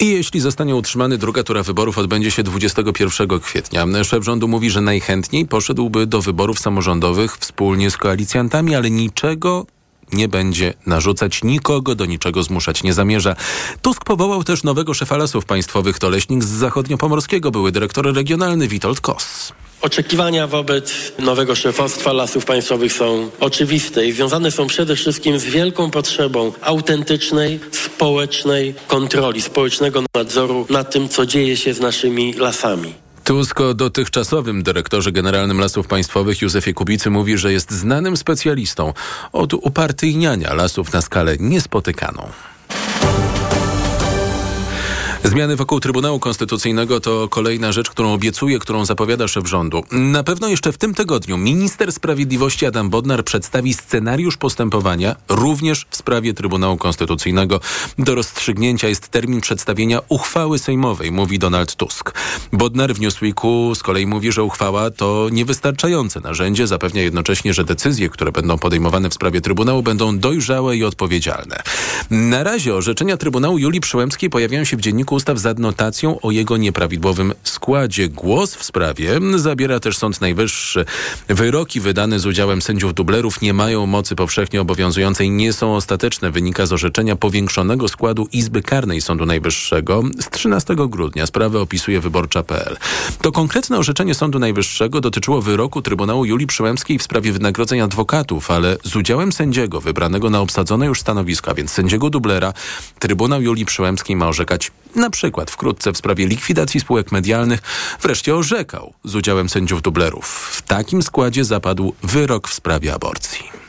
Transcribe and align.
I 0.00 0.06
jeśli 0.06 0.40
zostanie 0.40 0.76
utrzymany, 0.76 1.18
druga 1.18 1.42
tura 1.42 1.62
wyborów 1.62 1.98
odbędzie 1.98 2.30
się 2.30 2.42
21 2.42 3.40
kwietnia. 3.40 3.86
Szef 4.04 4.24
rządu 4.24 4.48
mówi, 4.48 4.70
że 4.70 4.80
najchętniej 4.80 5.46
poszedłby 5.46 6.06
do 6.06 6.22
wyborów 6.22 6.58
samorządowych 6.58 7.36
wspólnie 7.36 7.90
z 7.90 7.96
koalicjantami, 7.96 8.74
ale 8.74 8.90
niczego 8.90 9.66
nie 10.12 10.28
będzie 10.28 10.74
narzucać, 10.86 11.42
nikogo 11.42 11.94
do 11.94 12.06
niczego 12.06 12.42
zmuszać 12.42 12.82
nie 12.82 12.92
zamierza. 12.92 13.36
Tusk 13.82 14.04
powołał 14.04 14.44
też 14.44 14.64
nowego 14.64 14.94
szefa 14.94 15.16
lasów 15.16 15.44
państwowych, 15.44 15.98
to 15.98 16.08
leśnik 16.08 16.44
z 16.44 16.48
zachodniopomorskiego, 16.48 17.50
były 17.50 17.72
dyrektor 17.72 18.14
regionalny 18.14 18.68
Witold 18.68 19.00
Kos. 19.00 19.52
Oczekiwania 19.82 20.46
wobec 20.46 21.12
nowego 21.18 21.54
szefostwa 21.54 22.12
lasów 22.12 22.44
państwowych 22.44 22.92
są 22.92 23.30
oczywiste 23.40 24.06
i 24.06 24.12
związane 24.12 24.50
są 24.50 24.66
przede 24.66 24.96
wszystkim 24.96 25.38
z 25.38 25.44
wielką 25.44 25.90
potrzebą 25.90 26.52
autentycznej, 26.60 27.60
społecznej 27.72 28.74
kontroli, 28.88 29.42
społecznego 29.42 30.02
nadzoru 30.14 30.66
nad 30.70 30.92
tym, 30.92 31.08
co 31.08 31.26
dzieje 31.26 31.56
się 31.56 31.74
z 31.74 31.80
naszymi 31.80 32.32
lasami. 32.32 33.07
Tusk 33.28 33.60
o 33.60 33.74
dotychczasowym 33.74 34.62
dyrektorze 34.62 35.12
generalnym 35.12 35.60
Lasów 35.60 35.86
Państwowych 35.86 36.42
Józefie 36.42 36.74
Kubicy 36.74 37.10
mówi, 37.10 37.38
że 37.38 37.52
jest 37.52 37.70
znanym 37.70 38.16
specjalistą 38.16 38.92
od 39.32 39.54
upartyjniania 39.54 40.54
lasów 40.54 40.92
na 40.92 41.02
skalę 41.02 41.36
niespotykaną. 41.40 42.28
Zmiany 45.24 45.56
wokół 45.56 45.80
Trybunału 45.80 46.18
Konstytucyjnego 46.18 47.00
to 47.00 47.28
kolejna 47.28 47.72
rzecz, 47.72 47.90
którą 47.90 48.12
obiecuje, 48.12 48.58
którą 48.58 48.84
zapowiada 48.84 49.28
szef 49.28 49.48
rządu. 49.48 49.84
Na 49.92 50.22
pewno 50.22 50.48
jeszcze 50.48 50.72
w 50.72 50.78
tym 50.78 50.94
tygodniu 50.94 51.38
minister 51.38 51.92
sprawiedliwości 51.92 52.66
Adam 52.66 52.90
Bodnar 52.90 53.24
przedstawi 53.24 53.74
scenariusz 53.74 54.36
postępowania 54.36 55.16
również 55.28 55.86
w 55.90 55.96
sprawie 55.96 56.34
Trybunału 56.34 56.76
Konstytucyjnego. 56.76 57.60
Do 57.98 58.14
rozstrzygnięcia 58.14 58.88
jest 58.88 59.08
termin 59.08 59.40
przedstawienia 59.40 60.00
uchwały 60.08 60.58
sejmowej, 60.58 61.12
mówi 61.12 61.38
Donald 61.38 61.76
Tusk. 61.76 62.12
Bodnar 62.52 62.94
w 62.94 63.00
Newsweeku 63.00 63.74
z 63.74 63.82
kolei 63.82 64.06
mówi, 64.06 64.32
że 64.32 64.42
uchwała 64.42 64.90
to 64.90 65.28
niewystarczające 65.32 66.20
narzędzie, 66.20 66.66
zapewnia 66.66 67.02
jednocześnie, 67.02 67.54
że 67.54 67.64
decyzje, 67.64 68.08
które 68.08 68.32
będą 68.32 68.58
podejmowane 68.58 69.10
w 69.10 69.14
sprawie 69.14 69.40
Trybunału 69.40 69.82
będą 69.82 70.18
dojrzałe 70.18 70.76
i 70.76 70.84
odpowiedzialne. 70.84 71.62
Na 72.10 72.42
razie 72.42 72.74
orzeczenia 72.74 73.16
Trybunału 73.16 73.58
Julii 73.58 73.80
Przyłębskiej 73.80 74.30
pojawiają 74.30 74.64
się 74.64 74.76
w 74.76 74.80
dzienniku 74.80 75.07
ustaw 75.12 75.38
z 75.38 75.46
adnotacją 75.46 76.20
o 76.20 76.30
jego 76.30 76.56
nieprawidłowym 76.56 77.32
składzie. 77.42 78.08
Głos 78.08 78.54
w 78.54 78.64
sprawie 78.64 79.20
zabiera 79.36 79.80
też 79.80 79.96
Sąd 79.96 80.20
Najwyższy. 80.20 80.84
Wyroki 81.28 81.80
wydane 81.80 82.18
z 82.18 82.26
udziałem 82.26 82.62
sędziów 82.62 82.94
dublerów 82.94 83.40
nie 83.40 83.54
mają 83.54 83.86
mocy 83.86 84.16
powszechnie 84.16 84.60
obowiązującej, 84.60 85.30
nie 85.30 85.52
są 85.52 85.76
ostateczne. 85.76 86.30
Wynika 86.30 86.66
z 86.66 86.72
orzeczenia 86.72 87.16
powiększonego 87.16 87.88
składu 87.88 88.28
Izby 88.32 88.62
Karnej 88.62 89.00
Sądu 89.00 89.26
Najwyższego 89.26 90.02
z 90.20 90.30
13 90.30 90.74
grudnia. 90.88 91.26
Sprawę 91.26 91.60
opisuje 91.60 92.00
wyborcza.pl. 92.00 92.76
To 93.22 93.32
konkretne 93.32 93.78
orzeczenie 93.78 94.14
Sądu 94.14 94.38
Najwyższego 94.38 95.00
dotyczyło 95.00 95.42
wyroku 95.42 95.82
Trybunału 95.82 96.24
Julii 96.24 96.46
Przyłębskiej 96.46 96.98
w 96.98 97.02
sprawie 97.02 97.32
wynagrodzeń 97.32 97.80
adwokatów, 97.80 98.50
ale 98.50 98.76
z 98.84 98.96
udziałem 98.96 99.32
sędziego 99.32 99.80
wybranego 99.80 100.30
na 100.30 100.40
obsadzone 100.40 100.86
już 100.86 101.00
stanowiska, 101.00 101.54
więc 101.54 101.70
sędziego 101.70 102.10
dublera, 102.10 102.52
Trybunał 102.98 103.42
Julii 103.42 103.64
Przyłębskiej 103.64 104.16
ma 104.16 104.28
orzekać 104.28 104.70
na 104.98 105.10
przykład 105.10 105.50
wkrótce 105.50 105.92
w 105.92 105.98
sprawie 105.98 106.26
likwidacji 106.26 106.80
spółek 106.80 107.12
medialnych, 107.12 107.60
wreszcie 108.02 108.34
orzekał 108.36 108.94
z 109.04 109.14
udziałem 109.14 109.48
sędziów 109.48 109.82
dublerów. 109.82 110.26
W 110.52 110.62
takim 110.62 111.02
składzie 111.02 111.44
zapadł 111.44 111.94
wyrok 112.02 112.48
w 112.48 112.54
sprawie 112.54 112.94
aborcji. 112.94 113.67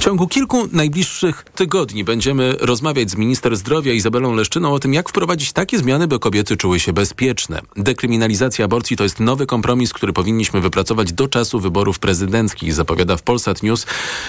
W 0.00 0.02
ciągu 0.02 0.28
kilku 0.28 0.68
najbliższych 0.72 1.44
tygodni 1.54 2.04
będziemy 2.04 2.56
rozmawiać 2.60 3.10
z 3.10 3.16
minister 3.16 3.56
zdrowia 3.56 3.92
Izabelą 3.92 4.34
Leszczyną 4.34 4.72
o 4.72 4.78
tym, 4.78 4.94
jak 4.94 5.08
wprowadzić 5.08 5.52
takie 5.52 5.78
zmiany, 5.78 6.08
by 6.08 6.18
kobiety 6.18 6.56
czuły 6.56 6.80
się 6.80 6.92
bezpieczne. 6.92 7.60
Dekryminalizacja 7.76 8.64
aborcji 8.64 8.96
to 8.96 9.02
jest 9.02 9.20
nowy 9.20 9.46
kompromis, 9.46 9.92
który 9.92 10.12
powinniśmy 10.12 10.60
wypracować 10.60 11.12
do 11.12 11.28
czasu 11.28 11.60
wyborów 11.60 11.98
prezydenckich, 11.98 12.74
zapowiada 12.74 13.16
w 13.16 13.22
Polsat 13.22 13.62
News 13.62 13.86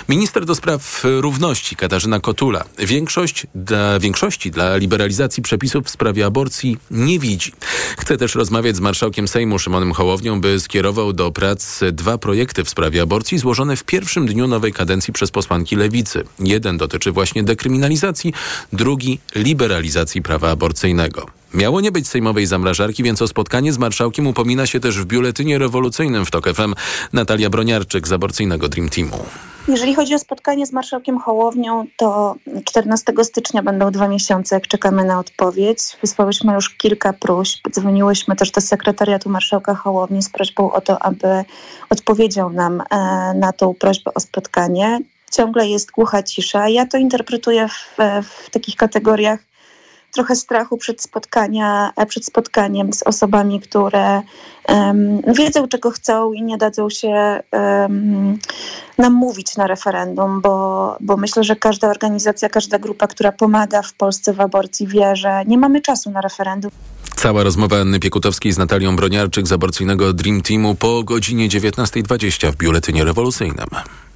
minister 0.10 0.46
do 0.46 0.56
spraw 0.56 1.04
równości 1.04 1.76
Katarzyna 1.76 2.20
Kotula. 2.20 2.64
Większość 2.80 3.48
dla, 3.56 4.00
większości 4.00 4.52
dla 4.52 4.78
liberalizacji 4.78 5.44
przepisów 5.44 5.86
w 5.86 5.90
sprawie 5.90 6.26
aborcji 6.26 6.78
nie 6.92 7.20
widzi. 7.20 7.52
Chce 7.98 8.18
też 8.18 8.36
rozmawiać 8.36 8.76
z 8.76 8.80
marszałkiem 8.80 9.28
Sejmu 9.28 9.60
Szymonem 9.60 9.94
Hołownią, 9.94 10.42
by 10.42 10.60
skierował 10.60 11.14
do 11.14 11.32
prac 11.32 11.80
dwa 11.92 12.18
projekty 12.18 12.64
w 12.64 12.70
sprawie 12.70 13.02
aborcji 13.02 13.38
złożone 13.38 13.76
w 13.76 13.84
pierwszym 13.84 14.26
dniu 14.26 14.48
nowej 14.48 14.74
kadencji 14.74 15.14
przez 15.14 15.32
posłanki 15.32 15.61
lewicy. 15.72 16.24
Jeden 16.40 16.78
dotyczy 16.78 17.12
właśnie 17.12 17.44
dekryminalizacji, 17.44 18.34
drugi 18.74 19.20
liberalizacji 19.36 20.22
prawa 20.22 20.50
aborcyjnego. 20.50 21.26
Miało 21.54 21.82
nie 21.82 21.92
być 21.92 22.08
sejmowej 22.08 22.46
zamrażarki, 22.46 23.04
więc 23.04 23.22
o 23.22 23.28
spotkanie 23.28 23.74
z 23.74 23.78
marszałkiem 23.78 24.28
upomina 24.28 24.68
się 24.68 24.80
też 24.80 25.00
w 25.00 25.06
biuletynie 25.06 25.58
rewolucyjnym 25.58 26.26
w 26.26 26.32
TOK 26.32 26.54
FM 26.54 26.74
Natalia 27.14 27.50
Broniarczyk 27.50 28.08
z 28.08 28.12
aborcyjnego 28.12 28.70
Dream 28.70 28.90
Teamu. 28.90 29.26
Jeżeli 29.68 29.96
chodzi 29.96 30.16
o 30.16 30.20
spotkanie 30.20 30.66
z 30.66 30.72
marszałkiem 30.72 31.20
Hołownią, 31.20 31.86
to 31.98 32.36
14 32.66 33.14
stycznia 33.24 33.64
będą 33.64 33.92
dwa 33.92 34.08
miesiące, 34.08 34.56
jak 34.56 34.68
czekamy 34.68 35.06
na 35.06 35.20
odpowiedź. 35.20 35.80
Wysłałyśmy 36.02 36.54
już 36.54 36.70
kilka 36.70 37.14
próśb. 37.14 37.68
Dzwoniłyśmy 37.72 38.36
też 38.36 38.52
do 38.52 38.62
sekretariatu 38.62 39.30
marszałka 39.30 39.76
Hołowni 39.76 40.24
z 40.24 40.30
prośbą 40.30 40.72
o 40.72 40.82
to, 40.82 41.04
aby 41.04 41.28
odpowiedział 41.90 42.50
nam 42.50 42.82
e, 42.82 42.86
na 43.34 43.54
tą 43.54 43.74
prośbę 43.74 44.14
o 44.14 44.20
spotkanie 44.20 45.00
ciągle 45.32 45.68
jest 45.68 45.92
głucha 45.92 46.24
cisza. 46.24 46.70
Ja 46.70 46.86
to 46.86 46.98
interpretuję 46.98 47.68
w, 47.68 47.98
w 48.24 48.50
takich 48.50 48.76
kategoriach 48.76 49.40
trochę 50.12 50.36
strachu 50.36 50.78
przed, 50.78 51.02
spotkania, 51.02 51.94
przed 52.08 52.26
spotkaniem 52.26 52.94
z 52.94 53.04
osobami, 53.04 53.60
które 53.60 54.22
um, 54.68 55.22
wiedzą, 55.38 55.68
czego 55.68 55.92
chcą 55.92 56.34
i 56.34 56.44
nie 56.44 56.58
dadzą 56.58 56.90
się 56.90 57.40
um, 57.52 58.40
nam 58.98 59.14
mówić 59.14 59.58
na 59.58 59.68
referendum, 59.68 60.42
bo, 60.42 60.98
bo 61.00 61.18
myślę, 61.18 61.44
że 61.44 61.56
każda 61.56 61.90
organizacja, 61.90 62.50
każda 62.50 62.80
grupa, 62.80 63.08
która 63.08 63.32
pomaga 63.32 63.82
w 63.82 63.94
Polsce 63.94 64.34
w 64.34 64.42
aborcji, 64.42 64.88
wie, 64.88 65.16
że 65.16 65.46
nie 65.46 65.58
mamy 65.58 65.82
czasu 65.82 66.12
na 66.12 66.22
referendum. 66.22 66.72
Cała 67.16 67.44
rozmowa 67.44 67.78
Anny 67.78 68.00
Piekutowskiej 68.00 68.52
z 68.52 68.58
Natalią 68.58 68.96
Broniarczyk 68.96 69.48
z 69.48 69.52
aborcyjnego 69.52 70.14
Dream 70.14 70.42
Teamu 70.42 70.76
po 70.76 71.04
godzinie 71.04 71.50
19.20 71.50 72.52
w 72.52 72.56
Biuletynie 72.56 73.04
Rewolucyjnym. 73.04 73.68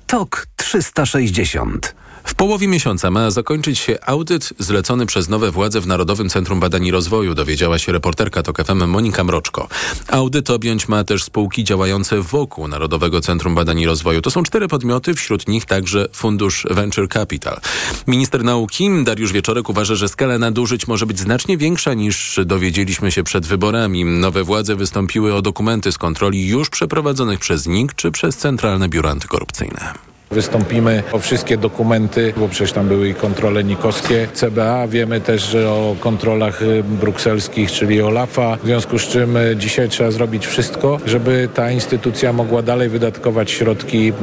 TOK 0.07 0.47
360. 0.57 1.93
W 2.25 2.35
połowie 2.35 2.67
miesiąca 2.67 3.11
ma 3.11 3.31
zakończyć 3.31 3.79
się 3.79 3.97
audyt 4.01 4.53
zlecony 4.59 5.05
przez 5.05 5.29
nowe 5.29 5.51
władze 5.51 5.81
w 5.81 5.87
Narodowym 5.87 6.29
Centrum 6.29 6.59
Badań 6.59 6.85
i 6.85 6.91
Rozwoju, 6.91 7.35
dowiedziała 7.35 7.79
się 7.79 7.91
reporterka 7.91 8.43
TOK 8.43 8.63
FM 8.65 8.85
Monika 8.87 9.23
Mroczko. 9.23 9.67
Audyt 10.07 10.49
objąć 10.49 10.87
ma 10.87 11.03
też 11.03 11.23
spółki 11.23 11.63
działające 11.63 12.21
wokół 12.21 12.67
Narodowego 12.67 13.21
Centrum 13.21 13.55
Badań 13.55 13.79
i 13.79 13.85
Rozwoju. 13.85 14.21
To 14.21 14.31
są 14.31 14.43
cztery 14.43 14.67
podmioty, 14.67 15.13
wśród 15.13 15.47
nich 15.47 15.65
także 15.65 16.07
Fundusz 16.13 16.67
Venture 16.69 17.09
Capital. 17.09 17.59
Minister 18.07 18.43
nauki 18.43 18.89
Dariusz 19.03 19.31
Wieczorek 19.31 19.69
uważa, 19.69 19.95
że 19.95 20.09
skala 20.09 20.37
nadużyć 20.37 20.87
może 20.87 21.05
być 21.05 21.19
znacznie 21.19 21.57
większa 21.57 21.93
niż 21.93 22.39
dowiedzieliśmy 22.45 23.11
się 23.11 23.23
przed 23.23 23.45
wyborami. 23.45 24.05
Nowe 24.05 24.43
władze 24.43 24.75
wystąpiły 24.75 25.33
o 25.33 25.41
dokumenty 25.41 25.91
z 25.91 25.97
kontroli 25.97 26.47
już 26.47 26.69
przeprowadzonych 26.69 27.39
przez 27.39 27.67
NIK 27.67 27.93
czy 27.93 28.11
przez 28.11 28.37
Centralne 28.37 28.89
Biuro 28.89 29.09
Antykorupcyjne. 29.09 30.14
Wystąpimy 30.31 31.03
o 31.11 31.19
wszystkie 31.19 31.57
dokumenty, 31.57 32.33
bo 32.37 32.47
przecież 32.47 32.71
tam 32.71 32.87
były 32.87 33.09
i 33.09 33.13
kontrole 33.13 33.63
nikowskie 33.63 34.27
CBA. 34.33 34.87
Wiemy 34.87 35.21
też 35.21 35.55
o 35.55 35.95
kontrolach 35.99 36.61
y, 36.61 36.83
brukselskich, 36.83 37.71
czyli 37.71 38.01
OLAF-a. 38.01 38.55
W 38.55 38.65
związku 38.65 38.99
z 38.99 39.07
czym 39.07 39.37
y, 39.37 39.55
dzisiaj 39.55 39.89
trzeba 39.89 40.11
zrobić 40.11 40.47
wszystko, 40.47 40.99
żeby 41.05 41.49
ta 41.53 41.71
instytucja 41.71 42.33
mogła 42.33 42.61
dalej 42.61 42.89
wydatkować 42.89 43.51
środki 43.51 44.13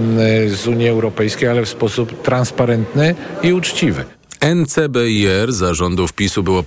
y, 0.46 0.50
z 0.50 0.66
Unii 0.66 0.88
Europejskiej, 0.88 1.48
ale 1.48 1.62
w 1.62 1.68
sposób 1.68 2.22
transparentny 2.22 3.14
i 3.42 3.52
uczciwy. 3.52 4.04
NCBIR 4.42 5.52
zarządów 5.52 6.12
PiSu 6.12 6.42
było 6.42 6.62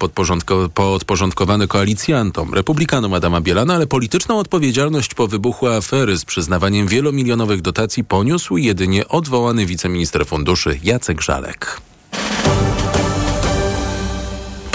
podporządkowane 0.73 1.67
koalicjantom, 1.67 2.53
republikanom 2.53 3.13
Adama 3.13 3.41
Bielana, 3.41 3.75
ale 3.75 3.87
polityczną 3.87 4.39
odpowiedzialność 4.39 5.13
po 5.13 5.27
wybuchu 5.27 5.67
afery 5.67 6.17
z 6.17 6.25
przyznawaniem 6.25 6.87
wielomilionowych 6.87 7.61
dotacji 7.61 8.03
poniósł 8.03 8.57
jedynie 8.57 9.07
odwołany 9.07 9.65
wiceminister 9.65 10.25
funduszy 10.25 10.79
Jacek 10.83 11.21
Żalek. 11.21 11.81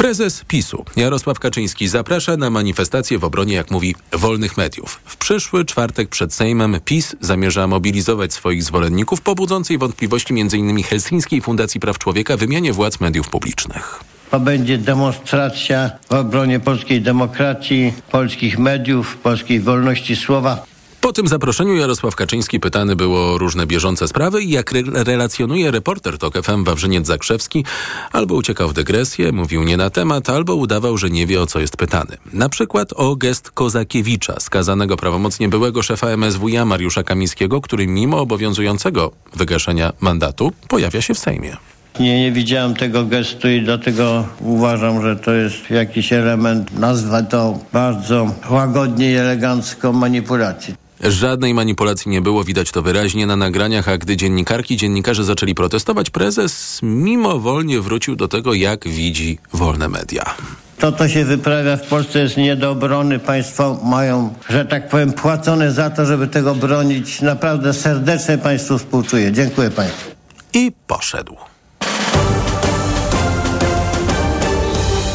Prezes 0.01 0.45
PiSu 0.49 0.85
Jarosław 0.97 1.39
Kaczyński 1.39 1.89
zaprasza 1.89 2.37
na 2.37 2.51
manifestację 2.51 3.19
w 3.19 3.25
obronie, 3.25 3.55
jak 3.55 3.71
mówi, 3.71 3.95
wolnych 4.13 4.57
mediów. 4.57 5.01
W 5.05 5.17
przyszły 5.17 5.65
czwartek 5.65 6.09
przed 6.09 6.35
Sejmem 6.35 6.77
PiS 6.85 7.17
zamierza 7.21 7.67
mobilizować 7.67 8.33
swoich 8.33 8.63
zwolenników 8.63 9.21
po 9.21 9.35
budzącej 9.35 9.79
wątpliwości 9.79 10.35
m.in. 10.41 10.83
Helsińskiej 10.83 11.41
Fundacji 11.41 11.81
Praw 11.81 11.99
Człowieka 11.99 12.37
wymianie 12.37 12.73
władz 12.73 13.01
mediów 13.01 13.29
publicznych. 13.29 14.01
To 14.31 14.41
będzie 14.41 14.79
demonstracja 14.79 15.91
w 16.11 16.13
obronie 16.13 16.61
polskiej 16.61 17.01
demokracji, 17.03 17.93
polskich 18.11 18.59
mediów, 18.59 19.17
polskiej 19.17 19.61
wolności 19.61 20.17
słowa. 20.17 20.70
Po 21.01 21.13
tym 21.13 21.29
zaproszeniu 21.29 21.77
Jarosław 21.77 22.17
Kaczyński 22.17 22.61
pytany 22.61 22.97
było 22.97 23.33
o 23.33 23.39
różne 23.39 23.67
bieżące 23.67 24.09
sprawy 24.09 24.43
i 24.43 24.51
jak 24.51 24.73
re 24.73 24.83
relacjonuje 25.05 25.71
reporter 25.71 26.19
TOK 26.19 26.43
FM 26.43 26.65
Wawrzyniec 26.65 27.07
Zakrzewski, 27.07 27.65
albo 28.13 28.35
uciekał 28.35 28.69
w 28.69 28.73
dygresję, 28.73 29.33
mówił 29.33 29.63
nie 29.63 29.77
na 29.77 29.91
temat, 29.91 30.31
albo 30.31 30.55
udawał, 30.55 30.99
że 30.99 31.11
nie 31.11 31.27
wie 31.27 31.41
o 31.43 31.47
co 31.47 31.61
jest 31.61 31.77
pytany. 31.77 32.17
Na 32.33 32.49
przykład 32.49 32.93
o 32.97 33.17
gest 33.17 33.51
Kozakiewicza, 33.51 34.41
skazanego 34.41 34.97
prawomocnie 34.97 35.49
byłego 35.49 35.83
szefa 35.83 36.07
MSWiA 36.17 36.65
Mariusza 36.65 37.03
Kamińskiego, 37.03 37.61
który 37.61 37.87
mimo 37.87 38.19
obowiązującego 38.19 39.11
wygaszenia 39.37 39.93
mandatu 40.01 40.53
pojawia 40.69 41.03
się 41.03 41.15
w 41.15 41.19
Sejmie. 41.19 41.57
Nie, 42.01 42.21
nie 42.21 42.33
widziałem 42.33 42.75
tego 42.75 43.05
gestu 43.05 43.49
i 43.49 43.63
dlatego 43.63 44.25
uważam, 44.41 45.03
że 45.03 45.17
to 45.17 45.33
jest 45.33 45.71
jakiś 45.71 46.13
element, 46.13 46.79
nazwę 46.79 47.27
to 47.31 47.59
bardzo 47.73 48.35
łagodnie 48.51 49.13
i 49.13 49.15
elegancko 49.15 49.93
manipulacji. 49.93 50.80
Żadnej 51.03 51.55
manipulacji 51.55 52.11
nie 52.11 52.21
było, 52.21 52.45
widać 52.45 52.71
to 52.71 52.83
wyraźnie 52.83 53.27
na 53.27 53.37
nagraniach, 53.37 53.89
a 53.89 53.99
gdy 53.99 54.17
dziennikarki, 54.17 54.77
dziennikarze 54.77 55.25
zaczęli 55.25 55.55
protestować, 55.55 56.11
prezes 56.11 56.79
mimowolnie 56.83 57.81
wrócił 57.81 58.17
do 58.17 58.29
tego, 58.29 58.55
jak 58.55 58.89
widzi 58.89 59.39
wolne 59.53 59.89
media. 59.89 60.35
To, 60.79 60.93
co 60.93 61.09
się 61.09 61.25
wyprawia 61.25 61.77
w 61.77 61.87
Polsce 61.87 62.19
jest 62.19 62.37
nie 62.37 62.57
do 62.57 62.71
obrony. 62.71 63.19
Państwo 63.19 63.81
mają, 63.85 64.35
że 64.49 64.65
tak 64.65 64.89
powiem, 64.89 65.13
płacone 65.13 65.73
za 65.73 65.91
to, 65.91 66.07
żeby 66.07 66.27
tego 66.27 66.55
bronić. 66.55 67.21
Naprawdę 67.21 67.75
serdecznie 67.75 68.39
Państwu 68.39 68.79
współczuję. 68.79 69.33
Dziękuję 69.33 69.71
Państwu. 69.71 70.11
I 70.53 70.73
poszedł. 70.87 71.37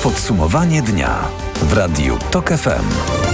Podsumowanie 0.03 0.81
dnia 0.81 1.27
w 1.61 1.73
Radiu 1.73 2.17
TOK 2.31 2.49
FM. 2.49 3.24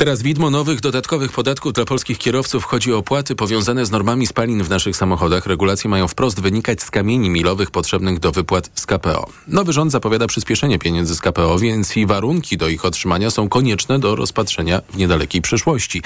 Teraz 0.00 0.22
widmo 0.22 0.50
nowych 0.50 0.80
dodatkowych 0.80 1.32
podatków 1.32 1.72
dla 1.72 1.84
polskich 1.84 2.18
kierowców. 2.18 2.64
Chodzi 2.64 2.92
o 2.92 2.98
opłaty 2.98 3.36
powiązane 3.36 3.86
z 3.86 3.90
normami 3.90 4.26
spalin 4.26 4.62
w 4.62 4.70
naszych 4.70 4.96
samochodach. 4.96 5.46
Regulacje 5.46 5.90
mają 5.90 6.08
wprost 6.08 6.40
wynikać 6.40 6.82
z 6.82 6.90
kamieni 6.90 7.30
milowych 7.30 7.70
potrzebnych 7.70 8.18
do 8.18 8.32
wypłat 8.32 8.70
z 8.74 8.86
KPO. 8.86 9.26
Nowy 9.48 9.72
rząd 9.72 9.92
zapowiada 9.92 10.26
przyspieszenie 10.26 10.78
pieniędzy 10.78 11.14
z 11.14 11.20
KPO, 11.20 11.58
więc 11.58 11.96
i 11.96 12.06
warunki 12.06 12.56
do 12.56 12.68
ich 12.68 12.84
otrzymania 12.84 13.30
są 13.30 13.48
konieczne 13.48 13.98
do 13.98 14.16
rozpatrzenia 14.16 14.80
w 14.92 14.96
niedalekiej 14.96 15.42
przyszłości. 15.42 16.02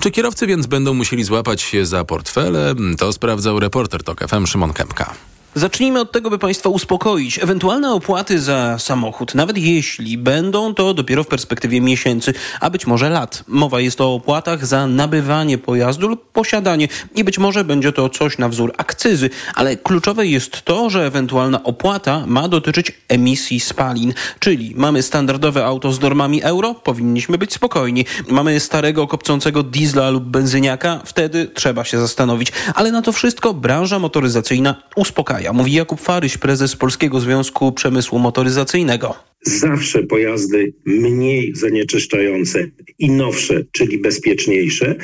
Czy 0.00 0.10
kierowcy 0.10 0.46
więc 0.46 0.66
będą 0.66 0.94
musieli 0.94 1.24
złapać 1.24 1.62
się 1.62 1.86
za 1.86 2.04
portfele? 2.04 2.74
To 2.98 3.12
sprawdzał 3.12 3.60
reporter 3.60 4.02
TOK 4.02 4.28
FM 4.28 4.46
Szymon 4.46 4.72
Kępka. 4.72 5.14
Zacznijmy 5.56 6.00
od 6.00 6.12
tego, 6.12 6.30
by 6.30 6.38
Państwa 6.38 6.68
uspokoić. 6.68 7.38
Ewentualne 7.42 7.92
opłaty 7.92 8.40
za 8.40 8.78
samochód, 8.78 9.34
nawet 9.34 9.58
jeśli 9.58 10.18
będą 10.18 10.74
to 10.74 10.94
dopiero 10.94 11.24
w 11.24 11.26
perspektywie 11.26 11.80
miesięcy, 11.80 12.34
a 12.60 12.70
być 12.70 12.86
może 12.86 13.10
lat. 13.10 13.44
Mowa 13.48 13.80
jest 13.80 14.00
o 14.00 14.14
opłatach 14.14 14.66
za 14.66 14.86
nabywanie 14.86 15.58
pojazdu 15.58 16.08
lub 16.08 16.32
posiadanie 16.32 16.88
i 17.14 17.24
być 17.24 17.38
może 17.38 17.64
będzie 17.64 17.92
to 17.92 18.08
coś 18.08 18.38
na 18.38 18.48
wzór 18.48 18.72
akcyzy, 18.76 19.30
ale 19.54 19.76
kluczowe 19.76 20.26
jest 20.26 20.62
to, 20.62 20.90
że 20.90 21.06
ewentualna 21.06 21.62
opłata 21.62 22.24
ma 22.26 22.48
dotyczyć 22.48 22.92
emisji 23.08 23.60
spalin, 23.60 24.14
czyli 24.38 24.72
mamy 24.76 25.02
standardowe 25.02 25.66
auto 25.66 25.92
z 25.92 26.00
normami 26.00 26.42
euro, 26.42 26.74
powinniśmy 26.74 27.38
być 27.38 27.52
spokojni. 27.52 28.04
Mamy 28.28 28.60
starego 28.60 29.06
kopcącego 29.06 29.62
diesla 29.62 30.10
lub 30.10 30.24
benzyniaka, 30.24 31.00
wtedy 31.04 31.50
trzeba 31.54 31.84
się 31.84 31.98
zastanowić. 31.98 32.52
Ale 32.74 32.92
na 32.92 33.02
to 33.02 33.12
wszystko 33.12 33.54
branża 33.54 33.98
motoryzacyjna 33.98 34.74
uspokaja 34.96 35.43
mówi 35.52 35.72
Jakub 35.72 36.00
Faryś, 36.00 36.38
prezes 36.38 36.76
Polskiego 36.76 37.20
Związku 37.20 37.72
Przemysłu 37.72 38.18
Motoryzacyjnego 38.18 39.14
zawsze 39.44 40.02
pojazdy 40.02 40.72
mniej 40.84 41.52
zanieczyszczające 41.54 42.70
i 42.98 43.10
nowsze, 43.10 43.64
czyli 43.72 43.98
bezpieczniejsze 43.98 44.96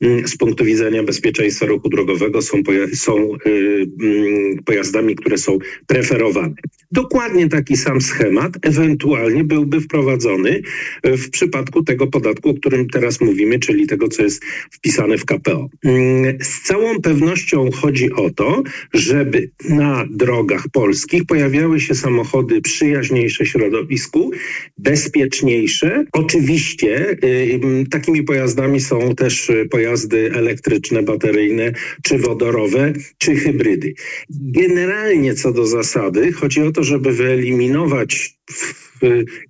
mm, 0.00 0.28
z 0.28 0.36
punktu 0.36 0.64
widzenia 0.64 1.02
bezpieczeństwa 1.02 1.66
ruchu 1.66 1.88
drogowego 1.88 2.42
są, 2.42 2.62
poja 2.62 2.86
są 2.94 3.32
yy, 3.46 4.62
pojazdami, 4.64 5.16
które 5.16 5.38
są 5.38 5.58
preferowane. 5.86 6.54
Dokładnie 6.92 7.48
taki 7.48 7.76
sam 7.76 8.00
schemat 8.00 8.52
ewentualnie 8.62 9.44
byłby 9.44 9.80
wprowadzony 9.80 10.62
w 11.04 11.30
przypadku 11.30 11.82
tego 11.82 12.06
podatku, 12.06 12.50
o 12.50 12.54
którym 12.54 12.88
teraz 12.88 13.20
mówimy, 13.20 13.58
czyli 13.58 13.86
tego, 13.86 14.08
co 14.08 14.22
jest 14.22 14.44
wpisane 14.70 15.18
w 15.18 15.24
KPO. 15.24 15.68
Mm, 15.84 16.38
z 16.40 16.62
całą 16.62 17.00
pewnością 17.00 17.70
chodzi 17.70 18.12
o 18.12 18.30
to, 18.30 18.62
żeby 18.94 19.50
na 19.68 20.06
drogach 20.10 20.64
polskich 20.72 21.24
pojawiały 21.24 21.80
się 21.80 21.94
samochody 21.94 22.60
przyjaźniejsze 22.60 23.46
środowisku, 23.46 23.85
środowisku, 23.86 24.30
bezpieczniejsze. 24.78 26.04
Oczywiście 26.12 27.16
y, 27.24 27.86
takimi 27.90 28.22
pojazdami 28.22 28.80
są 28.80 29.14
też 29.14 29.52
pojazdy 29.70 30.32
elektryczne, 30.34 31.02
bateryjne, 31.02 31.72
czy 32.02 32.18
wodorowe, 32.18 32.92
czy 33.18 33.36
hybrydy. 33.36 33.94
Generalnie 34.30 35.34
co 35.34 35.52
do 35.52 35.66
zasady 35.66 36.32
chodzi 36.32 36.62
o 36.62 36.72
to, 36.72 36.84
żeby 36.84 37.12
wyeliminować 37.12 38.38
w 38.50 38.85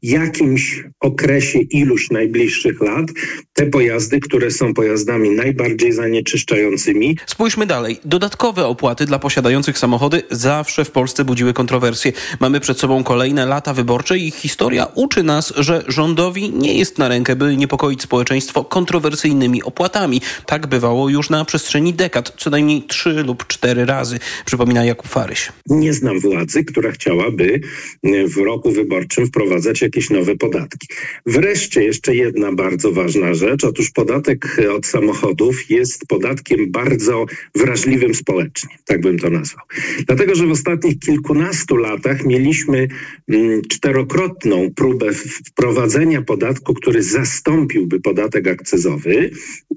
jakimś 0.03 0.85
okresie 1.01 1.59
iluś 1.59 2.11
najbliższych 2.11 2.81
lat 2.81 3.07
te 3.53 3.67
pojazdy, 3.67 4.21
które 4.21 4.51
są 4.51 4.75
pojazdami 4.75 5.31
najbardziej 5.31 5.93
zanieczyszczającymi. 5.93 7.19
Spójrzmy 7.27 7.67
dalej. 7.67 7.99
Dodatkowe 8.05 8.67
opłaty 8.67 9.07
dla 9.07 9.19
posiadających 9.19 9.79
samochody 9.79 10.23
zawsze 10.31 10.85
w 10.85 10.91
Polsce 10.91 11.25
budziły 11.25 11.53
kontrowersje. 11.53 12.13
Mamy 12.41 12.61
przed 12.61 12.79
sobą 12.79 13.05
kolejne 13.05 13.47
lata 13.47 13.75
wyborcze 13.75 14.19
i 14.19 14.31
historia 14.31 14.87
uczy 14.95 15.23
nas, 15.23 15.53
że 15.57 15.85
rządowi 15.89 16.51
nie 16.51 16.75
jest 16.75 16.99
na 16.99 17.09
rękę, 17.09 17.37
by 17.37 17.57
niepokoić 17.57 18.03
społeczeństwo 18.03 18.65
kontrowersyjnymi 18.65 19.63
opłatami. 19.63 20.21
Tak 20.47 20.67
bywało 20.67 21.09
już 21.09 21.31
na 21.31 21.45
przestrzeni 21.45 21.95
dekad, 21.95 22.33
co 22.37 22.51
najmniej 22.51 22.83
trzy 22.83 23.23
lub 23.23 23.47
cztery 23.47 23.85
razy, 23.85 24.19
przypomina 24.47 24.85
Jakub 24.85 25.07
Faryś. 25.07 25.53
Nie 25.67 25.93
znam 25.93 26.21
władzy, 26.21 26.65
która 26.65 26.93
chciałaby 26.93 27.61
w 28.05 28.37
roku 28.37 28.73
wyborczym 28.73 29.31
wprowadzać 29.37 29.83
jakieś 29.83 30.11
nowe 30.11 30.37
podatki. 30.37 30.87
Wreszcie 31.27 31.85
jeszcze 31.85 32.15
jedna 32.15 32.53
bardzo 32.53 32.93
ważna 32.93 33.35
rzecz. 33.35 33.65
Otóż 33.65 33.91
podatek 33.91 34.57
od 34.77 34.87
samochodów 34.87 35.71
jest 35.71 36.07
podatkiem 36.07 36.71
bardzo 36.71 37.27
wrażliwym 37.55 38.15
społecznie, 38.15 38.71
tak 38.85 39.01
bym 39.01 39.19
to 39.19 39.31
nazwał. 39.31 39.65
Dlatego, 40.07 40.35
że 40.35 40.47
w 40.47 40.51
ostatnich 40.51 40.99
kilkunastu 40.99 41.77
latach 41.77 42.25
mieliśmy 42.25 42.89
mm, 43.29 43.63
czterokrotną 43.63 44.71
próbę 44.77 45.13
wprowadzenia 45.47 46.23
podatku, 46.23 46.75
który 46.75 47.03
zastąpiłby 47.03 48.01
podatek 48.01 48.49
akcyzowy. 48.49 49.31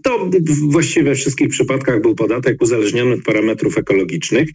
To 0.04 0.30
właściwie 0.70 1.04
we 1.10 1.16
wszystkich 1.16 1.50
przypadkach 1.50 2.02
był 2.02 2.16
podatek 2.16 2.62
uzależniony 2.62 3.14
od 3.14 3.24
parametrów 3.24 3.78
ekologicznych 3.78 4.50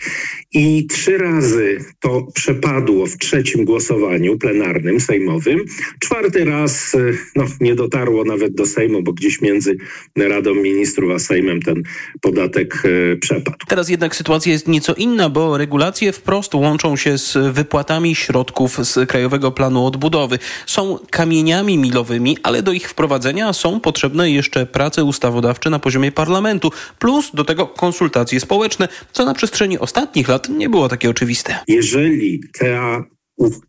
i 0.53 0.87
trzy 0.87 1.19
razy 1.19 1.79
to 2.01 2.27
przepadło 2.35 3.06
w 3.06 3.19
trzecim 3.19 3.65
głosowaniu 3.65 4.39
plenarnym 4.39 4.94
sejmowym. 5.01 5.65
Czwarty 5.98 6.44
raz 6.44 6.94
e, 6.94 6.98
no, 7.36 7.44
nie 7.60 7.74
dotarło 7.74 8.24
nawet 8.24 8.55
do 8.55 8.67
Sejmu, 8.67 9.03
bo 9.03 9.13
gdzieś 9.13 9.41
między 9.41 9.77
Radą 10.17 10.55
Ministrów 10.55 11.10
a 11.10 11.19
Sejmem 11.19 11.63
ten 11.63 11.82
podatek 12.20 12.82
e, 13.13 13.17
przepadł. 13.17 13.56
Teraz 13.69 13.89
jednak 13.89 14.17
sytuacja 14.17 14.53
jest 14.53 14.69
nieco 14.69 14.94
inna, 14.94 15.31
bo 15.31 15.58
regulacje 15.58 16.13
wprost 16.13 16.55
łączą 16.55 16.96
się 16.96 17.19
z 17.19 17.55
wypłatami 17.55 18.15
środków 18.15 18.86
z 18.86 19.08
Krajowego 19.08 19.53
Planu 19.53 19.86
Odbudowy. 19.86 20.39
Są 20.67 20.98
kamieniami 21.10 21.79
milowymi, 21.79 22.39
ale 22.43 22.63
do 22.63 22.72
ich 22.72 22.89
wprowadzenia 22.89 23.53
są 23.53 23.81
potrzebne 23.81 24.31
jeszcze 24.31 24.67
prace 24.67 25.05
ustawodawcze 25.05 25.70
na 25.70 25.79
poziomie 25.79 26.13
parlamentu, 26.13 26.70
plus 26.98 27.31
do 27.34 27.44
tego 27.44 27.67
konsultacje 27.67 28.41
społeczne, 28.41 28.89
co 29.13 29.24
na 29.24 29.34
przestrzeni 29.34 29.79
ostatnich 29.79 30.29
lat 30.29 30.48
nie 30.48 30.69
było 30.69 30.89
takie 30.89 31.10
oczywiste. 31.10 31.58
Jeżeli 31.69 32.41
ta 32.58 33.05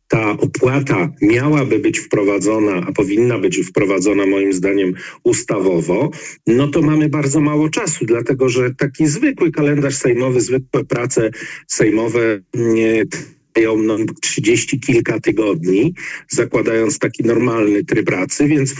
ta 0.07 0.31
opłata 0.31 1.09
miałaby 1.21 1.79
być 1.79 1.99
wprowadzona, 1.99 2.85
a 2.87 2.91
powinna 2.91 3.39
być 3.39 3.57
wprowadzona 3.57 4.25
moim 4.25 4.53
zdaniem 4.53 4.93
ustawowo, 5.23 6.11
no 6.47 6.67
to 6.67 6.81
mamy 6.81 7.09
bardzo 7.09 7.41
mało 7.41 7.69
czasu, 7.69 8.05
dlatego 8.05 8.49
że 8.49 8.75
taki 8.75 9.07
zwykły 9.07 9.51
kalendarz 9.51 9.95
sejmowy, 9.95 10.41
zwykłe 10.41 10.85
prace 10.85 11.31
sejmowe 11.67 12.41
nie 12.53 13.03
trwają 13.05 13.77
no, 13.77 13.97
30 14.21 14.79
kilka 14.79 15.19
tygodni, 15.19 15.93
zakładając 16.29 16.99
taki 16.99 17.23
normalny 17.23 17.83
tryb 17.83 18.05
pracy, 18.05 18.47
więc 18.47 18.75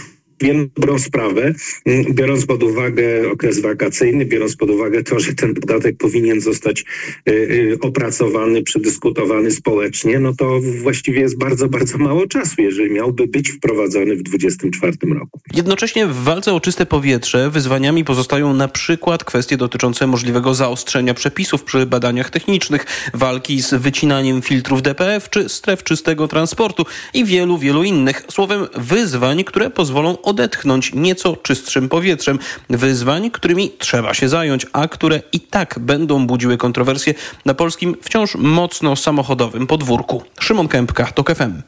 dobrą 0.76 0.98
sprawę, 0.98 1.54
mm, 1.86 2.04
biorąc 2.14 2.46
pod 2.46 2.62
uwagę 2.62 3.30
okres 3.30 3.60
wakacyjny, 3.60 4.24
biorąc 4.24 4.56
pod 4.56 4.70
uwagę 4.70 5.02
to, 5.02 5.20
że 5.20 5.34
ten 5.34 5.54
podatek 5.54 5.96
powinien 5.96 6.40
zostać 6.40 6.84
y, 7.28 7.32
y, 7.32 7.78
opracowany, 7.80 8.62
przedyskutowany 8.62 9.50
społecznie, 9.50 10.18
no 10.18 10.34
to 10.34 10.60
właściwie 10.82 11.20
jest 11.20 11.38
bardzo, 11.38 11.68
bardzo 11.68 11.98
mało 11.98 12.26
czasu, 12.26 12.54
jeżeli 12.58 12.90
miałby 12.90 13.26
być 13.26 13.50
wprowadzony 13.50 14.16
w 14.16 14.22
2024 14.22 15.14
roku. 15.14 15.40
Jednocześnie 15.54 16.06
w 16.06 16.14
walce 16.14 16.54
o 16.54 16.60
czyste 16.60 16.86
powietrze 16.86 17.50
wyzwaniami 17.50 18.04
pozostają 18.04 18.54
na 18.54 18.68
przykład 18.68 19.24
kwestie 19.24 19.56
dotyczące 19.56 20.06
możliwego 20.06 20.54
zaostrzenia 20.54 21.14
przepisów 21.14 21.64
przy 21.64 21.86
badaniach 21.86 22.30
technicznych, 22.30 22.86
walki 23.14 23.62
z 23.62 23.74
wycinaniem 23.74 24.42
filtrów 24.42 24.82
DPF 24.82 25.30
czy 25.30 25.48
stref 25.48 25.82
czystego 25.82 26.28
transportu 26.28 26.86
i 27.14 27.24
wielu, 27.24 27.58
wielu 27.58 27.82
innych. 27.82 28.22
Słowem 28.30 28.66
wyzwań, 28.76 29.44
które 29.44 29.70
pozwolą 29.70 30.16
odetchnąć 30.26 30.92
nieco 30.94 31.36
czystszym 31.36 31.88
powietrzem. 31.88 32.38
Wyzwań, 32.70 33.30
którymi 33.30 33.70
trzeba 33.78 34.14
się 34.14 34.28
zająć, 34.28 34.66
a 34.72 34.88
które 34.88 35.20
i 35.32 35.40
tak 35.40 35.78
będą 35.78 36.26
budziły 36.26 36.56
kontrowersje 36.56 37.14
na 37.44 37.54
polskim 37.54 37.96
wciąż 38.02 38.34
mocno 38.34 38.96
samochodowym 38.96 39.66
podwórku. 39.66 40.22
Szymon 40.40 40.68
Kępka, 40.68 41.06
TOK 41.06 41.34
FM. 41.34 41.62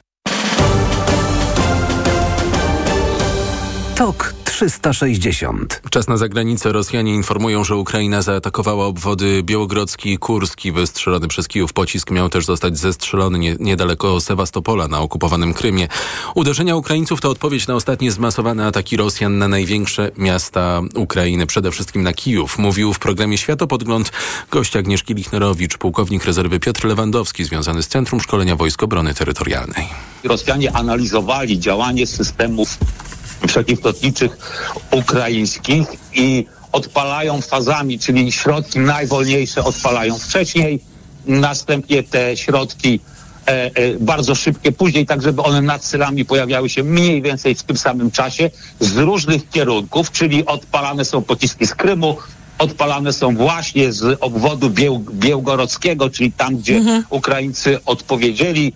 TOK 3.94 4.38
360. 4.58 5.82
Czas 5.90 6.08
na 6.08 6.16
zagranicę. 6.16 6.72
Rosjanie 6.72 7.14
informują, 7.14 7.64
że 7.64 7.76
Ukraina 7.76 8.22
zaatakowała 8.22 8.86
obwody 8.86 9.42
Białogrodzki 9.42 10.12
i 10.12 10.18
Kurski. 10.18 10.72
Wystrzelony 10.72 11.28
przez 11.28 11.48
Kijów 11.48 11.72
pocisk 11.72 12.10
miał 12.10 12.28
też 12.28 12.44
zostać 12.44 12.78
zestrzelony 12.78 13.38
nie, 13.38 13.56
niedaleko 13.60 14.20
Sewastopola 14.20 14.88
na 14.88 15.00
okupowanym 15.00 15.54
Krymie. 15.54 15.88
Uderzenia 16.34 16.76
Ukraińców 16.76 17.20
to 17.20 17.30
odpowiedź 17.30 17.66
na 17.66 17.74
ostatnie 17.74 18.12
zmasowane 18.12 18.66
ataki 18.66 18.96
Rosjan 18.96 19.38
na 19.38 19.48
największe 19.48 20.10
miasta 20.16 20.80
Ukrainy, 20.94 21.46
przede 21.46 21.70
wszystkim 21.70 22.02
na 22.02 22.12
Kijów. 22.12 22.58
Mówił 22.58 22.92
w 22.92 22.98
programie 22.98 23.38
Światopodgląd 23.38 24.12
gość 24.50 24.76
Agnieszki 24.76 25.14
Lichnerowicz, 25.14 25.78
pułkownik 25.78 26.24
rezerwy 26.24 26.60
Piotr 26.60 26.84
Lewandowski, 26.84 27.44
związany 27.44 27.82
z 27.82 27.88
Centrum 27.88 28.20
Szkolenia 28.20 28.56
Wojsk 28.56 28.82
Obrony 28.82 29.14
Terytorialnej. 29.14 29.88
Rosjanie 30.24 30.76
analizowali 30.76 31.58
działanie 31.58 32.06
systemów 32.06 32.78
przeciwlotniczych 33.47 34.38
ukraińskich 34.90 35.87
i 36.14 36.47
odpalają 36.73 37.40
fazami, 37.40 37.99
czyli 37.99 38.33
środki 38.33 38.78
najwolniejsze 38.78 39.64
odpalają 39.64 40.18
wcześniej, 40.18 40.80
następnie 41.26 42.02
te 42.02 42.37
środki 42.37 43.00
e, 43.47 43.50
e, 43.50 43.71
bardzo 44.00 44.35
szybkie 44.35 44.73
później, 44.73 45.07
tak 45.07 45.23
żeby 45.23 45.42
one 45.42 45.62
nad 45.62 45.83
celami 45.83 46.25
pojawiały 46.25 46.68
się 46.68 46.83
mniej 46.83 47.23
więcej 47.23 47.54
w 47.54 47.62
tym 47.62 47.76
samym 47.76 48.11
czasie 48.11 48.50
z 48.80 48.97
różnych 48.97 49.50
kierunków, 49.50 50.12
czyli 50.12 50.47
odpalane 50.47 51.04
są 51.04 51.23
pociski 51.23 51.66
z 51.66 51.75
Krymu, 51.75 52.16
odpalane 52.59 53.12
są 53.12 53.37
właśnie 53.37 53.92
z 53.92 54.18
obwodu 54.21 54.71
Bieł, 54.71 55.04
Białgorodzkiego, 55.12 56.11
czyli 56.11 56.33
tam, 56.33 56.57
gdzie 56.57 56.76
mhm. 56.76 57.04
Ukraińcy 57.11 57.85
odpowiedzieli 57.85 58.73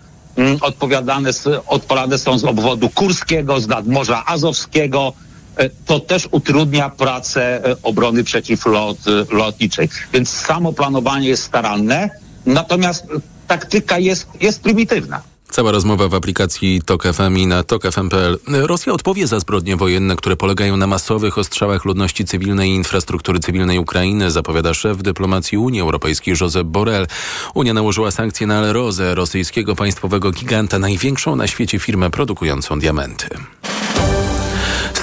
odpowiadane, 0.61 1.29
odpalane 1.67 2.17
są 2.17 2.37
z 2.37 2.43
obwodu 2.43 2.89
kurskiego, 2.89 3.59
z 3.59 3.67
nadmorza 3.67 4.25
azowskiego. 4.25 5.13
E, 5.57 5.69
to 5.85 5.99
też 5.99 6.27
utrudnia 6.31 6.89
pracę 6.89 7.65
e, 7.65 7.75
obrony 7.83 8.23
przeciwlotniczej. 8.23 9.89
Więc 10.13 10.29
samo 10.29 10.73
planowanie 10.73 11.27
jest 11.27 11.43
staranne, 11.43 12.09
natomiast 12.45 13.07
taktyka 13.47 13.99
jest, 13.99 14.27
jest 14.41 14.61
prymitywna. 14.61 15.32
Cała 15.53 15.71
rozmowa 15.71 16.07
w 16.07 16.13
aplikacji 16.13 16.81
TOK 16.85 17.03
FM 17.03 17.37
i 17.37 17.47
na 17.47 17.63
tokfm.pl. 17.63 18.39
Rosja 18.47 18.93
odpowie 18.93 19.27
za 19.27 19.39
zbrodnie 19.39 19.75
wojenne, 19.75 20.15
które 20.15 20.35
polegają 20.35 20.77
na 20.77 20.87
masowych 20.87 21.37
ostrzałach 21.37 21.85
ludności 21.85 22.25
cywilnej 22.25 22.69
i 22.71 22.75
infrastruktury 22.75 23.39
cywilnej 23.39 23.79
Ukrainy, 23.79 24.31
zapowiada 24.31 24.73
szef 24.73 24.97
dyplomacji 24.97 25.57
Unii 25.57 25.81
Europejskiej 25.81 26.35
Josep 26.41 26.67
Borrell. 26.67 27.07
Unia 27.53 27.73
nałożyła 27.73 28.11
sankcje 28.11 28.47
na 28.47 28.57
Alerozę, 28.57 29.15
rosyjskiego 29.15 29.75
państwowego 29.75 30.31
giganta, 30.31 30.79
największą 30.79 31.35
na 31.35 31.47
świecie 31.47 31.79
firmę 31.79 32.09
produkującą 32.09 32.79
diamenty. 32.79 33.27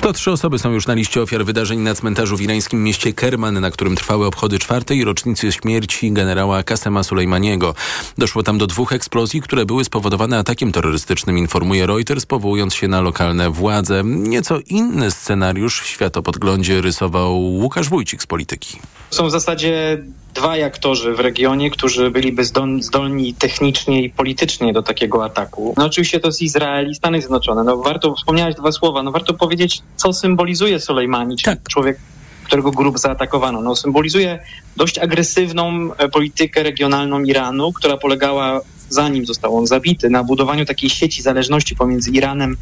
103 0.01 0.31
osoby 0.31 0.59
są 0.59 0.73
już 0.73 0.87
na 0.87 0.95
liście 0.95 1.23
ofiar 1.23 1.45
wydarzeń 1.45 1.81
na 1.81 1.95
cmentarzu 1.95 2.37
w 2.37 2.41
irańskim 2.41 2.85
mieście 2.85 3.13
Kerman, 3.13 3.61
na 3.61 3.71
którym 3.71 3.97
trwały 3.97 4.27
obchody 4.27 4.59
czwartej 4.59 5.05
rocznicy 5.05 5.53
śmierci 5.53 6.13
generała 6.13 6.63
Kasema 6.63 7.03
Sulejmaniego. 7.03 7.75
Doszło 8.19 8.43
tam 8.43 8.59
do 8.59 8.67
dwóch 8.67 8.93
eksplozji, 8.93 9.41
które 9.41 9.67
były 9.67 9.85
spowodowane 9.85 10.39
atakiem 10.39 10.73
terrorystycznym, 10.73 11.39
informuje 11.39 11.87
Reuters, 11.87 12.27
powołując 12.27 12.75
się 12.75 12.89
na 12.89 13.01
lokalne 13.01 13.51
władze. 13.51 14.03
Nieco 14.05 14.59
inny 14.67 15.11
scenariusz 15.11 15.81
w 15.81 15.87
światopodglądzie 15.87 16.81
rysował 16.81 17.39
Łukasz 17.41 17.89
Wójcik 17.89 18.23
z 18.23 18.27
Polityki. 18.27 18.79
Są 19.11 19.27
w 19.27 19.31
zasadzie 19.31 19.99
dwaj 20.35 20.63
aktorzy 20.63 21.15
w 21.15 21.21
regionie, 21.21 21.71
którzy 21.71 22.11
byliby 22.11 22.45
zdolni 22.81 23.35
technicznie 23.35 24.03
i 24.03 24.11
politycznie 24.11 24.73
do 24.73 24.83
takiego 24.83 25.25
ataku. 25.25 25.75
No 25.77 25.85
oczywiście 25.85 26.21
to 26.21 26.29
jest 26.29 26.43
Izrael 26.43 26.91
i 26.91 26.95
Stany 26.95 27.21
Zjednoczone. 27.21 27.65
No 27.65 27.77
warto, 27.77 28.15
wspomniałeś 28.15 28.55
dwa 28.55 28.73
słowa, 28.73 29.03
no 29.03 29.13
warto 29.13 29.35
powiedzieć, 29.35 29.83
co 29.97 30.13
symbolizuje 30.13 30.81
Soleimani, 30.81 31.37
czyli 31.37 31.57
tak. 31.57 31.69
człowiek, 31.69 31.99
którego 32.45 32.71
grup 32.71 32.99
zaatakowano. 32.99 33.63
No 33.63 33.77
symbolizuje 33.77 34.39
dość 34.77 34.99
agresywną 34.99 35.91
e, 35.99 36.09
politykę 36.09 36.63
regionalną 36.63 37.23
Iranu, 37.23 37.73
która 37.73 37.97
polegała 37.97 38.61
zanim 38.89 39.27
został 39.27 39.57
on 39.57 39.67
zabity, 39.67 40.11
na 40.11 40.25
budowaniu 40.25 40.65
takiej 40.65 40.91
sieci 40.91 41.23
zależności 41.23 41.77
pomiędzy 41.77 42.11
Iranem 42.11 42.57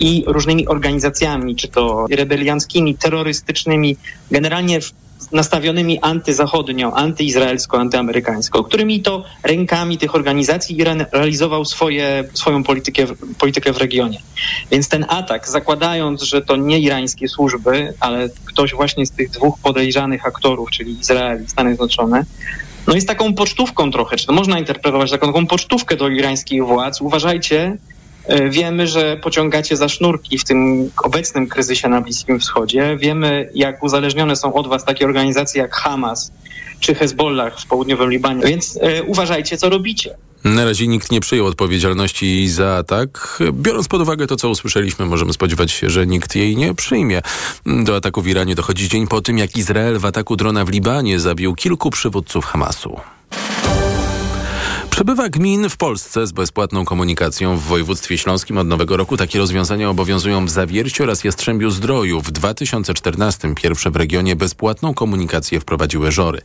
i 0.00 0.24
różnymi 0.26 0.68
organizacjami, 0.68 1.56
czy 1.56 1.68
to 1.68 2.06
rebelianckimi, 2.10 2.94
terrorystycznymi, 2.94 3.96
generalnie 4.30 4.80
nastawionymi 5.32 5.98
antyzachodnio, 6.00 6.92
antyizraelsko, 6.96 7.78
antyamerykańsko, 7.78 8.64
którymi 8.64 9.00
to 9.00 9.24
rękami 9.42 9.98
tych 9.98 10.14
organizacji 10.14 10.78
Iran 10.78 11.04
realizował 11.12 11.64
swoje, 11.64 12.24
swoją 12.32 12.62
politykę, 12.62 13.06
politykę 13.38 13.72
w 13.72 13.76
regionie. 13.76 14.18
Więc 14.70 14.88
ten 14.88 15.06
atak, 15.08 15.48
zakładając, 15.48 16.22
że 16.22 16.42
to 16.42 16.56
nie 16.56 16.78
irańskie 16.78 17.28
służby, 17.28 17.94
ale 18.00 18.28
ktoś 18.44 18.74
właśnie 18.74 19.06
z 19.06 19.10
tych 19.10 19.30
dwóch 19.30 19.58
podejrzanych 19.58 20.26
aktorów, 20.26 20.70
czyli 20.70 21.00
Izrael 21.00 21.44
i 21.44 21.48
Stany 21.48 21.70
Zjednoczone, 21.70 22.24
no 22.86 22.94
jest 22.94 23.08
taką 23.08 23.34
pocztówką 23.34 23.90
trochę, 23.90 24.16
czy 24.16 24.26
to 24.26 24.32
można 24.32 24.58
interpretować 24.58 25.10
taką, 25.10 25.26
taką 25.26 25.46
pocztówkę 25.46 25.96
do 25.96 26.08
irańskich 26.08 26.66
władz. 26.66 27.00
Uważajcie, 27.00 27.76
wiemy, 28.50 28.86
że 28.86 29.16
pociągacie 29.16 29.76
za 29.76 29.88
sznurki 29.88 30.38
w 30.38 30.44
tym 30.44 30.90
obecnym 31.02 31.46
kryzysie 31.46 31.88
na 31.88 32.00
Bliskim 32.00 32.40
Wschodzie. 32.40 32.96
Wiemy, 32.96 33.50
jak 33.54 33.82
uzależnione 33.82 34.36
są 34.36 34.54
od 34.54 34.68
was 34.68 34.84
takie 34.84 35.04
organizacje 35.04 35.62
jak 35.62 35.74
Hamas 35.74 36.32
czy 36.80 36.94
Hezbollah 36.94 37.60
w 37.60 37.66
południowym 37.66 38.10
Libanie. 38.10 38.46
Więc 38.46 38.78
e, 38.82 39.02
uważajcie, 39.02 39.56
co 39.56 39.68
robicie. 39.68 40.14
Na 40.44 40.64
razie 40.64 40.86
nikt 40.86 41.10
nie 41.10 41.20
przyjął 41.20 41.46
odpowiedzialności 41.46 42.48
za 42.48 42.76
atak. 42.76 43.38
Biorąc 43.52 43.88
pod 43.88 44.00
uwagę 44.00 44.26
to, 44.26 44.36
co 44.36 44.48
usłyszeliśmy, 44.48 45.06
możemy 45.06 45.32
spodziewać 45.32 45.72
się, 45.72 45.90
że 45.90 46.06
nikt 46.06 46.36
jej 46.36 46.56
nie 46.56 46.74
przyjmie. 46.74 47.22
Do 47.66 47.96
ataku 47.96 48.22
w 48.22 48.28
Iranie 48.28 48.54
dochodzi 48.54 48.88
dzień 48.88 49.06
po 49.06 49.20
tym, 49.20 49.38
jak 49.38 49.56
Izrael 49.56 49.98
w 49.98 50.04
ataku 50.04 50.36
drona 50.36 50.64
w 50.64 50.68
Libanie 50.68 51.20
zabił 51.20 51.54
kilku 51.54 51.90
przywódców 51.90 52.44
Hamasu. 52.44 53.00
Przybywa 54.94 55.28
gmin 55.28 55.68
w 55.68 55.76
Polsce 55.76 56.26
z 56.26 56.32
bezpłatną 56.32 56.84
komunikacją 56.84 57.56
w 57.56 57.62
województwie 57.62 58.18
śląskim 58.18 58.58
od 58.58 58.66
nowego 58.66 58.96
roku. 58.96 59.16
Takie 59.16 59.38
rozwiązania 59.38 59.90
obowiązują 59.90 60.46
w 60.46 60.50
Zawierciu 60.50 61.02
oraz 61.02 61.24
Jastrzębiu 61.24 61.70
Zdroju. 61.70 62.20
W 62.20 62.30
2014 62.30 63.54
pierwsze 63.54 63.90
w 63.90 63.96
regionie 63.96 64.36
bezpłatną 64.36 64.94
komunikację 64.94 65.60
wprowadziły 65.60 66.12
Żory. 66.12 66.42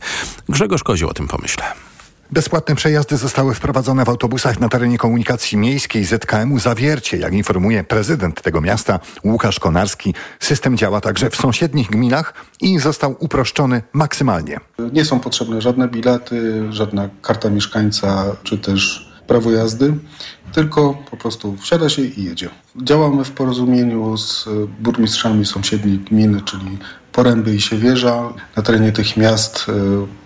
Grzegorz 0.48 0.82
Kozioł 0.82 1.10
o 1.10 1.14
tym 1.14 1.28
pomyśle. 1.28 1.89
Bezpłatne 2.32 2.74
przejazdy 2.74 3.16
zostały 3.16 3.54
wprowadzone 3.54 4.04
w 4.04 4.08
autobusach 4.08 4.60
na 4.60 4.68
terenie 4.68 4.98
komunikacji 4.98 5.58
miejskiej 5.58 6.04
ZKM-u 6.04 6.58
Zawiercie. 6.58 7.16
Jak 7.16 7.32
informuje 7.32 7.84
prezydent 7.84 8.42
tego 8.42 8.60
miasta 8.60 9.00
Łukasz 9.24 9.60
Konarski, 9.60 10.14
system 10.40 10.76
działa 10.76 11.00
także 11.00 11.30
w 11.30 11.36
sąsiednich 11.36 11.90
gminach 11.90 12.34
i 12.60 12.78
został 12.78 13.16
uproszczony 13.18 13.82
maksymalnie. 13.92 14.60
Nie 14.92 15.04
są 15.04 15.20
potrzebne 15.20 15.60
żadne 15.60 15.88
bilety, 15.88 16.66
żadna 16.72 17.08
karta 17.22 17.50
mieszkańca 17.50 18.36
czy 18.42 18.58
też 18.58 19.10
prawo 19.26 19.50
jazdy, 19.50 19.94
tylko 20.52 20.94
po 21.10 21.16
prostu 21.16 21.56
wsiada 21.56 21.88
się 21.88 22.02
i 22.02 22.24
jedzie. 22.24 22.48
Działamy 22.82 23.24
w 23.24 23.30
porozumieniu 23.30 24.16
z 24.16 24.48
burmistrzami 24.80 25.46
sąsiednich 25.46 26.04
gmin, 26.04 26.42
czyli 26.44 26.78
Poręby 27.12 27.54
i 27.54 27.60
Siewierza. 27.60 28.32
Na 28.56 28.62
terenie 28.62 28.92
tych 28.92 29.16
miast 29.16 29.66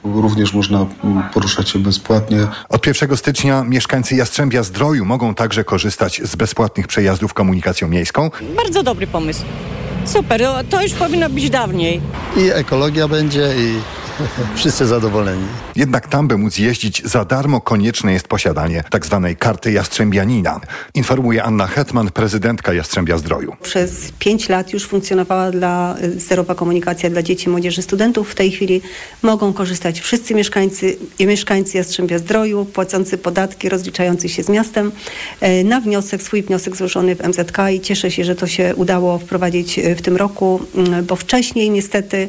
e, 0.05 0.11
również 0.23 0.55
można 0.55 0.87
poruszać 1.35 1.69
się 1.69 1.79
bezpłatnie. 1.79 2.47
Od 2.69 2.87
1 2.87 3.17
stycznia 3.17 3.64
mieszkańcy 3.64 4.14
Jastrzębia 4.14 4.62
Zdroju 4.62 5.05
mogą 5.05 5.35
także 5.35 5.64
korzystać 5.64 6.21
z 6.25 6.37
bezpłatnych 6.37 6.87
przejazdów 6.87 7.35
komunikacją 7.35 7.88
miejską. 7.88 8.31
Bardzo 8.57 8.83
dobry 8.83 9.07
pomysł. 9.07 9.43
Super, 10.05 10.43
to 10.71 10.83
już 10.83 10.93
powinno 10.93 11.31
być 11.31 11.50
dawniej. 11.50 12.00
I 12.37 12.50
ekologia 12.50 13.09
będzie 13.09 13.55
i 13.59 13.79
Wszyscy 14.56 14.87
zadowoleni. 14.87 15.47
Jednak 15.76 16.09
tam, 16.09 16.28
by 16.28 16.38
móc 16.38 16.59
jeździć 16.59 17.02
za 17.04 17.25
darmo, 17.25 17.61
konieczne 17.61 18.12
jest 18.12 18.28
posiadanie 18.28 18.85
tzw. 18.92 19.21
Tak 19.23 19.38
karty 19.38 19.73
Jastrzębianina. 19.73 20.61
Informuje 20.94 21.42
Anna 21.42 21.66
Hetman, 21.66 22.11
prezydentka 22.11 22.73
Jastrzębia 22.73 23.18
Zdroju. 23.18 23.56
Przez 23.62 24.12
pięć 24.18 24.49
lat 24.49 24.73
już 24.73 24.87
funkcjonowała 24.87 25.50
dla 25.50 25.97
y, 26.02 26.21
zerowa 26.21 26.54
komunikacja 26.54 27.11
dla 27.11 27.23
dzieci, 27.23 27.49
młodzieży, 27.49 27.83
studentów. 27.83 28.30
W 28.30 28.35
tej 28.35 28.50
chwili 28.50 28.80
mogą 29.23 29.52
korzystać 29.52 30.00
wszyscy 30.00 30.35
mieszkańcy 30.35 30.97
i 31.18 31.26
mieszkańcy 31.26 31.78
Jastrzębia 31.78 32.18
Zdroju, 32.18 32.64
płacący 32.64 33.18
podatki, 33.18 33.68
rozliczający 33.68 34.28
się 34.28 34.42
z 34.42 34.49
miastem 34.49 34.92
y, 35.42 35.64
na 35.64 35.80
wniosek, 35.80 36.23
swój 36.23 36.42
wniosek 36.42 36.76
złożony 36.76 37.16
w 37.16 37.21
MZK 37.28 37.59
i 37.73 37.80
cieszę 37.80 38.11
się, 38.11 38.25
że 38.25 38.35
to 38.35 38.47
się 38.47 38.75
udało 38.76 39.18
wprowadzić 39.18 39.78
y, 39.78 39.94
w 39.94 40.02
tym 40.02 40.16
roku, 40.16 40.61
bo 41.09 41.16
wcześniej 41.16 41.71
niestety 41.71 42.28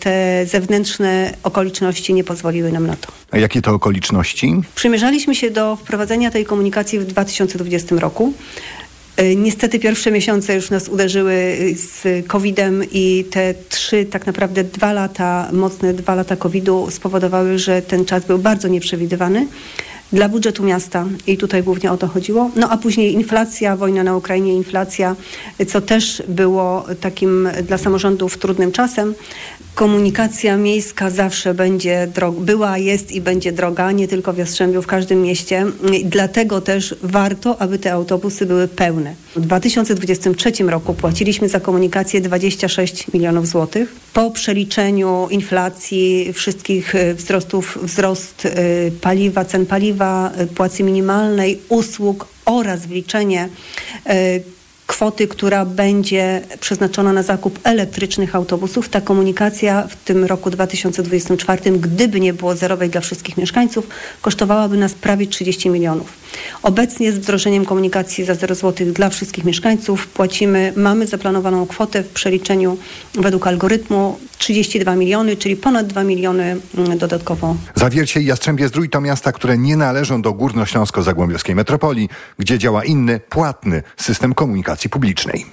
te 0.00 0.46
zewnętrzne 0.46 1.13
okoliczności 1.42 2.14
nie 2.14 2.24
pozwoliły 2.24 2.72
nam 2.72 2.86
na 2.86 2.96
to. 2.96 3.12
A 3.30 3.38
jakie 3.38 3.62
to 3.62 3.70
okoliczności? 3.70 4.54
Przymierzaliśmy 4.74 5.34
się 5.34 5.50
do 5.50 5.76
wprowadzenia 5.76 6.30
tej 6.30 6.44
komunikacji 6.44 6.98
w 6.98 7.04
2020 7.04 7.96
roku. 7.96 8.32
E, 9.16 9.36
niestety 9.36 9.78
pierwsze 9.78 10.10
miesiące 10.10 10.54
już 10.54 10.70
nas 10.70 10.88
uderzyły 10.88 11.32
e, 11.32 11.74
z 11.74 12.26
COVID-em 12.26 12.82
i 12.92 13.24
te 13.30 13.54
trzy, 13.68 14.04
tak 14.04 14.26
naprawdę 14.26 14.64
dwa 14.64 14.92
lata, 14.92 15.48
mocne 15.52 15.94
dwa 15.94 16.14
lata 16.14 16.36
COVID-u 16.36 16.90
spowodowały, 16.90 17.58
że 17.58 17.82
ten 17.82 18.04
czas 18.04 18.24
był 18.24 18.38
bardzo 18.38 18.68
nieprzewidywany 18.68 19.46
dla 20.12 20.28
budżetu 20.28 20.62
miasta 20.62 21.06
i 21.26 21.36
tutaj 21.36 21.62
głównie 21.62 21.92
o 21.92 21.96
to 21.96 22.06
chodziło. 22.08 22.50
No 22.56 22.70
a 22.70 22.76
później 22.76 23.12
inflacja, 23.12 23.76
wojna 23.76 24.02
na 24.02 24.16
Ukrainie, 24.16 24.54
inflacja, 24.54 25.16
co 25.66 25.80
też 25.80 26.22
było 26.28 26.84
takim 27.00 27.48
dla 27.68 27.78
samorządów 27.78 28.38
trudnym 28.38 28.72
czasem. 28.72 29.14
Komunikacja 29.74 30.56
miejska 30.56 31.10
zawsze 31.10 31.54
będzie 31.54 32.08
droga, 32.14 32.40
była, 32.40 32.78
jest 32.78 33.12
i 33.12 33.20
będzie 33.20 33.52
droga, 33.52 33.92
nie 33.92 34.08
tylko 34.08 34.32
w 34.32 34.38
Jastrzębiu, 34.38 34.82
w 34.82 34.86
każdym 34.86 35.22
mieście. 35.22 35.66
Dlatego 36.04 36.60
też 36.60 36.94
warto, 37.02 37.60
aby 37.60 37.78
te 37.78 37.92
autobusy 37.92 38.46
były 38.46 38.68
pełne. 38.68 39.14
W 39.36 39.40
2023 39.40 40.52
roku 40.64 40.94
płaciliśmy 40.94 41.48
za 41.48 41.60
komunikację 41.60 42.20
26 42.20 43.12
milionów 43.12 43.48
złotych. 43.48 43.96
Po 44.12 44.30
przeliczeniu 44.30 45.28
inflacji, 45.30 46.32
wszystkich 46.32 46.94
e, 46.94 47.14
wzrostów, 47.14 47.78
wzrost 47.82 48.46
e, 48.46 48.50
paliwa, 49.00 49.44
cen 49.44 49.66
paliwa, 49.66 49.93
e, 50.02 50.46
płacy 50.46 50.82
minimalnej, 50.82 51.60
usług 51.68 52.28
oraz 52.44 52.86
wliczenie 52.86 53.48
kwoty, 54.86 55.28
która 55.28 55.64
będzie 55.64 56.42
przeznaczona 56.60 57.12
na 57.12 57.22
zakup 57.22 57.58
elektrycznych 57.64 58.34
autobusów. 58.34 58.88
Ta 58.88 59.00
komunikacja 59.00 59.86
w 59.88 59.96
tym 59.96 60.24
roku 60.24 60.50
2024, 60.50 61.78
gdyby 61.78 62.20
nie 62.20 62.32
było 62.32 62.56
zerowej 62.56 62.90
dla 62.90 63.00
wszystkich 63.00 63.36
mieszkańców, 63.36 63.88
kosztowałaby 64.22 64.76
nas 64.76 64.94
prawie 64.94 65.26
30 65.26 65.70
milionów. 65.70 66.12
Obecnie 66.62 67.12
z 67.12 67.18
wdrożeniem 67.18 67.64
komunikacji 67.64 68.24
za 68.24 68.34
0 68.34 68.54
zł 68.54 68.86
dla 68.92 69.10
wszystkich 69.10 69.44
mieszkańców 69.44 70.06
płacimy, 70.06 70.72
mamy 70.76 71.06
zaplanowaną 71.06 71.66
kwotę 71.66 72.02
w 72.02 72.08
przeliczeniu 72.08 72.76
według 73.14 73.46
algorytmu 73.46 74.18
32 74.38 74.96
miliony, 74.96 75.36
czyli 75.36 75.56
ponad 75.56 75.86
2 75.86 76.04
miliony 76.04 76.56
mm, 76.78 76.98
dodatkowo. 76.98 77.56
Zawiercie 77.74 78.20
i 78.20 78.24
Jastrzębie 78.24 78.68
Zdrój 78.68 78.90
to 78.90 79.00
miasta, 79.00 79.32
które 79.32 79.58
nie 79.58 79.76
należą 79.76 80.22
do 80.22 80.32
górnośląsko-zagłębiowskiej 80.32 81.54
metropolii, 81.54 82.08
gdzie 82.38 82.58
działa 82.58 82.84
inny, 82.84 83.20
płatny 83.20 83.82
system 83.96 84.34
komunikacji 84.34 84.73
publicznej. 84.88 85.46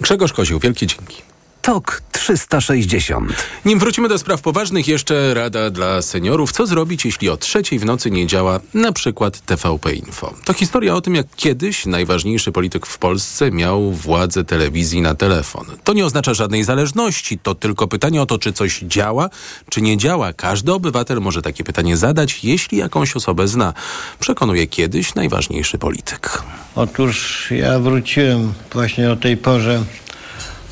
Grzegorz 0.00 0.32
Kozioł, 0.32 0.60
wielkie 0.60 0.86
dzięki. 0.86 1.22
TOK 1.66 2.02
360. 2.12 3.32
Nim 3.64 3.78
wrócimy 3.78 4.08
do 4.08 4.18
spraw 4.18 4.42
poważnych, 4.42 4.88
jeszcze 4.88 5.34
rada 5.34 5.70
dla 5.70 6.02
seniorów. 6.02 6.52
Co 6.52 6.66
zrobić, 6.66 7.04
jeśli 7.04 7.28
o 7.28 7.36
trzeciej 7.36 7.78
w 7.78 7.84
nocy 7.84 8.10
nie 8.10 8.26
działa 8.26 8.60
na 8.74 8.92
przykład 8.92 9.40
TVP 9.40 9.92
Info? 9.92 10.34
To 10.44 10.52
historia 10.52 10.94
o 10.94 11.00
tym, 11.00 11.14
jak 11.14 11.26
kiedyś 11.36 11.86
najważniejszy 11.86 12.52
polityk 12.52 12.86
w 12.86 12.98
Polsce 12.98 13.50
miał 13.50 13.92
władzę 13.92 14.44
telewizji 14.44 15.00
na 15.00 15.14
telefon. 15.14 15.66
To 15.84 15.92
nie 15.92 16.06
oznacza 16.06 16.34
żadnej 16.34 16.64
zależności, 16.64 17.38
to 17.38 17.54
tylko 17.54 17.88
pytanie 17.88 18.22
o 18.22 18.26
to, 18.26 18.38
czy 18.38 18.52
coś 18.52 18.80
działa, 18.80 19.30
czy 19.70 19.82
nie 19.82 19.96
działa. 19.96 20.32
Każdy 20.32 20.72
obywatel 20.72 21.20
może 21.20 21.42
takie 21.42 21.64
pytanie 21.64 21.96
zadać, 21.96 22.44
jeśli 22.44 22.78
jakąś 22.78 23.16
osobę 23.16 23.48
zna. 23.48 23.74
Przekonuje 24.20 24.66
kiedyś 24.66 25.14
najważniejszy 25.14 25.78
polityk. 25.78 26.42
Otóż 26.74 27.48
ja 27.50 27.78
wróciłem 27.78 28.52
właśnie 28.72 29.10
o 29.10 29.16
tej 29.16 29.36
porze 29.36 29.84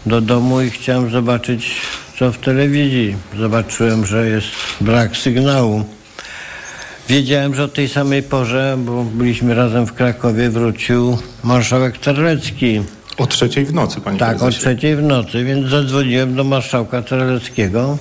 do 0.06 0.20
domu 0.20 0.60
i 0.60 0.70
chciałem 0.70 1.10
zobaczyć, 1.10 1.70
co 2.18 2.32
w 2.32 2.38
telewizji. 2.38 3.16
Zobaczyłem, 3.38 4.06
że 4.06 4.28
jest 4.28 4.46
brak 4.80 5.16
sygnału. 5.16 5.84
Wiedziałem, 7.08 7.54
że 7.54 7.64
o 7.64 7.68
tej 7.68 7.88
samej 7.88 8.22
porze, 8.22 8.76
bo 8.78 9.04
byliśmy 9.04 9.54
razem 9.54 9.86
w 9.86 9.92
Krakowie, 9.92 10.50
wrócił 10.50 11.18
marszałek 11.44 11.98
Terlecki. 11.98 12.82
O 13.18 13.26
trzeciej 13.26 13.64
w 13.64 13.72
nocy, 13.74 14.00
panie 14.00 14.18
Tak, 14.18 14.38
prezesie. 14.38 14.58
o 14.58 14.60
trzeciej 14.60 14.96
w 14.96 15.02
nocy, 15.02 15.44
więc 15.44 15.68
zadzwoniłem 15.70 16.34
do 16.34 16.44
marszałka 16.44 17.02
Terleckiego. 17.02 17.98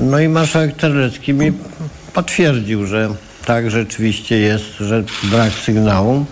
No 0.00 0.20
i 0.20 0.28
marszałek 0.28 0.76
Terlecki 0.76 1.34
mi 1.34 1.52
potwierdził, 2.14 2.86
że 2.86 3.08
tak 3.46 3.70
rzeczywiście 3.70 4.38
jest, 4.38 4.64
że 4.80 5.04
brak 5.22 5.52
sygnału. 5.52 6.26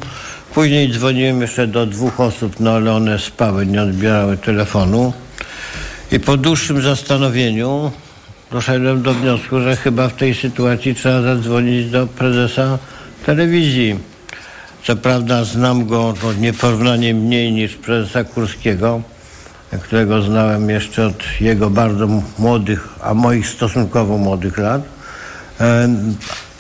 Później 0.57 0.93
dzwoniłem 0.93 1.41
jeszcze 1.41 1.67
do 1.67 1.87
dwóch 1.87 2.21
osób, 2.21 2.61
no 2.61 2.71
ale 2.71 2.93
one 2.93 3.19
spały, 3.19 3.67
nie 3.67 3.83
odbierały 3.83 4.37
telefonu. 4.37 5.13
I 6.13 6.21
po 6.21 6.37
dłuższym 6.37 6.83
zastanowieniu 6.83 7.91
doszedłem 8.52 9.02
do 9.02 9.15
wniosku, 9.15 9.61
że 9.61 9.76
chyba 9.76 10.09
w 10.09 10.17
tej 10.17 10.35
sytuacji 10.35 10.95
trzeba 10.95 11.23
zadzwonić 11.23 11.91
do 11.91 12.07
prezesa 12.07 12.78
telewizji. 13.26 13.99
Co 14.85 14.97
prawda 14.97 15.45
znam 15.45 15.87
go 15.87 16.15
to 16.21 16.33
nieporównanie 16.33 17.15
mniej 17.15 17.52
niż 17.52 17.75
prezesa 17.75 18.25
Kurskiego, 18.25 19.02
którego 19.83 20.23
znałem 20.23 20.71
jeszcze 20.71 21.07
od 21.07 21.41
jego 21.41 21.71
bardzo 21.71 22.09
młodych, 22.39 22.89
a 23.02 23.15
moich 23.15 23.49
stosunkowo 23.49 24.19
młodych 24.19 24.59
lat. 24.59 24.83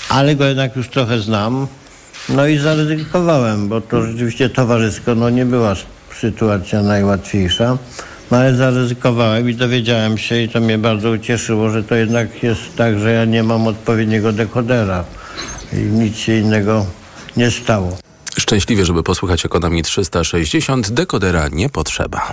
Ale 0.08 0.36
go 0.36 0.44
jednak 0.44 0.76
już 0.76 0.88
trochę 0.88 1.20
znam. 1.20 1.66
No 2.28 2.46
i 2.46 2.58
zaryzykowałem, 2.58 3.68
bo 3.68 3.80
to 3.80 4.02
rzeczywiście 4.02 4.50
towarzysko 4.50 5.14
no 5.14 5.30
nie 5.30 5.44
była 5.44 5.74
sytuacja 6.20 6.82
najłatwiejsza. 6.82 7.78
No 8.30 8.36
ale 8.36 8.54
zaryzykowałem 8.54 9.50
i 9.50 9.54
dowiedziałem 9.54 10.18
się 10.18 10.42
i 10.42 10.48
to 10.48 10.60
mnie 10.60 10.78
bardzo 10.78 11.10
ucieszyło, 11.10 11.70
że 11.70 11.84
to 11.84 11.94
jednak 11.94 12.42
jest 12.42 12.76
tak, 12.76 12.98
że 12.98 13.12
ja 13.12 13.24
nie 13.24 13.42
mam 13.42 13.66
odpowiedniego 13.66 14.32
dekodera 14.32 15.04
i 15.72 15.76
nic 15.76 16.16
się 16.16 16.38
innego 16.38 16.86
nie 17.36 17.50
stało. 17.50 17.96
Szczęśliwie, 18.38 18.84
żeby 18.84 19.02
posłuchać 19.02 19.44
ekonomii 19.46 19.82
360, 19.82 20.90
dekodera 20.90 21.48
nie 21.52 21.68
potrzeba. 21.68 22.32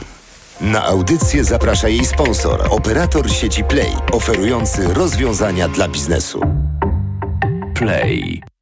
Na 0.62 0.86
audycję 0.86 1.44
zaprasza 1.44 1.90
jej 1.90 2.06
sponsor, 2.06 2.68
operator 2.70 3.32
sieci 3.32 3.64
Play, 3.64 3.92
oferujący 4.12 4.94
rozwiązania 4.94 5.68
dla 5.68 5.88
biznesu. 5.88 6.42
Play. 7.76 8.53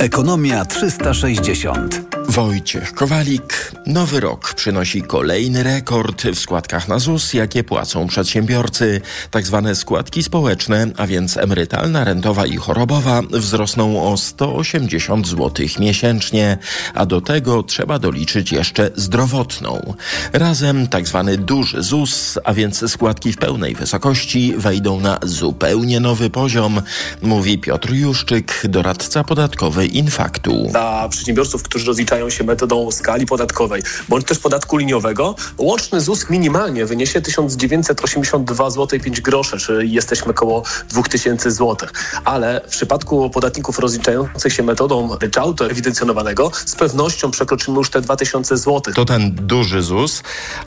Ekonomia 0.00 0.64
360. 0.64 2.10
Wojciech 2.28 2.94
Kowalik. 2.94 3.72
Nowy 3.86 4.20
rok 4.20 4.54
przynosi 4.54 5.02
kolejny 5.02 5.62
rekord 5.62 6.22
w 6.24 6.38
składkach 6.38 6.88
na 6.88 6.98
ZUS, 6.98 7.34
jakie 7.34 7.64
płacą 7.64 8.06
przedsiębiorcy. 8.06 9.00
Tak 9.30 9.46
zwane 9.46 9.74
składki 9.74 10.22
społeczne, 10.22 10.86
a 10.96 11.06
więc 11.06 11.36
emerytalna, 11.36 12.04
rentowa 12.04 12.46
i 12.46 12.56
chorobowa, 12.56 13.22
wzrosną 13.30 14.12
o 14.12 14.16
180 14.16 15.28
zł 15.28 15.66
miesięcznie, 15.80 16.58
a 16.94 17.06
do 17.06 17.20
tego 17.20 17.62
trzeba 17.62 17.98
doliczyć 17.98 18.52
jeszcze 18.52 18.90
zdrowotną. 18.94 19.94
Razem 20.32 20.88
tak 20.88 21.08
zwany 21.08 21.36
duży 21.36 21.82
ZUS, 21.82 22.38
a 22.44 22.54
więc 22.54 22.90
składki 22.90 23.32
w 23.32 23.36
pełnej 23.36 23.74
wysokości, 23.74 24.54
wejdą 24.56 25.00
na 25.00 25.18
zupełnie 25.22 26.00
nowy 26.00 26.30
poziom, 26.30 26.82
mówi 27.22 27.58
Piotr 27.58 27.92
Juszczyk, 27.92 28.62
doradca 28.68 29.24
podatkowy 29.24 29.89
Infaktu. 29.90 30.66
Dla 30.70 31.08
przedsiębiorców, 31.08 31.62
którzy 31.62 31.86
rozliczają 31.86 32.30
się 32.30 32.44
metodą 32.44 32.90
skali 32.90 33.26
podatkowej, 33.26 33.82
bądź 34.08 34.26
też 34.26 34.38
podatku 34.38 34.76
liniowego, 34.76 35.34
łączny 35.58 36.00
ZUS 36.00 36.30
minimalnie 36.30 36.86
wyniesie 36.86 37.20
1982 37.20 38.70
zł 38.70 39.00
5 39.00 39.20
groszy, 39.20 39.58
czyli 39.58 39.92
jesteśmy 39.92 40.30
około 40.30 40.62
2000 40.88 41.50
zł. 41.50 41.88
Ale 42.24 42.60
w 42.66 42.70
przypadku 42.70 43.30
podatników 43.30 43.78
rozliczających 43.78 44.52
się 44.52 44.62
metodą 44.62 45.16
ryczałtu 45.20 45.64
ewidencjonowanego 45.64 46.50
z 46.66 46.74
pewnością 46.74 47.30
przekroczymy 47.30 47.78
już 47.78 47.90
te 47.90 48.00
2000 48.00 48.56
zł. 48.56 48.94
To 48.94 49.04
ten 49.04 49.34
duży 49.34 49.82
ZUS, 49.82 50.22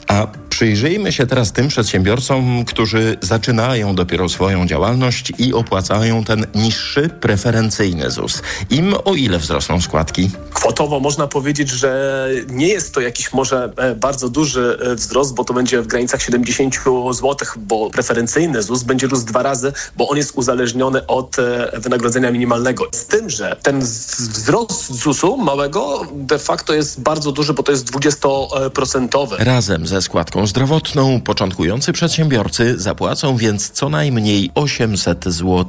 a 0.06 0.26
przyjrzyjmy 0.48 1.12
się 1.12 1.26
teraz 1.26 1.52
tym 1.52 1.68
przedsiębiorcom, 1.68 2.64
którzy 2.64 3.16
zaczynają 3.20 3.94
dopiero 3.94 4.28
swoją 4.28 4.66
działalność 4.66 5.32
i 5.38 5.54
opłacają 5.54 6.24
ten 6.24 6.46
niższy, 6.54 7.08
preferencyjny 7.20 8.10
ZUS. 8.10 8.42
Im 8.70 8.94
o 9.04 9.13
ile 9.14 9.38
wzrosną 9.38 9.80
składki? 9.80 10.30
Kwotowo 10.52 11.00
można 11.00 11.26
powiedzieć, 11.26 11.70
że 11.70 12.28
nie 12.48 12.68
jest 12.68 12.94
to 12.94 13.00
jakiś 13.00 13.32
może 13.32 13.72
e, 13.76 13.94
bardzo 13.94 14.28
duży 14.28 14.78
e, 14.82 14.94
wzrost, 14.94 15.34
bo 15.34 15.44
to 15.44 15.54
będzie 15.54 15.82
w 15.82 15.86
granicach 15.86 16.22
70 16.22 16.74
zł, 17.10 17.36
bo 17.56 17.90
preferencyjny 17.90 18.62
ZUS 18.62 18.82
będzie 18.82 19.06
rósł 19.06 19.26
dwa 19.26 19.42
razy, 19.42 19.72
bo 19.96 20.08
on 20.08 20.16
jest 20.16 20.32
uzależniony 20.34 21.06
od 21.06 21.38
e, 21.38 21.80
wynagrodzenia 21.80 22.30
minimalnego. 22.30 22.84
Z 22.92 23.06
tym, 23.06 23.30
że 23.30 23.56
ten 23.62 23.80
wzrost 23.80 24.92
ZUS-u 24.92 25.36
małego 25.36 26.06
de 26.12 26.38
facto 26.38 26.74
jest 26.74 27.00
bardzo 27.00 27.32
duży, 27.32 27.54
bo 27.54 27.62
to 27.62 27.72
jest 27.72 27.90
20%. 27.90 29.36
Razem 29.38 29.86
ze 29.86 30.02
składką 30.02 30.46
zdrowotną 30.46 31.20
początkujący 31.20 31.92
przedsiębiorcy 31.92 32.74
zapłacą 32.78 33.36
więc 33.36 33.70
co 33.70 33.88
najmniej 33.88 34.50
800 34.54 35.24
zł. 35.24 35.66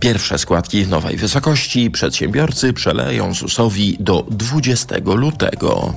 Pierwsze 0.00 0.38
składki 0.38 0.84
w 0.84 0.88
nowej 0.88 1.16
wysokości 1.16 1.90
przedsiębiorcy 1.90 2.51
przeleją 2.74 3.34
ZUS-owi 3.34 3.96
do 4.00 4.26
20 4.30 4.96
lutego. 5.04 5.94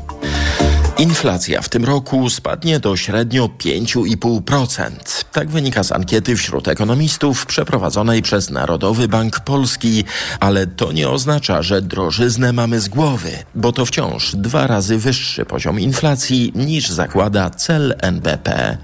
Inflacja 0.97 1.61
w 1.61 1.69
tym 1.69 1.85
roku 1.85 2.29
spadnie 2.29 2.79
do 2.79 2.97
średnio 2.97 3.47
5,5%. 3.47 4.89
Tak 5.31 5.49
wynika 5.49 5.83
z 5.83 5.91
ankiety 5.91 6.35
wśród 6.35 6.67
ekonomistów 6.67 7.45
przeprowadzonej 7.45 8.21
przez 8.21 8.49
Narodowy 8.49 9.07
Bank 9.07 9.39
Polski, 9.39 10.03
ale 10.39 10.67
to 10.67 10.91
nie 10.91 11.09
oznacza, 11.09 11.61
że 11.61 11.81
drożyznę 11.81 12.53
mamy 12.53 12.79
z 12.81 12.89
głowy, 12.89 13.31
bo 13.55 13.71
to 13.71 13.85
wciąż 13.85 14.35
dwa 14.35 14.67
razy 14.67 14.97
wyższy 14.97 15.45
poziom 15.45 15.79
inflacji 15.79 16.51
niż 16.55 16.89
zakłada 16.89 17.49
cel 17.49 17.95
NBP. 18.01 18.77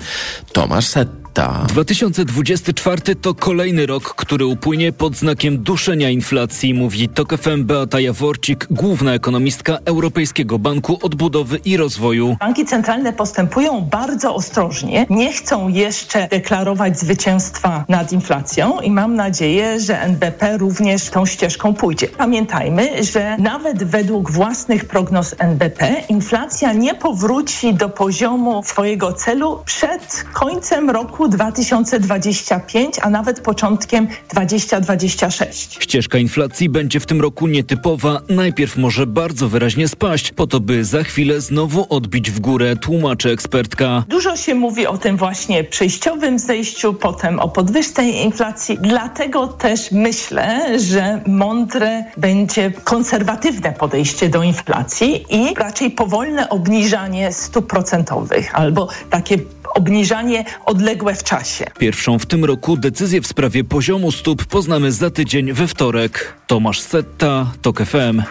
Tomasz 0.54 0.88
Set. 0.88 1.21
2024 1.34 3.16
to 3.16 3.34
kolejny 3.34 3.86
rok, 3.86 4.16
który 4.16 4.46
upłynie 4.46 4.94
pod 4.94 5.16
znakiem 5.16 5.64
duszenia 5.64 6.10
inflacji, 6.10 6.74
mówi 6.74 7.10
TOK 7.10 7.38
FM 7.38 7.64
Beata 7.64 8.00
Jaworcik, 8.00 8.68
główna 8.72 9.14
ekonomistka 9.14 9.78
Europejskiego 9.86 10.60
Banku 10.60 11.00
Odbudowy 11.02 11.58
i 11.66 11.78
Rozwoju. 11.78 12.38
Banki 12.40 12.66
centralne 12.66 13.14
postępują 13.14 13.82
bardzo 13.82 14.36
ostrożnie, 14.36 15.06
nie 15.10 15.34
chcą 15.34 15.68
jeszcze 15.68 16.28
deklarować 16.28 17.00
zwycięstwa 17.00 17.86
nad 17.90 18.12
inflacją 18.12 18.80
i 18.80 18.92
mam 18.92 19.16
nadzieję, 19.16 19.80
że 19.80 20.02
NBP 20.02 20.58
również 20.58 21.10
tą 21.10 21.26
ścieżką 21.26 21.74
pójdzie. 21.74 22.08
Pamiętajmy, 22.08 23.04
że 23.04 23.38
nawet 23.40 23.84
według 23.84 24.32
własnych 24.32 24.86
prognoz 24.86 25.36
NBP 25.38 25.96
inflacja 26.10 26.74
nie 26.74 26.96
powróci 26.96 27.74
do 27.74 27.90
poziomu 27.90 28.64
swojego 28.66 29.14
celu 29.14 29.62
przed 29.66 30.26
końcem 30.34 30.90
roku 30.90 31.21
roku 31.22 31.32
2025, 31.32 32.96
a 33.02 33.10
nawet 33.10 33.42
początkiem 33.42 34.08
2026. 34.30 35.78
Ścieżka 35.80 36.18
inflacji 36.18 36.70
będzie 36.70 37.00
w 37.00 37.06
tym 37.06 37.22
roku 37.22 37.48
nietypowa. 37.48 38.22
Najpierw 38.30 38.78
może 38.78 39.08
bardzo 39.08 39.50
wyraźnie 39.50 39.88
spaść, 39.88 40.32
po 40.32 40.48
to 40.48 40.60
by 40.60 40.86
za 40.86 41.04
chwilę 41.04 41.42
znowu 41.42 41.86
odbić 41.90 42.32
w 42.32 42.40
górę, 42.40 42.76
tłumaczy 42.76 43.32
ekspertka. 43.32 44.04
Dużo 44.08 44.36
się 44.38 44.56
mówi 44.56 44.88
o 44.88 44.98
tym 44.98 45.18
właśnie 45.18 45.64
przejściowym 45.64 46.40
zejściu, 46.40 46.94
potem 46.94 47.40
o 47.40 47.50
podwyżce 47.50 48.04
inflacji. 48.04 48.78
Dlatego 48.82 49.48
też 49.48 49.92
myślę, 49.92 50.80
że 50.80 51.22
mądre 51.28 52.04
będzie 52.18 52.72
konserwatywne 52.84 53.72
podejście 53.72 54.30
do 54.30 54.44
inflacji 54.44 55.26
i 55.30 55.54
raczej 55.56 55.92
powolne 55.92 56.50
obniżanie 56.50 57.32
stóp 57.32 57.68
procentowych 57.68 58.56
albo 58.56 58.88
takie 59.10 59.38
obniżanie 59.74 60.46
odległe 60.66 61.11
w 61.16 61.24
czasie. 61.24 61.66
Pierwszą 61.80 62.20
w 62.20 62.26
tym 62.26 62.46
roku 62.46 62.78
decyzję 62.78 63.22
w 63.22 63.28
sprawie 63.28 63.64
poziomu 63.64 64.12
stóp 64.12 64.46
poznamy 64.46 64.92
za 64.92 65.10
tydzień 65.10 65.54
we 65.54 65.68
wtorek. 65.68 66.34
Tomasz 66.48 66.80
Setta, 66.80 67.52
TOK 67.62 67.82
FM. 67.86 68.22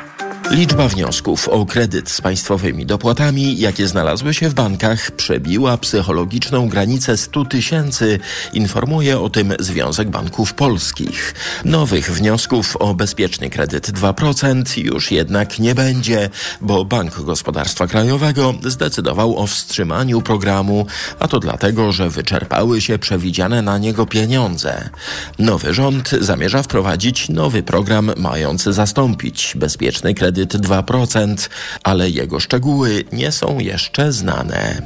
Liczba 0.50 0.88
wniosków 0.88 1.48
o 1.48 1.66
kredyt 1.66 2.10
z 2.10 2.20
państwowymi 2.20 2.86
dopłatami, 2.86 3.58
jakie 3.58 3.86
znalazły 3.86 4.34
się 4.34 4.48
w 4.48 4.54
bankach, 4.54 5.10
przebiła 5.10 5.78
psychologiczną 5.78 6.68
granicę 6.68 7.16
100 7.16 7.44
tysięcy, 7.44 8.18
informuje 8.52 9.20
o 9.20 9.30
tym 9.30 9.54
Związek 9.58 10.10
Banków 10.10 10.54
Polskich. 10.54 11.34
Nowych 11.64 12.10
wniosków 12.12 12.76
o 12.76 12.94
bezpieczny 12.94 13.50
kredyt 13.50 13.90
2% 13.90 14.84
już 14.84 15.10
jednak 15.10 15.58
nie 15.58 15.74
będzie, 15.74 16.30
bo 16.60 16.84
Bank 16.84 17.20
Gospodarstwa 17.20 17.86
Krajowego 17.86 18.54
zdecydował 18.66 19.38
o 19.38 19.46
wstrzymaniu 19.46 20.22
programu, 20.22 20.86
a 21.18 21.28
to 21.28 21.40
dlatego, 21.40 21.92
że 21.92 22.10
wyczerpały 22.10 22.80
się 22.80 22.98
przewidziane 22.98 23.62
na 23.62 23.78
niego 23.78 24.06
pieniądze. 24.06 24.90
Nowy 25.38 25.74
rząd 25.74 26.10
zamierza 26.20 26.62
wprowadzić 26.62 27.28
nowy 27.28 27.62
program 27.62 28.12
mający 28.16 28.72
zastąpić 28.72 29.52
bezpieczny 29.56 30.14
kredyt 30.14 30.39
kredyt 30.40 30.66
2%, 30.66 31.48
ale 31.82 32.10
jego 32.10 32.40
szczegóły 32.40 33.04
nie 33.12 33.32
są 33.32 33.58
jeszcze 33.58 34.12
znane. 34.12 34.82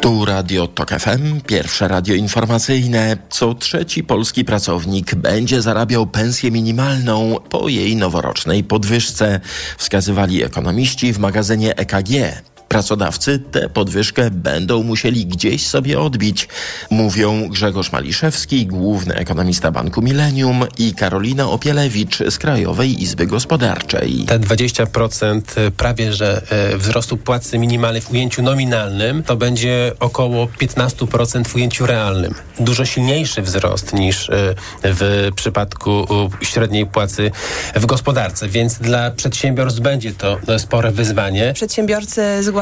Tu 0.00 0.24
Radio 0.24 0.66
Tok 0.66 0.90
FM, 0.90 1.40
pierwsze 1.46 1.88
radio 1.88 2.14
informacyjne. 2.14 3.16
Co 3.30 3.54
trzeci 3.54 4.04
polski 4.04 4.44
pracownik 4.44 5.14
będzie 5.14 5.62
zarabiał 5.62 6.06
pensję 6.06 6.50
minimalną 6.50 7.36
po 7.50 7.68
jej 7.68 7.96
noworocznej 7.96 8.64
podwyżce, 8.64 9.40
wskazywali 9.78 10.42
ekonomiści 10.42 11.12
w 11.12 11.18
magazynie 11.18 11.76
EKG. 11.76 12.42
Pracodawcy 12.68 13.38
tę 13.38 13.68
podwyżkę 13.68 14.30
będą 14.30 14.82
musieli 14.82 15.26
gdzieś 15.26 15.66
sobie 15.66 16.00
odbić, 16.00 16.48
mówią 16.90 17.48
Grzegorz 17.48 17.92
Maliszewski, 17.92 18.66
główny 18.66 19.14
ekonomista 19.14 19.70
Banku 19.70 20.02
Millennium 20.02 20.64
i 20.78 20.94
Karolina 20.94 21.50
Opielewicz 21.50 22.18
z 22.30 22.38
Krajowej 22.38 23.02
Izby 23.02 23.26
Gospodarczej. 23.26 24.24
Te 24.26 24.38
20% 24.38 25.40
e, 25.56 25.70
prawie, 25.70 26.12
że 26.12 26.42
e, 26.50 26.78
wzrostu 26.78 27.16
płacy 27.16 27.58
minimalnej 27.58 28.02
w 28.02 28.10
ujęciu 28.10 28.42
nominalnym 28.42 29.22
to 29.22 29.36
będzie 29.36 29.92
około 30.00 30.46
15% 30.46 31.44
w 31.44 31.54
ujęciu 31.54 31.86
realnym. 31.86 32.34
Dużo 32.60 32.84
silniejszy 32.84 33.42
wzrost 33.42 33.94
niż 33.94 34.30
e, 34.30 34.54
w 34.84 35.30
przypadku 35.36 36.06
średniej 36.42 36.86
płacy 36.86 37.30
w 37.74 37.86
gospodarce, 37.86 38.48
więc 38.48 38.78
dla 38.78 39.10
przedsiębiorstw 39.10 39.80
będzie 39.80 40.12
to 40.12 40.38
spore 40.58 40.90
wyzwanie. 40.90 41.52
Przedsiębiorcy 41.54 42.42
zgłaszają, 42.42 42.57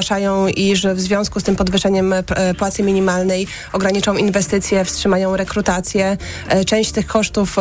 iż 0.57 0.87
w 0.87 1.01
związku 1.01 1.41
z 1.41 1.43
tym 1.43 1.57
podwyższeniem 1.57 2.13
e, 2.13 2.23
płacy 2.59 2.83
minimalnej 2.83 3.47
ograniczą 3.73 4.17
inwestycje, 4.17 4.85
wstrzymają 4.85 5.37
rekrutację. 5.37 6.17
E, 6.49 6.65
część 6.65 6.93
tych 6.93 7.07
kosztów, 7.07 7.57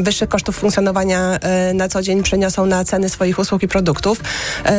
wyższych 0.00 0.28
kosztów 0.28 0.56
funkcjonowania 0.56 1.38
e, 1.40 1.74
na 1.74 1.88
co 1.88 2.02
dzień 2.02 2.22
przeniosą 2.22 2.66
na 2.66 2.84
ceny 2.84 3.08
swoich 3.08 3.38
usług 3.38 3.62
i 3.62 3.68
produktów. 3.68 4.20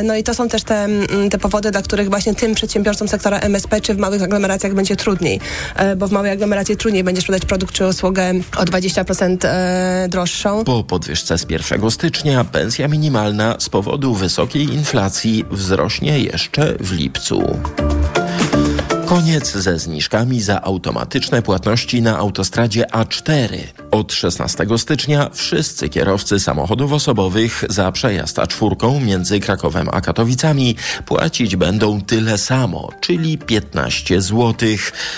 No 0.04 0.16
i 0.16 0.24
to 0.24 0.34
są 0.34 0.50
też 0.50 0.64
te, 0.64 0.88
te 1.32 1.38
powody, 1.38 1.72
dla 1.72 1.82
których 1.82 2.10
właśnie 2.10 2.36
tym 2.36 2.56
przedsiębiorcom 2.56 3.08
sektora 3.08 3.40
MSP 3.40 3.82
czy 3.82 3.94
w 3.94 3.98
małych 3.98 4.24
aglomeracjach 4.24 4.74
będzie 4.74 4.96
trudniej, 4.96 5.40
bo 5.98 6.08
w 6.08 6.12
małej 6.12 6.32
aglomeracji 6.32 6.78
trudniej 6.78 7.04
będzie 7.04 7.22
sprzedać 7.22 7.46
produkt 7.46 7.74
czy 7.74 7.88
usługę 7.88 8.34
o 8.58 8.64
20% 8.64 9.38
droższą. 10.10 10.64
Po 10.64 10.84
podwyżce 10.84 11.38
z 11.38 11.46
1 11.50 11.92
stycznia 11.92 12.44
pensja 12.44 12.88
minimalna 12.88 13.56
z 13.60 13.70
powodu 13.70 14.16
wysokiej 14.16 14.64
inflacji 14.74 15.46
wzrośnie 15.52 16.20
jeszcze 16.20 16.74
w 16.82 16.92
lipcu. 16.92 17.42
Koniec 19.12 19.52
ze 19.52 19.80
zniżkami 19.80 20.42
za 20.42 20.62
automatyczne 20.62 21.42
płatności 21.42 22.02
na 22.02 22.18
autostradzie 22.18 22.86
A4. 22.92 23.58
Od 23.92 24.14
16 24.14 24.66
stycznia 24.78 25.30
wszyscy 25.34 25.90
kierowcy 25.90 26.40
samochodów 26.40 26.94
osobowych 26.94 27.64
za 27.70 27.92
przejazd 27.92 28.38
A4 28.38 29.02
między 29.06 29.40
Krakowem 29.40 29.90
a 29.92 30.02
Katowicami 30.02 30.76
płacić 31.06 31.56
będą 31.56 32.02
tyle 32.02 32.38
samo, 32.38 32.90
czyli 33.02 33.38
15 33.38 34.22
zł. 34.22 34.56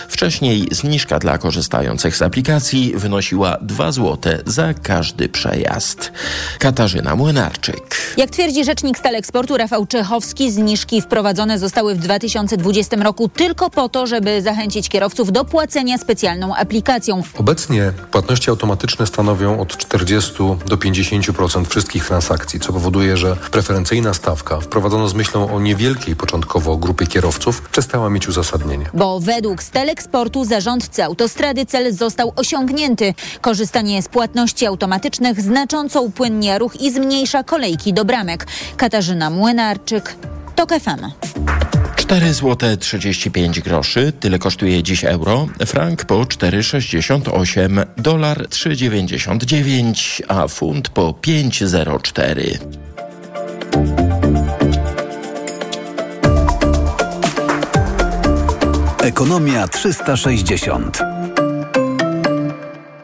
Wcześniej 0.07 0.67
zniżka 0.71 1.19
dla 1.19 1.37
korzystających 1.37 2.15
z 2.15 2.21
aplikacji 2.21 2.93
wynosiła 2.95 3.57
2 3.61 3.91
zł 3.91 4.33
za 4.45 4.73
każdy 4.73 5.29
przejazd. 5.29 6.11
Katarzyna 6.59 7.15
Młynarczyk. 7.15 7.97
Jak 8.17 8.29
twierdzi 8.29 8.65
rzecznik 8.65 8.97
Staleksportu 8.97 9.57
Rafał 9.57 9.85
Czechowski, 9.85 10.51
zniżki 10.51 11.01
wprowadzone 11.01 11.59
zostały 11.59 11.95
w 11.95 11.97
2020 11.97 12.97
roku 12.97 13.29
tylko 13.29 13.69
po 13.69 13.82
to, 13.89 14.07
żeby 14.07 14.41
zachęcić 14.41 14.89
kierowców 14.89 15.31
do 15.31 15.45
płacenia 15.45 15.97
specjalną 15.97 16.55
aplikacją. 16.55 17.23
Obecnie 17.37 17.93
płatności 18.11 18.49
automatyczne 18.49 19.07
stanowią 19.07 19.59
od 19.59 19.77
40 19.77 20.33
do 20.65 20.77
50% 20.77 21.65
wszystkich 21.65 22.05
transakcji, 22.05 22.59
co 22.59 22.73
powoduje, 22.73 23.17
że 23.17 23.35
preferencyjna 23.35 24.13
stawka 24.13 24.59
wprowadzona 24.59 25.07
z 25.07 25.13
myślą 25.13 25.55
o 25.55 25.59
niewielkiej 25.59 26.15
początkowo 26.15 26.77
grupie 26.77 27.07
kierowców 27.07 27.61
przestała 27.61 28.09
mieć 28.09 28.27
uzasadnienie. 28.27 28.85
Bo 28.93 29.19
według 29.19 29.63
Steleksportu 29.63 30.45
zarządcy 30.45 31.03
autostrady 31.03 31.65
cel 31.65 31.93
został 31.93 32.33
osiągnięty. 32.35 33.13
Korzystanie 33.41 34.01
z 34.01 34.07
płatności 34.07 34.65
automatycznych 34.65 35.41
znacząco 35.41 36.01
upłynnia 36.01 36.57
ruch 36.57 36.81
i 36.81 36.91
zmniejsza 36.91 37.43
kolejki 37.43 37.93
do 37.93 38.05
bramek. 38.05 38.47
Katarzyna 38.77 39.29
Młynarczyk, 39.29 40.15
TOK 40.55 40.69
FM. 40.69 41.11
4 41.95 42.33
zł 42.33 42.77
35 42.77 43.61
groszy, 43.61 44.13
tyle 44.19 44.39
kosztuje 44.39 44.83
dziś 44.83 45.03
euro, 45.05 45.47
frank 45.65 46.05
po 46.05 46.15
4,68, 46.15 47.85
dolar 47.97 48.47
3,99, 48.47 50.21
a 50.27 50.47
funt 50.47 50.89
po 50.89 51.11
5,04. 51.11 52.57
Ekonomia 59.03 59.67
360. 59.67 60.99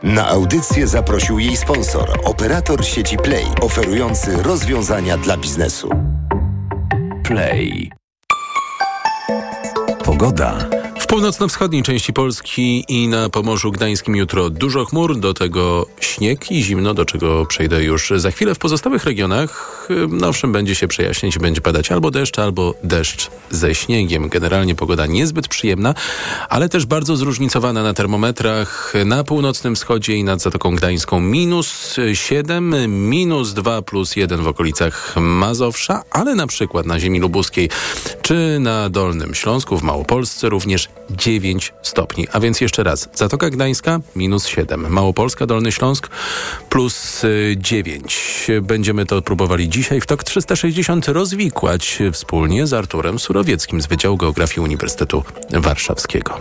Na 0.03 0.27
audycję 0.27 0.87
zaprosił 0.87 1.39
jej 1.39 1.57
sponsor, 1.57 2.19
operator 2.23 2.85
sieci 2.85 3.17
Play, 3.17 3.45
oferujący 3.61 4.43
rozwiązania 4.43 5.17
dla 5.17 5.37
biznesu. 5.37 5.89
Play. 7.29 7.91
Pogoda. 10.03 10.78
Północno-wschodniej 11.09 11.83
części 11.83 12.13
Polski 12.13 12.85
i 12.87 13.07
na 13.07 13.29
Pomorzu 13.29 13.71
Gdańskim 13.71 14.15
jutro 14.15 14.49
dużo 14.49 14.85
chmur, 14.85 15.19
do 15.19 15.33
tego 15.33 15.85
śnieg 15.99 16.51
i 16.51 16.63
zimno, 16.63 16.93
do 16.93 17.05
czego 17.05 17.45
przejdę 17.45 17.83
już 17.83 18.13
za 18.15 18.31
chwilę. 18.31 18.55
W 18.55 18.59
pozostałych 18.59 19.03
regionach, 19.03 19.87
no 20.09 20.27
owszem, 20.27 20.51
będzie 20.51 20.75
się 20.75 20.87
przejaśniać, 20.87 21.37
będzie 21.37 21.61
padać 21.61 21.91
albo 21.91 22.11
deszcz, 22.11 22.39
albo 22.39 22.73
deszcz 22.83 23.29
ze 23.49 23.75
śniegiem. 23.75 24.29
Generalnie 24.29 24.75
pogoda 24.75 25.05
niezbyt 25.05 25.47
przyjemna, 25.47 25.93
ale 26.49 26.69
też 26.69 26.85
bardzo 26.85 27.15
zróżnicowana 27.15 27.83
na 27.83 27.93
termometrach. 27.93 28.93
Na 29.05 29.23
północnym 29.23 29.75
wschodzie 29.75 30.15
i 30.15 30.23
nad 30.23 30.41
Zatoką 30.41 30.75
Gdańską 30.75 31.19
minus 31.19 31.95
7, 32.13 33.09
minus 33.09 33.53
2 33.53 33.81
plus 33.81 34.15
1 34.15 34.43
w 34.43 34.47
okolicach 34.47 35.15
Mazowsza, 35.17 36.03
ale 36.11 36.35
na 36.35 36.47
przykład 36.47 36.85
na 36.85 36.99
ziemi 36.99 37.19
lubuskiej 37.19 37.69
czy 38.21 38.57
na 38.59 38.89
Dolnym 38.89 39.35
Śląsku, 39.35 39.77
w 39.77 39.83
Małopolsce 39.83 40.49
również 40.49 40.89
9 41.09 41.73
stopni. 41.81 42.27
A 42.31 42.39
więc 42.39 42.61
jeszcze 42.61 42.83
raz, 42.83 43.09
Zatoka 43.13 43.49
Gdańska 43.49 43.99
minus 44.15 44.47
7, 44.47 44.89
Małopolska, 44.89 45.45
Dolny 45.45 45.71
Śląsk 45.71 46.09
plus 46.69 47.21
9. 47.57 48.47
Będziemy 48.61 49.05
to 49.05 49.21
próbowali 49.21 49.69
dzisiaj 49.69 50.01
w 50.01 50.05
TOK 50.05 50.23
360 50.23 51.07
rozwikłać 51.07 51.99
wspólnie 52.11 52.67
z 52.67 52.73
Arturem 52.73 53.19
Surowieckim 53.19 53.81
z 53.81 53.87
Wydziału 53.87 54.17
Geografii 54.17 54.59
Uniwersytetu 54.59 55.23
Warszawskiego. 55.53 56.37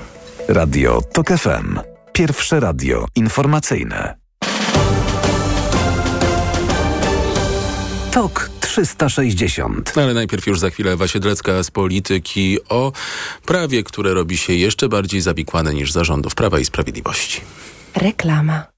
Radio 0.48 1.02
TOK 1.12 1.28
FM. 1.28 1.78
Pierwsze 2.12 2.61
radio 2.61 3.07
informacyjne. 3.14 4.14
TOK 8.11 8.58
360. 8.68 9.92
Ale 9.98 10.14
najpierw 10.14 10.46
już 10.46 10.59
za 10.59 10.70
chwilę 10.70 10.92
Ewa 10.92 11.09
Siedlecka 11.09 11.62
z 11.62 11.70
polityki 11.70 12.59
o 12.68 12.92
prawie, 13.46 13.83
które 13.83 14.14
robi 14.14 14.37
się 14.37 14.52
jeszcze 14.52 14.88
bardziej 14.88 15.20
zawikłane 15.20 15.74
niż 15.74 15.92
zarządów 15.92 16.35
Prawa 16.35 16.59
i 16.59 16.64
Sprawiedliwości. 16.64 17.40
Reklama. 17.94 18.77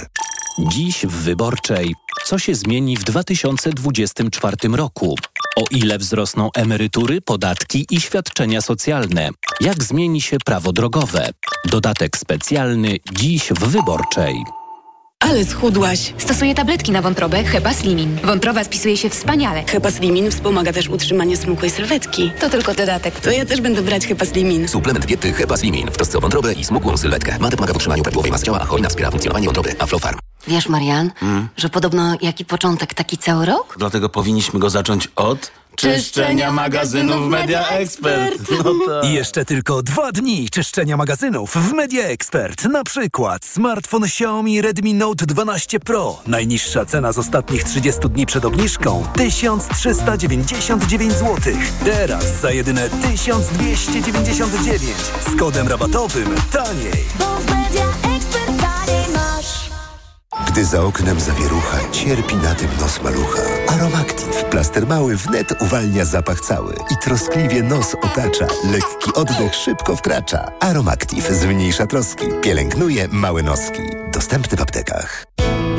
Dziś 0.59 1.05
w 1.05 1.11
Wyborczej. 1.11 1.95
Co 2.25 2.39
się 2.39 2.55
zmieni 2.55 2.97
w 2.97 3.03
2024 3.03 4.55
roku? 4.73 5.15
O 5.55 5.63
ile 5.71 5.97
wzrosną 5.97 6.49
emerytury, 6.55 7.21
podatki 7.21 7.85
i 7.91 8.01
świadczenia 8.01 8.61
socjalne? 8.61 9.29
Jak 9.61 9.83
zmieni 9.83 10.21
się 10.21 10.37
prawo 10.45 10.73
drogowe? 10.73 11.29
Dodatek 11.65 12.17
specjalny 12.17 12.97
dziś 13.13 13.49
w 13.49 13.59
Wyborczej. 13.59 14.60
Ale 15.21 15.45
schudłaś. 15.45 16.13
Stosuję 16.17 16.55
tabletki 16.55 16.91
na 16.91 17.01
wątrobę 17.01 17.43
Hepa 17.43 17.73
Slimin. 17.73 18.17
Wątroba 18.23 18.63
spisuje 18.63 18.97
się 18.97 19.09
wspaniale. 19.09 19.63
Hepa 19.67 19.91
Slimin 19.91 20.31
wspomaga 20.31 20.73
też 20.73 20.89
utrzymanie 20.89 21.37
smukłej 21.37 21.71
sylwetki. 21.71 22.31
To 22.39 22.49
tylko 22.49 22.73
dodatek. 22.73 23.19
To 23.19 23.31
ja 23.31 23.45
też 23.45 23.61
będę 23.61 23.81
brać 23.81 24.07
Hepa 24.07 24.25
Slimin. 24.25 24.67
Suplement 24.67 25.05
diety 25.05 25.33
Hepa 25.33 25.57
Slimin 25.57 25.87
w 25.87 25.95
trosce 25.97 26.17
o 26.17 26.21
wątrobę 26.21 26.53
i 26.53 26.63
smukłą 26.65 26.97
sylwetkę. 26.97 27.37
Mate 27.39 27.55
pomaga 27.57 27.73
w 27.73 27.75
utrzymaniu 27.75 28.03
prawidłowej 28.03 28.31
masy 28.31 28.45
ciała, 28.45 28.59
a 28.61 28.65
hojna 28.65 28.89
wspiera 28.89 29.11
funkcjonowanie 29.11 29.45
wątroby. 29.45 29.75
Aflofarm. 29.79 30.17
Wiesz, 30.47 30.69
Marian, 30.69 31.11
Mm. 31.21 31.47
że 31.57 31.69
podobno 31.69 32.17
jaki 32.21 32.45
początek, 32.45 32.93
taki 32.93 33.17
cały 33.17 33.45
rok? 33.45 33.75
Dlatego 33.79 34.09
powinniśmy 34.09 34.59
go 34.59 34.69
zacząć 34.69 35.07
od 35.15 35.51
Czyszczenia 35.81 36.51
magazynów 36.51 37.27
Media 37.27 37.69
Expert. 37.69 38.51
No 38.65 38.73
tak. 38.87 39.05
I 39.05 39.13
jeszcze 39.13 39.45
tylko 39.45 39.83
dwa 39.83 40.11
dni 40.11 40.49
czyszczenia 40.49 40.97
magazynów 40.97 41.55
w 41.55 41.73
Media 41.73 42.03
Expert. 42.03 42.65
Na 42.65 42.83
przykład 42.83 43.45
smartfon 43.45 44.03
Xiaomi 44.03 44.61
Redmi 44.61 44.93
Note 44.93 45.25
12 45.25 45.79
Pro. 45.79 46.21
Najniższa 46.27 46.85
cena 46.85 47.11
z 47.11 47.17
ostatnich 47.17 47.63
30 47.63 48.01
dni 48.09 48.25
przed 48.25 48.45
obniżką 48.45 49.05
1399 49.15 51.13
zł. 51.13 51.35
Teraz 51.85 52.39
za 52.41 52.51
jedyne 52.51 52.89
1299 52.89 54.81
z 55.27 55.39
kodem 55.39 55.67
rabatowym 55.67 56.35
taniej. 56.51 58.10
Gdy 60.39 60.65
za 60.65 60.83
oknem 60.83 61.19
zawierucha, 61.19 61.77
cierpi 61.91 62.35
na 62.35 62.55
tym 62.55 62.67
nos 62.79 63.01
malucha. 63.03 63.41
Aromactive, 63.67 64.43
plaster 64.49 64.87
mały 64.87 65.15
wnet 65.15 65.61
uwalnia 65.61 66.05
zapach 66.05 66.41
cały 66.41 66.73
i 66.73 66.95
troskliwie 67.03 67.63
nos 67.63 67.95
otacza. 67.95 68.47
Lekki 68.71 69.13
oddech 69.13 69.55
szybko 69.55 69.95
wkracza. 69.95 70.51
Aromactive 70.59 71.33
zmniejsza 71.33 71.87
troski, 71.87 72.25
pielęgnuje 72.41 73.07
małe 73.07 73.43
noski. 73.43 73.81
Dostępny 74.13 74.57
w 74.57 74.61
aptekach. 74.61 75.25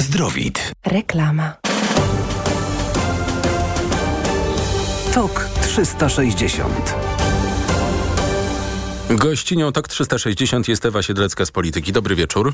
Zdrowit. 0.00 0.72
Reklama. 0.86 1.56
TOK 5.14 5.48
360. 5.62 6.94
Gościnią 9.10 9.72
TOK 9.72 9.88
360 9.88 10.68
jest 10.68 10.86
Ewa 10.86 11.02
Siedlecka 11.02 11.46
z 11.46 11.50
Polityki. 11.50 11.92
Dobry 11.92 12.14
wieczór. 12.14 12.52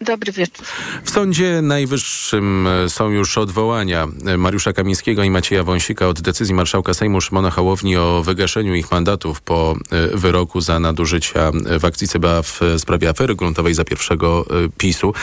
Dobry 0.00 0.32
wieczór. 0.32 0.66
W 1.04 1.10
Sądzie 1.10 1.62
Najwyższym 1.62 2.66
e, 2.66 2.88
są 2.88 3.10
już 3.10 3.38
odwołania 3.38 4.08
e, 4.26 4.36
Mariusza 4.38 4.72
Kamińskiego 4.72 5.22
i 5.22 5.30
Macieja 5.30 5.64
Wąsika 5.64 6.08
od 6.08 6.20
decyzji 6.20 6.54
marszałka 6.54 6.94
Sejmu 6.94 7.20
Szymona 7.20 7.50
Hołowni 7.50 7.96
o 7.96 8.22
wygaszeniu 8.22 8.74
ich 8.74 8.90
mandatów 8.90 9.40
po 9.40 9.76
e, 9.90 10.16
wyroku 10.16 10.60
za 10.60 10.80
nadużycia 10.80 11.52
w 11.80 11.84
akcji 11.84 12.08
CBA 12.08 12.42
w 12.42 12.60
sprawie 12.78 13.08
afery 13.08 13.34
gruntowej 13.34 13.74
za 13.74 13.84
pierwszego 13.84 14.46
PiSu. 14.78 15.14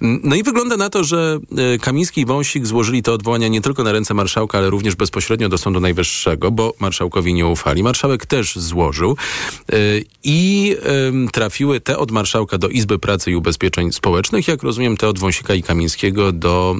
No 0.00 0.36
i 0.36 0.42
wygląda 0.42 0.76
na 0.76 0.90
to, 0.90 1.04
że 1.04 1.38
Kamiński 1.80 2.20
i 2.20 2.26
Wąsik 2.26 2.66
złożyli 2.66 3.02
te 3.02 3.12
odwołania 3.12 3.48
nie 3.48 3.60
tylko 3.60 3.84
na 3.84 3.92
ręce 3.92 4.14
marszałka, 4.14 4.58
ale 4.58 4.70
również 4.70 4.96
bezpośrednio 4.96 5.48
do 5.48 5.58
Sądu 5.58 5.80
Najwyższego, 5.80 6.50
bo 6.50 6.74
marszałkowi 6.80 7.34
nie 7.34 7.46
ufali. 7.46 7.82
Marszałek 7.82 8.26
też 8.26 8.56
złożył 8.56 9.16
i 10.24 10.76
trafiły 11.32 11.80
te 11.80 11.98
od 11.98 12.10
marszałka 12.10 12.58
do 12.58 12.68
Izby 12.68 12.98
Pracy 12.98 13.30
i 13.30 13.36
Ubezpieczeń 13.36 13.92
Społecznych 13.92 14.17
społecznych, 14.18 14.48
jak 14.48 14.62
rozumiem 14.62 14.96
te 14.96 15.08
od 15.08 15.18
Wąsika 15.18 15.54
i 15.54 15.62
Kamińskiego 15.62 16.32
do 16.32 16.76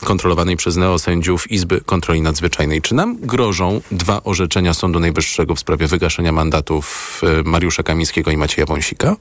y, 0.00 0.06
kontrolowanej 0.06 0.56
przez 0.56 0.76
neosędziów 0.76 1.50
Izby 1.50 1.80
Kontroli 1.80 2.20
Nadzwyczajnej. 2.20 2.82
Czy 2.82 2.94
nam 2.94 3.16
grożą 3.20 3.80
dwa 3.90 4.22
orzeczenia 4.24 4.74
Sądu 4.74 5.00
Najwyższego 5.00 5.54
w 5.54 5.60
sprawie 5.60 5.86
wygaszenia 5.86 6.32
mandatów 6.32 7.20
y, 7.40 7.42
Mariusza 7.44 7.82
Kamińskiego 7.82 8.30
i 8.30 8.36
Macieja 8.36 8.66
Wąsika? 8.66 9.16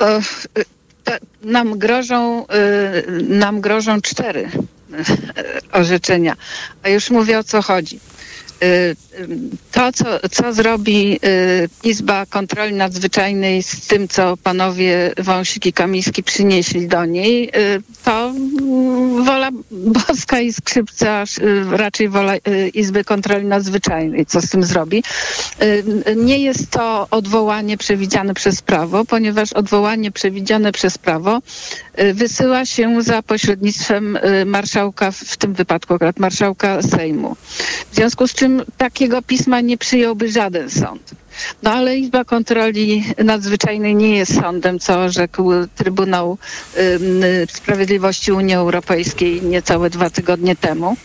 E, 0.00 0.20
e, 1.10 1.18
nam 1.42 1.78
grożą, 1.78 2.46
e, 2.46 3.02
nam 3.22 3.60
grożą 3.60 4.00
cztery 4.00 4.50
orzeczenia. 5.72 6.36
A 6.82 6.88
już 6.88 7.10
mówię 7.10 7.38
o 7.38 7.44
co 7.44 7.62
chodzi. 7.62 8.00
To, 9.72 9.92
co, 9.92 10.04
co 10.30 10.52
zrobi 10.52 11.20
Izba 11.84 12.26
Kontroli 12.26 12.74
Nadzwyczajnej 12.74 13.62
z 13.62 13.86
tym, 13.86 14.08
co 14.08 14.36
panowie 14.36 15.12
Wąsik 15.18 15.66
i 15.66 15.72
Kamiński 15.72 16.22
przynieśli 16.22 16.88
do 16.88 17.04
niej, 17.04 17.50
to 18.04 18.32
wola 19.24 19.50
boska 19.70 20.40
i 20.40 20.52
skrzypca, 20.52 21.24
raczej 21.70 22.08
wola 22.08 22.32
Izby 22.74 23.04
Kontroli 23.04 23.46
Nadzwyczajnej, 23.46 24.26
co 24.26 24.40
z 24.40 24.50
tym 24.50 24.64
zrobi. 24.64 25.02
Nie 26.16 26.38
jest 26.38 26.70
to 26.70 27.06
odwołanie 27.10 27.76
przewidziane 27.76 28.34
przez 28.34 28.62
prawo, 28.62 29.04
ponieważ 29.04 29.52
odwołanie 29.52 30.10
przewidziane 30.10 30.72
przez 30.72 30.98
prawo 30.98 31.42
wysyła 32.14 32.66
się 32.66 33.02
za 33.02 33.22
pośrednictwem 33.22 34.18
marszałka, 34.46 35.10
w 35.10 35.36
tym 35.36 35.54
wypadku 35.54 35.94
akurat 35.94 36.18
marszałka 36.18 36.82
Sejmu. 36.82 37.36
W 37.92 37.96
związku 37.96 38.28
z 38.28 38.34
czym 38.34 38.53
takiego 38.76 39.22
pisma 39.22 39.60
nie 39.60 39.78
przyjąłby 39.78 40.28
żaden 40.32 40.70
sąd. 40.70 41.10
No 41.62 41.70
ale 41.70 41.96
Izba 41.98 42.24
Kontroli 42.24 43.04
Nadzwyczajnej 43.24 43.94
nie 43.94 44.16
jest 44.16 44.40
sądem, 44.40 44.78
co 44.78 44.98
orzekł 45.00 45.50
Trybunał 45.76 46.38
Sprawiedliwości 47.48 48.32
Unii 48.32 48.54
Europejskiej 48.54 49.42
niecałe 49.42 49.90
dwa 49.90 50.10
tygodnie 50.10 50.56
temu. 50.56 50.96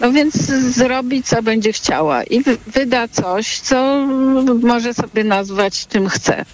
No 0.00 0.12
więc 0.12 0.34
zrobi, 0.74 1.22
co 1.22 1.42
będzie 1.42 1.72
chciała 1.72 2.24
i 2.24 2.42
wy- 2.42 2.56
wyda 2.66 3.08
coś, 3.08 3.58
co 3.60 4.06
może 4.62 4.94
sobie 4.94 5.24
nazwać 5.24 5.86
czym 5.86 6.08
chce. 6.08 6.44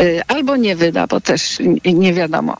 Y, 0.00 0.22
Albo 0.28 0.56
nie 0.56 0.76
wyda, 0.76 1.06
bo 1.06 1.20
też 1.20 1.58
nie 1.84 2.14
wiadomo. 2.14 2.56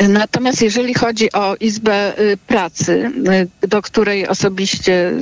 Natomiast 0.00 0.62
jeżeli 0.62 0.94
chodzi 0.94 1.32
o 1.32 1.56
Izbę 1.60 2.18
y, 2.20 2.36
Pracy, 2.36 3.10
y, 3.62 3.68
do 3.68 3.82
której 3.82 4.28
osobiście 4.28 5.12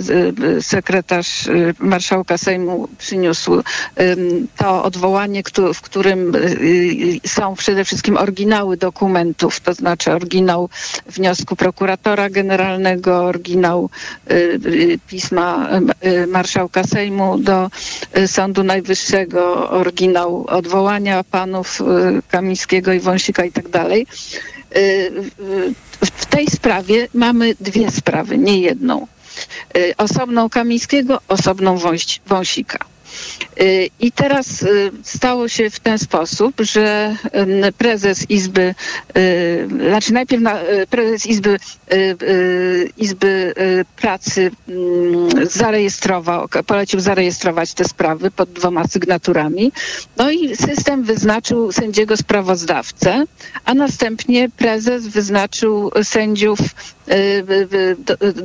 y, 0.58 0.62
sekretarz 0.62 1.48
marszałka 1.78 2.38
Sejmu 2.38 2.88
przyniósł 2.98 3.62
to 4.56 4.84
odwołanie, 4.84 5.42
w 5.74 5.80
którym 5.80 6.32
są 7.26 7.54
przede 7.54 7.84
wszystkim 7.84 8.16
oryginały 8.16 8.76
dokumentów, 8.76 9.60
to 9.60 9.74
znaczy 9.74 10.12
oryginał 10.12 10.68
wniosku 11.06 11.56
prokuratora 11.56 12.30
generalnego, 12.30 13.24
oryginał 13.24 13.90
pisma 15.08 15.68
marszałka 16.26 16.84
Sejmu 16.84 17.38
do 17.38 17.70
Sądu 18.26 18.62
Najwyższego, 18.64 19.70
oryginał 19.70 20.44
odwołania 20.48 21.24
panów 21.24 21.78
Kamińskiego 22.28 22.92
i 22.92 23.00
Wąsika 23.00 23.44
i 23.44 23.52
tak 23.52 23.68
dalej. 23.68 24.06
Y, 24.76 25.10
W 26.00 26.26
tej 26.26 26.46
sprawie 26.46 27.08
mamy 27.14 27.54
dwie 27.60 27.90
sprawy, 27.90 28.38
nie 28.38 28.60
jedną. 28.60 29.06
Y, 29.76 29.94
Osobną 29.96 30.50
Kamińskiego, 30.50 31.20
osobną 31.28 31.78
Wąsika. 32.26 32.78
Y, 33.60 33.90
I 34.00 34.12
teraz 34.12 34.62
y, 34.62 34.90
stało 35.02 35.48
się 35.48 35.70
w 35.70 35.80
ten 35.80 35.98
sposób, 35.98 36.54
że 36.60 37.16
ym, 37.34 37.72
prezes 37.78 38.30
Izby, 38.30 38.74
y, 39.16 39.68
znaczy 39.88 40.12
najpierw 40.12 40.42
na, 40.42 40.62
y, 40.62 40.86
prezes 40.86 41.26
Izby, 41.26 41.50
y, 41.92 41.96
y, 42.22 42.90
Izby 42.96 43.54
y, 43.58 43.84
Pracy 43.96 44.50
mm, 44.68 45.46
zarejestrował, 45.50 46.48
polecił 46.66 47.00
zarejestrować 47.00 47.74
te 47.74 47.84
sprawy 47.84 48.30
pod 48.30 48.52
dwoma 48.52 48.88
sygnaturami. 48.88 49.72
No 50.16 50.30
i 50.30 50.56
system 50.56 51.02
wyznaczył 51.02 51.72
sędziego 51.72 52.16
sprawozdawcę, 52.16 53.24
a 53.64 53.74
następnie 53.74 54.48
prezes 54.48 55.06
wyznaczył 55.06 55.90
sędziów 56.02 56.58
y, 57.08 57.96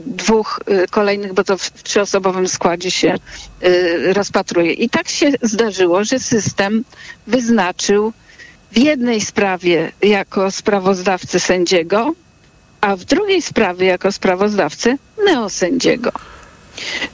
dwóch 0.05 0.59
y, 0.69 0.87
kolejnych, 0.87 1.33
bo 1.33 1.43
to 1.43 1.57
w 1.57 1.83
trzyosobowym 1.83 2.47
składzie 2.47 2.91
się 2.91 3.15
y, 3.63 4.13
I 4.61 4.89
tak 4.89 5.09
się 5.09 5.31
zdarzyło, 5.41 6.03
że 6.03 6.19
system 6.19 6.83
wyznaczył 7.27 8.13
w 8.71 8.77
jednej 8.77 9.21
sprawie 9.21 9.91
jako 10.01 10.51
sprawozdawcę 10.51 11.39
sędziego, 11.39 12.13
a 12.81 12.95
w 12.95 13.03
drugiej 13.03 13.41
sprawie 13.41 13.87
jako 13.87 14.11
sprawozdawcę 14.11 14.97
neosędziego. 15.25 16.11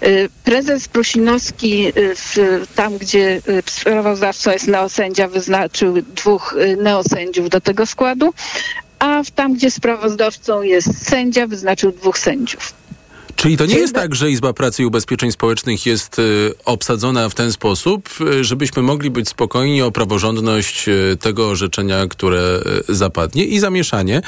Y, 0.03 0.29
Prezes 0.43 0.87
Prusinowski 0.87 1.87
y, 1.87 2.15
tam, 2.75 2.97
gdzie 2.97 3.41
y, 3.49 3.63
sprawozdawcą 3.65 4.51
jest 4.51 4.67
neosędzia, 4.67 5.27
wyznaczył 5.27 6.01
dwóch 6.01 6.55
neosędziów 6.77 7.49
do 7.49 7.61
tego 7.61 7.85
składu, 7.85 8.33
a 8.99 9.21
tam, 9.35 9.53
gdzie 9.53 9.71
sprawozdawcą 9.71 10.61
jest 10.61 11.07
sędzia, 11.09 11.47
wyznaczył 11.47 11.91
dwóch 11.91 12.19
sędziów. 12.19 12.80
Czyli 13.41 13.57
to 13.57 13.65
nie 13.65 13.75
jest 13.75 13.95
tak, 13.95 14.15
że 14.15 14.31
Izba 14.31 14.53
Pracy 14.53 14.83
i 14.83 14.85
Ubezpieczeń 14.85 15.31
Społecznych 15.31 15.85
jest 15.85 16.19
y, 16.19 16.51
obsadzona 16.65 17.29
w 17.29 17.35
ten 17.35 17.51
sposób, 17.51 18.09
y, 18.21 18.43
żebyśmy 18.43 18.81
mogli 18.81 19.09
być 19.09 19.29
spokojni 19.29 19.81
o 19.81 19.91
praworządność 19.91 20.87
y, 20.87 21.17
tego 21.21 21.49
orzeczenia, 21.49 22.07
które 22.07 22.59
zapadnie 22.89 23.45
i 23.45 23.59
zamieszanie 23.59 24.21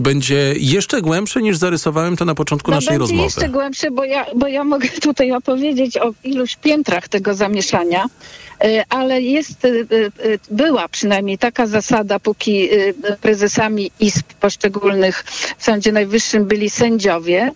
będzie 0.00 0.54
jeszcze 0.56 1.02
głębsze 1.02 1.42
niż 1.42 1.56
zarysowałem 1.56 2.16
to 2.16 2.24
na 2.24 2.34
początku 2.34 2.70
No 2.70 2.76
naszej 2.76 2.88
będzie 2.88 2.98
rozmowy. 2.98 3.22
jeszcze 3.24 3.48
głębsze, 3.48 3.90
bo 3.90 4.04
ja, 4.04 4.26
bo 4.36 4.46
ja 4.46 4.64
mogę 4.64 4.88
tutaj 5.08 5.32
opowiedzieć 5.32 5.96
o 5.96 6.14
iluś 6.24 6.56
piętrach 6.56 7.08
tego 7.08 7.34
zamieszania. 7.34 8.06
Ale 8.88 9.22
jest, 9.22 9.66
była 10.50 10.88
przynajmniej 10.88 11.38
taka 11.38 11.66
zasada, 11.66 12.18
póki 12.18 12.68
prezesami 13.20 13.90
izb 14.00 14.26
poszczególnych 14.40 15.24
w 15.58 15.64
Sądzie 15.64 15.92
Najwyższym 15.92 16.44
byli 16.44 16.70
sędziowie, 16.70 17.52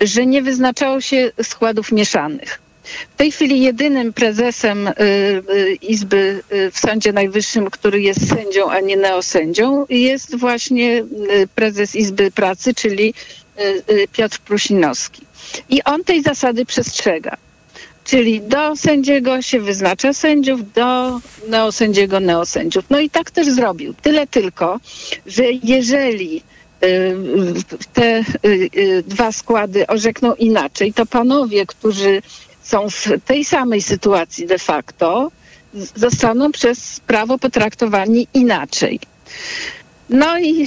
że 0.00 0.26
nie 0.26 0.42
wyznaczało 0.42 1.00
się 1.00 1.32
składów 1.42 1.92
mieszanych. 1.92 2.60
W 3.14 3.16
tej 3.16 3.32
chwili 3.32 3.60
jedynym 3.60 4.12
prezesem 4.12 4.88
y, 4.88 4.92
y, 5.00 5.74
Izby 5.82 6.42
y, 6.52 6.70
w 6.70 6.78
Sądzie 6.78 7.12
Najwyższym, 7.12 7.70
który 7.70 8.00
jest 8.00 8.28
sędzią, 8.28 8.70
a 8.70 8.80
nie 8.80 8.96
neosędzią, 8.96 9.86
jest 9.88 10.36
właśnie 10.36 11.04
prezes 11.54 11.94
Izby 11.94 12.30
Pracy, 12.30 12.74
czyli 12.74 13.14
Piotr 14.12 14.38
Prusinowski. 14.38 15.22
I 15.68 15.82
on 15.84 16.04
tej 16.04 16.22
zasady 16.22 16.66
przestrzega. 16.66 17.36
Czyli 18.04 18.40
do 18.40 18.76
sędziego 18.76 19.42
się 19.42 19.60
wyznacza 19.60 20.12
sędziów, 20.12 20.72
do 20.72 21.20
neosędziego 21.48 22.20
neosędziów. 22.20 22.84
No 22.90 23.00
i 23.00 23.10
tak 23.10 23.30
też 23.30 23.46
zrobił. 23.46 23.94
Tyle 24.02 24.26
tylko, 24.26 24.80
że 25.26 25.44
jeżeli 25.62 26.42
te 27.92 28.24
y, 28.44 28.70
y, 28.76 29.02
dwa 29.06 29.32
składy 29.32 29.86
orzekną 29.86 30.34
inaczej, 30.34 30.92
to 30.92 31.06
panowie, 31.06 31.66
którzy 31.66 32.22
są 32.62 32.90
w 32.90 33.08
tej 33.24 33.44
samej 33.44 33.82
sytuacji 33.82 34.46
de 34.46 34.58
facto, 34.58 35.30
zostaną 35.94 36.52
przez 36.52 37.00
prawo 37.00 37.38
potraktowani 37.38 38.28
inaczej. 38.34 39.00
No 40.10 40.38
i, 40.38 40.66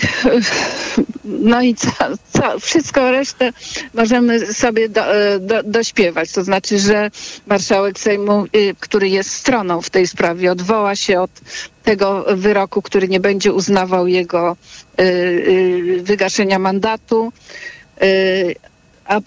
no 1.23 1.61
i 1.61 1.75
ca, 1.75 2.09
ca, 2.33 2.59
wszystko 2.59 3.11
resztę 3.11 3.53
możemy 3.93 4.53
sobie 4.53 4.89
do, 4.89 5.15
e, 5.15 5.39
do, 5.39 5.63
dośpiewać. 5.63 6.31
To 6.31 6.43
znaczy, 6.43 6.79
że 6.79 7.11
marszałek 7.47 7.99
Sejmu, 7.99 8.45
y, 8.55 8.75
który 8.79 9.09
jest 9.09 9.29
stroną 9.31 9.81
w 9.81 9.89
tej 9.89 10.07
sprawie, 10.07 10.51
odwoła 10.51 10.95
się 10.95 11.21
od 11.21 11.31
tego 11.83 12.25
wyroku, 12.35 12.81
który 12.81 13.07
nie 13.07 13.19
będzie 13.19 13.53
uznawał 13.53 14.07
jego 14.07 14.57
y, 14.99 15.03
y, 15.03 15.99
wygaszenia 16.03 16.59
mandatu. 16.59 17.31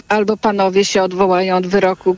Albo 0.09 0.37
panowie 0.37 0.85
się 0.85 1.03
odwołają 1.03 1.57
od 1.57 1.67
wyroku 1.67 2.17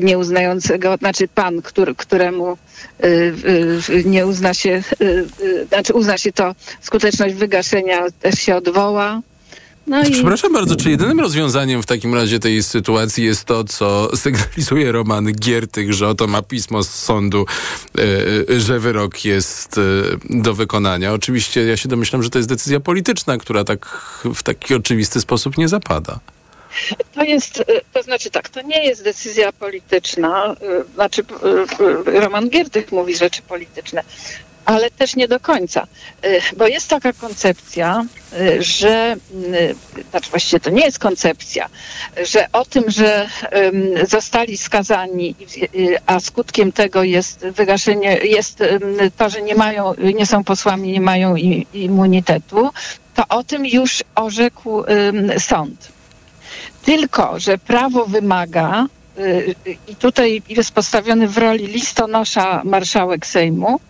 nieuznającego, 0.00 0.96
znaczy 0.96 1.28
pan, 1.28 1.62
który, 1.62 1.94
któremu 1.94 2.56
y, 3.04 3.34
nie 4.04 4.26
uzna 4.26 4.54
się, 4.54 4.82
y, 5.00 5.26
y, 5.40 5.66
znaczy 5.66 5.92
uzna 5.92 6.18
się 6.18 6.32
to 6.32 6.54
skuteczność 6.80 7.34
wygaszenia, 7.34 8.06
też 8.20 8.34
się 8.34 8.56
odwoła. 8.56 9.20
No 9.86 10.02
i 10.02 10.10
Przepraszam 10.10 10.52
bardzo, 10.52 10.76
czy 10.76 10.90
jedynym 10.90 11.20
rozwiązaniem 11.20 11.82
w 11.82 11.86
takim 11.86 12.14
razie 12.14 12.38
tej 12.38 12.62
sytuacji 12.62 13.24
jest 13.24 13.44
to, 13.44 13.64
co 13.64 14.08
sygnalizuje 14.16 14.92
Roman 14.92 15.32
Giertych, 15.32 15.92
że 15.92 16.08
oto 16.08 16.26
ma 16.26 16.42
pismo 16.42 16.82
z 16.82 16.90
sądu, 16.90 17.46
e, 18.48 18.60
że 18.60 18.80
wyrok 18.80 19.24
jest 19.24 19.78
e, 19.78 19.82
do 20.30 20.54
wykonania? 20.54 21.12
Oczywiście 21.12 21.64
ja 21.64 21.76
się 21.76 21.88
domyślam, 21.88 22.22
że 22.22 22.30
to 22.30 22.38
jest 22.38 22.48
decyzja 22.48 22.80
polityczna, 22.80 23.38
która 23.38 23.64
tak 23.64 23.86
w 24.34 24.42
taki 24.42 24.74
oczywisty 24.74 25.20
sposób 25.20 25.58
nie 25.58 25.68
zapada. 25.68 26.18
To 27.14 27.22
jest, 27.22 27.64
to 27.92 28.02
znaczy 28.02 28.30
tak, 28.30 28.48
to 28.48 28.62
nie 28.62 28.84
jest 28.84 29.04
decyzja 29.04 29.52
polityczna, 29.52 30.56
znaczy 30.94 31.24
Roman 32.06 32.50
Giertych 32.50 32.92
mówi 32.92 33.16
rzeczy 33.16 33.42
polityczne, 33.42 34.02
ale 34.64 34.90
też 34.90 35.16
nie 35.16 35.28
do 35.28 35.40
końca, 35.40 35.86
Y, 36.26 36.40
bo 36.56 36.66
jest 36.66 36.88
taka 36.88 37.12
koncepcja, 37.12 38.04
y, 38.32 38.62
że, 38.62 39.16
y, 39.54 39.74
znaczy 40.10 40.30
właściwie 40.30 40.60
to 40.60 40.70
nie 40.70 40.84
jest 40.84 40.98
koncepcja, 40.98 41.68
że 42.24 42.46
o 42.52 42.64
tym, 42.64 42.84
że 42.90 43.28
zostali 44.08 44.56
skazani, 44.56 45.34
a 46.06 46.20
skutkiem 46.20 46.72
tego 46.72 47.02
jest 47.02 47.46
wygaszenie, 47.46 48.16
jest 48.16 48.58
to, 49.16 49.30
że 49.30 49.42
nie 49.42 49.54
mają, 49.54 49.94
nie 50.14 50.26
są 50.26 50.44
posłami, 50.44 50.92
nie 50.92 51.00
mają 51.00 51.36
immunitetu, 51.74 52.70
to 53.14 53.28
o 53.28 53.44
tym 53.44 53.66
już 53.66 54.02
orzekł 54.14 54.84
sąd. 55.38 55.88
Tylko, 56.84 57.40
że 57.40 57.58
prawo 57.58 58.06
wymaga, 58.06 58.86
i 59.88 59.96
tutaj 59.96 60.42
jest 60.48 60.72
postawiony 60.72 61.28
w 61.28 61.38
roli 61.38 61.66
listonosza 61.66 62.62
marszałek 62.64 63.26
Sejmu, 63.26 63.80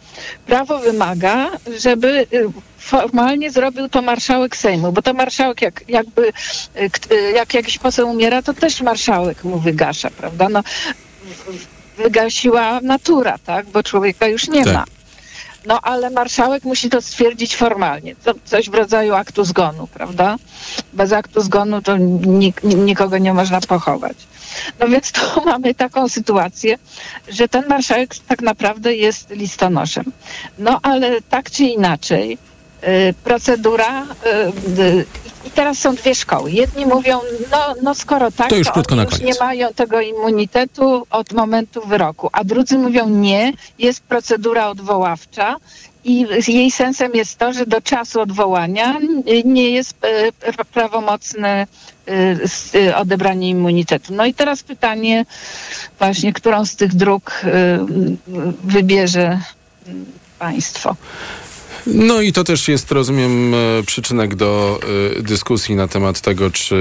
prawo 0.47 0.79
wymaga, 0.79 1.51
żeby 1.79 2.27
y, 2.33 2.49
formalnie 2.79 3.51
zrobił 3.51 3.89
to 3.89 4.03
marszałek 4.03 4.57
Sejmu, 4.57 4.93
bo 4.93 5.03
to 5.03 5.15
marszałek 5.15 5.63
jak, 5.63 5.85
jakby, 5.89 6.29
y, 6.29 7.15
y, 7.15 7.33
jak 7.33 7.55
jakiś 7.55 7.79
poseł 7.79 8.11
umiera, 8.11 8.43
to 8.43 8.55
też 8.55 8.81
marszałek 8.81 9.45
mu 9.45 9.59
wygasza, 9.59 10.11
prawda? 10.11 10.49
No, 10.49 10.63
wygasiła 11.97 12.81
natura, 12.81 13.39
tak? 13.45 13.67
Bo 13.67 13.83
człowieka 13.83 14.27
już 14.27 14.49
nie 14.49 14.65
Tak. 14.65 14.75
ma. 14.75 14.85
No 15.67 15.81
ale 15.81 16.11
marszałek 16.11 16.65
musi 16.65 16.91
to 16.91 17.03
stwierdzić 17.03 17.57
formalnie. 17.57 18.17
To 18.17 18.35
coś 18.45 18.71
w 18.71 18.75
rodzaju 18.75 19.15
aktu 19.15 19.45
zgonu, 19.45 19.87
prawda? 19.87 20.37
Bez 20.93 21.13
aktu 21.13 21.41
zgonu 21.41 21.83
to 21.83 21.97
nik, 22.27 22.63
nikogo 22.63 23.19
nie 23.19 23.35
można 23.35 23.61
pochować. 23.61 24.17
No 24.81 24.89
więc 24.89 25.13
tu 25.13 25.21
mamy 25.45 25.75
taką 25.75 26.09
sytuację, 26.09 26.79
że 27.29 27.49
ten 27.49 27.65
marszałek 27.69 28.15
tak 28.29 28.43
naprawdę 28.43 28.95
jest 28.95 29.31
listonoszem. 29.31 30.05
No 30.59 30.81
ale 30.83 31.21
tak 31.23 31.51
czy 31.51 31.65
inaczej, 31.65 32.39
y, 32.85 33.15
procedura. 33.25 34.03
Y, 34.79 35.05
I 35.45 35.51
teraz 35.51 35.79
są 35.79 35.95
dwie 35.95 36.15
szkoły. 36.15 36.51
Jedni 36.51 36.87
mówią, 36.87 37.21
no, 37.51 37.75
no 37.83 37.95
skoro 37.95 38.31
tak, 38.31 38.49
To 38.49 38.57
już 38.57 38.67
to 38.67 38.73
krótko 38.73 38.95
oni 38.95 38.97
na 38.97 39.03
już 39.05 39.19
koniec. 39.19 39.27
nie 39.35 39.47
mają 39.47 39.69
tego 39.75 40.01
immunitetu 40.01 41.07
od 41.11 41.33
momentu 41.33 41.87
wyroku. 41.87 42.29
A 42.33 42.45
drudzy 42.45 42.79
mówią, 42.79 43.09
nie, 43.09 43.53
jest 43.79 44.01
procedura 44.03 44.69
odwoławcza. 44.69 45.57
I 46.05 46.27
jej 46.49 46.71
sensem 46.71 47.13
jest 47.15 47.39
to, 47.39 47.53
że 47.53 47.67
do 47.67 47.81
czasu 47.81 48.21
odwołania 48.21 48.99
nie 49.45 49.71
jest 49.71 49.95
pra- 50.01 50.65
prawomocne 50.65 51.67
s- 52.45 52.75
y, 52.75 52.97
odebranie 52.97 53.49
immunitetu. 53.51 54.15
No 54.15 54.27
i 54.27 54.35
teraz 54.35 54.63
pytanie 54.63 55.25
właśnie, 55.99 56.33
którą 56.33 56.65
z 56.65 56.77
tych 56.77 56.95
dróg 56.95 57.41
wybierze 58.65 59.41
państwo. 60.39 60.97
No 61.87 62.21
i 62.21 62.33
to 62.33 62.45
też 62.45 62.69
jest, 62.69 62.93
rozumiem, 62.93 63.55
e, 63.55 63.83
przyczynek 63.87 64.35
do 64.35 64.81
e, 65.19 65.23
dyskusji 65.23 65.75
na 65.75 65.89
temat 65.89 66.21
tego, 66.21 66.51
czy 66.51 66.77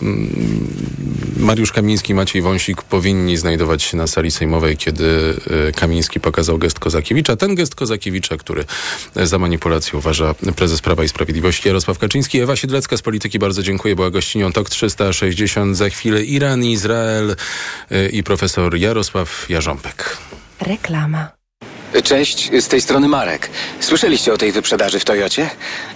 e, 0.00 1.42
Mariusz 1.42 1.72
Kamiński 1.72 2.12
i 2.12 2.14
Maciej 2.14 2.42
Wąsik 2.42 2.82
powinni 2.82 3.36
znajdować 3.36 3.82
się 3.82 3.96
na 3.96 4.06
sali 4.06 4.30
sejmowej, 4.30 4.76
kiedy 4.76 5.34
Kamiński 5.76 6.20
pokazał 6.20 6.58
gest 6.58 6.78
Kozakiewicza. 6.78 7.36
Ten 7.36 7.54
gest 7.54 7.74
Kozakiewicza, 7.74 8.36
który 8.36 8.64
za 9.16 9.38
manipulację 9.38 9.98
uważa 9.98 10.34
prezes 10.56 10.80
Prawa 10.80 11.04
i 11.04 11.08
Sprawiedliwości 11.08 11.68
Jarosław 11.68 11.98
Kaczyński. 11.98 12.40
Ewa 12.40 12.56
Siedlecka 12.56 12.96
z 12.96 13.02
Polityki 13.02 13.38
bardzo 13.38 13.62
dziękuję. 13.62 13.96
Była 13.96 14.10
gościnią 14.10 14.52
TOK 14.52 14.70
360. 14.70 15.76
Za 15.76 15.90
chwilę 15.90 16.24
Iran, 16.24 16.64
Izrael 16.64 17.36
i 18.12 18.22
profesor 18.22 18.76
Jarosław 18.76 19.46
Jarząbek. 19.48 20.16
Reklama. 20.60 21.41
Cześć, 22.00 22.50
z 22.60 22.68
tej 22.68 22.80
strony 22.80 23.08
Marek. 23.08 23.50
Słyszeliście 23.80 24.32
o 24.32 24.36
tej 24.36 24.52
wyprzedaży 24.52 24.98
w 24.98 25.04
Toyocie? 25.04 25.50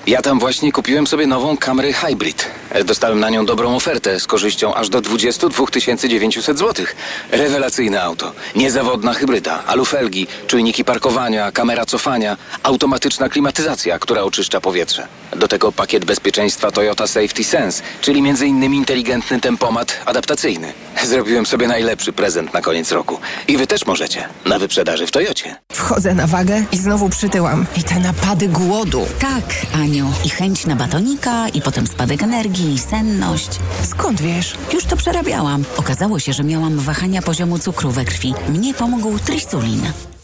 Ja 0.06 0.22
tam 0.22 0.38
właśnie 0.38 0.72
kupiłem 0.72 1.06
sobie 1.06 1.26
nową 1.26 1.56
Camry 1.56 1.92
Hybrid. 1.92 2.50
Dostałem 2.84 3.20
na 3.20 3.30
nią 3.30 3.46
dobrą 3.46 3.76
ofertę 3.76 4.20
z 4.20 4.26
korzyścią 4.26 4.74
aż 4.74 4.88
do 4.88 5.00
22 5.00 5.66
900 6.08 6.58
zł. 6.58 6.86
Rewelacyjne 7.30 8.02
auto. 8.02 8.32
Niezawodna 8.56 9.14
hybryda, 9.14 9.64
alufelgi, 9.66 10.26
czujniki 10.46 10.84
parkowania, 10.84 11.52
kamera 11.52 11.86
cofania, 11.86 12.36
automatyczna 12.62 13.28
klimatyzacja, 13.28 13.98
która 13.98 14.22
oczyszcza 14.22 14.60
powietrze. 14.60 15.06
Do 15.36 15.48
tego 15.48 15.72
pakiet 15.72 16.04
bezpieczeństwa 16.04 16.70
Toyota 16.70 17.06
Safety 17.06 17.44
Sense, 17.44 17.82
czyli 18.00 18.18
m.in. 18.18 18.74
inteligentny 18.74 19.40
tempomat 19.40 19.96
adaptacyjny. 20.06 20.72
Zrobiłem 21.04 21.46
sobie 21.46 21.68
najlepszy 21.68 22.12
prezent 22.12 22.54
na 22.54 22.60
koniec 22.60 22.92
roku. 22.92 23.20
I 23.48 23.56
wy 23.56 23.66
też 23.66 23.86
możecie. 23.86 24.28
Na 24.44 24.58
wyprzedaży 24.58 25.06
w 25.06 25.10
Toyocie. 25.10 25.56
Wchodzę 25.86 26.14
na 26.14 26.26
wagę 26.26 26.64
i 26.72 26.76
znowu 26.76 27.08
przytyłam. 27.08 27.66
I 27.76 27.82
te 27.82 28.00
napady 28.00 28.48
głodu. 28.48 29.06
Tak, 29.18 29.66
Aniu. 29.74 30.12
I 30.24 30.30
chęć 30.30 30.66
na 30.66 30.76
batonika, 30.76 31.48
i 31.48 31.62
potem 31.62 31.86
spadek 31.86 32.22
energii, 32.22 32.74
i 32.74 32.78
senność. 32.78 33.48
Skąd 33.82 34.20
wiesz? 34.20 34.54
Już 34.72 34.84
to 34.84 34.96
przerabiałam. 34.96 35.64
Okazało 35.76 36.18
się, 36.18 36.32
że 36.32 36.44
miałam 36.44 36.78
wahania 36.78 37.22
poziomu 37.22 37.58
cukru 37.58 37.90
we 37.90 38.04
krwi. 38.04 38.34
Mnie 38.48 38.74
pomógł 38.74 39.18
trisulin. 39.18 39.80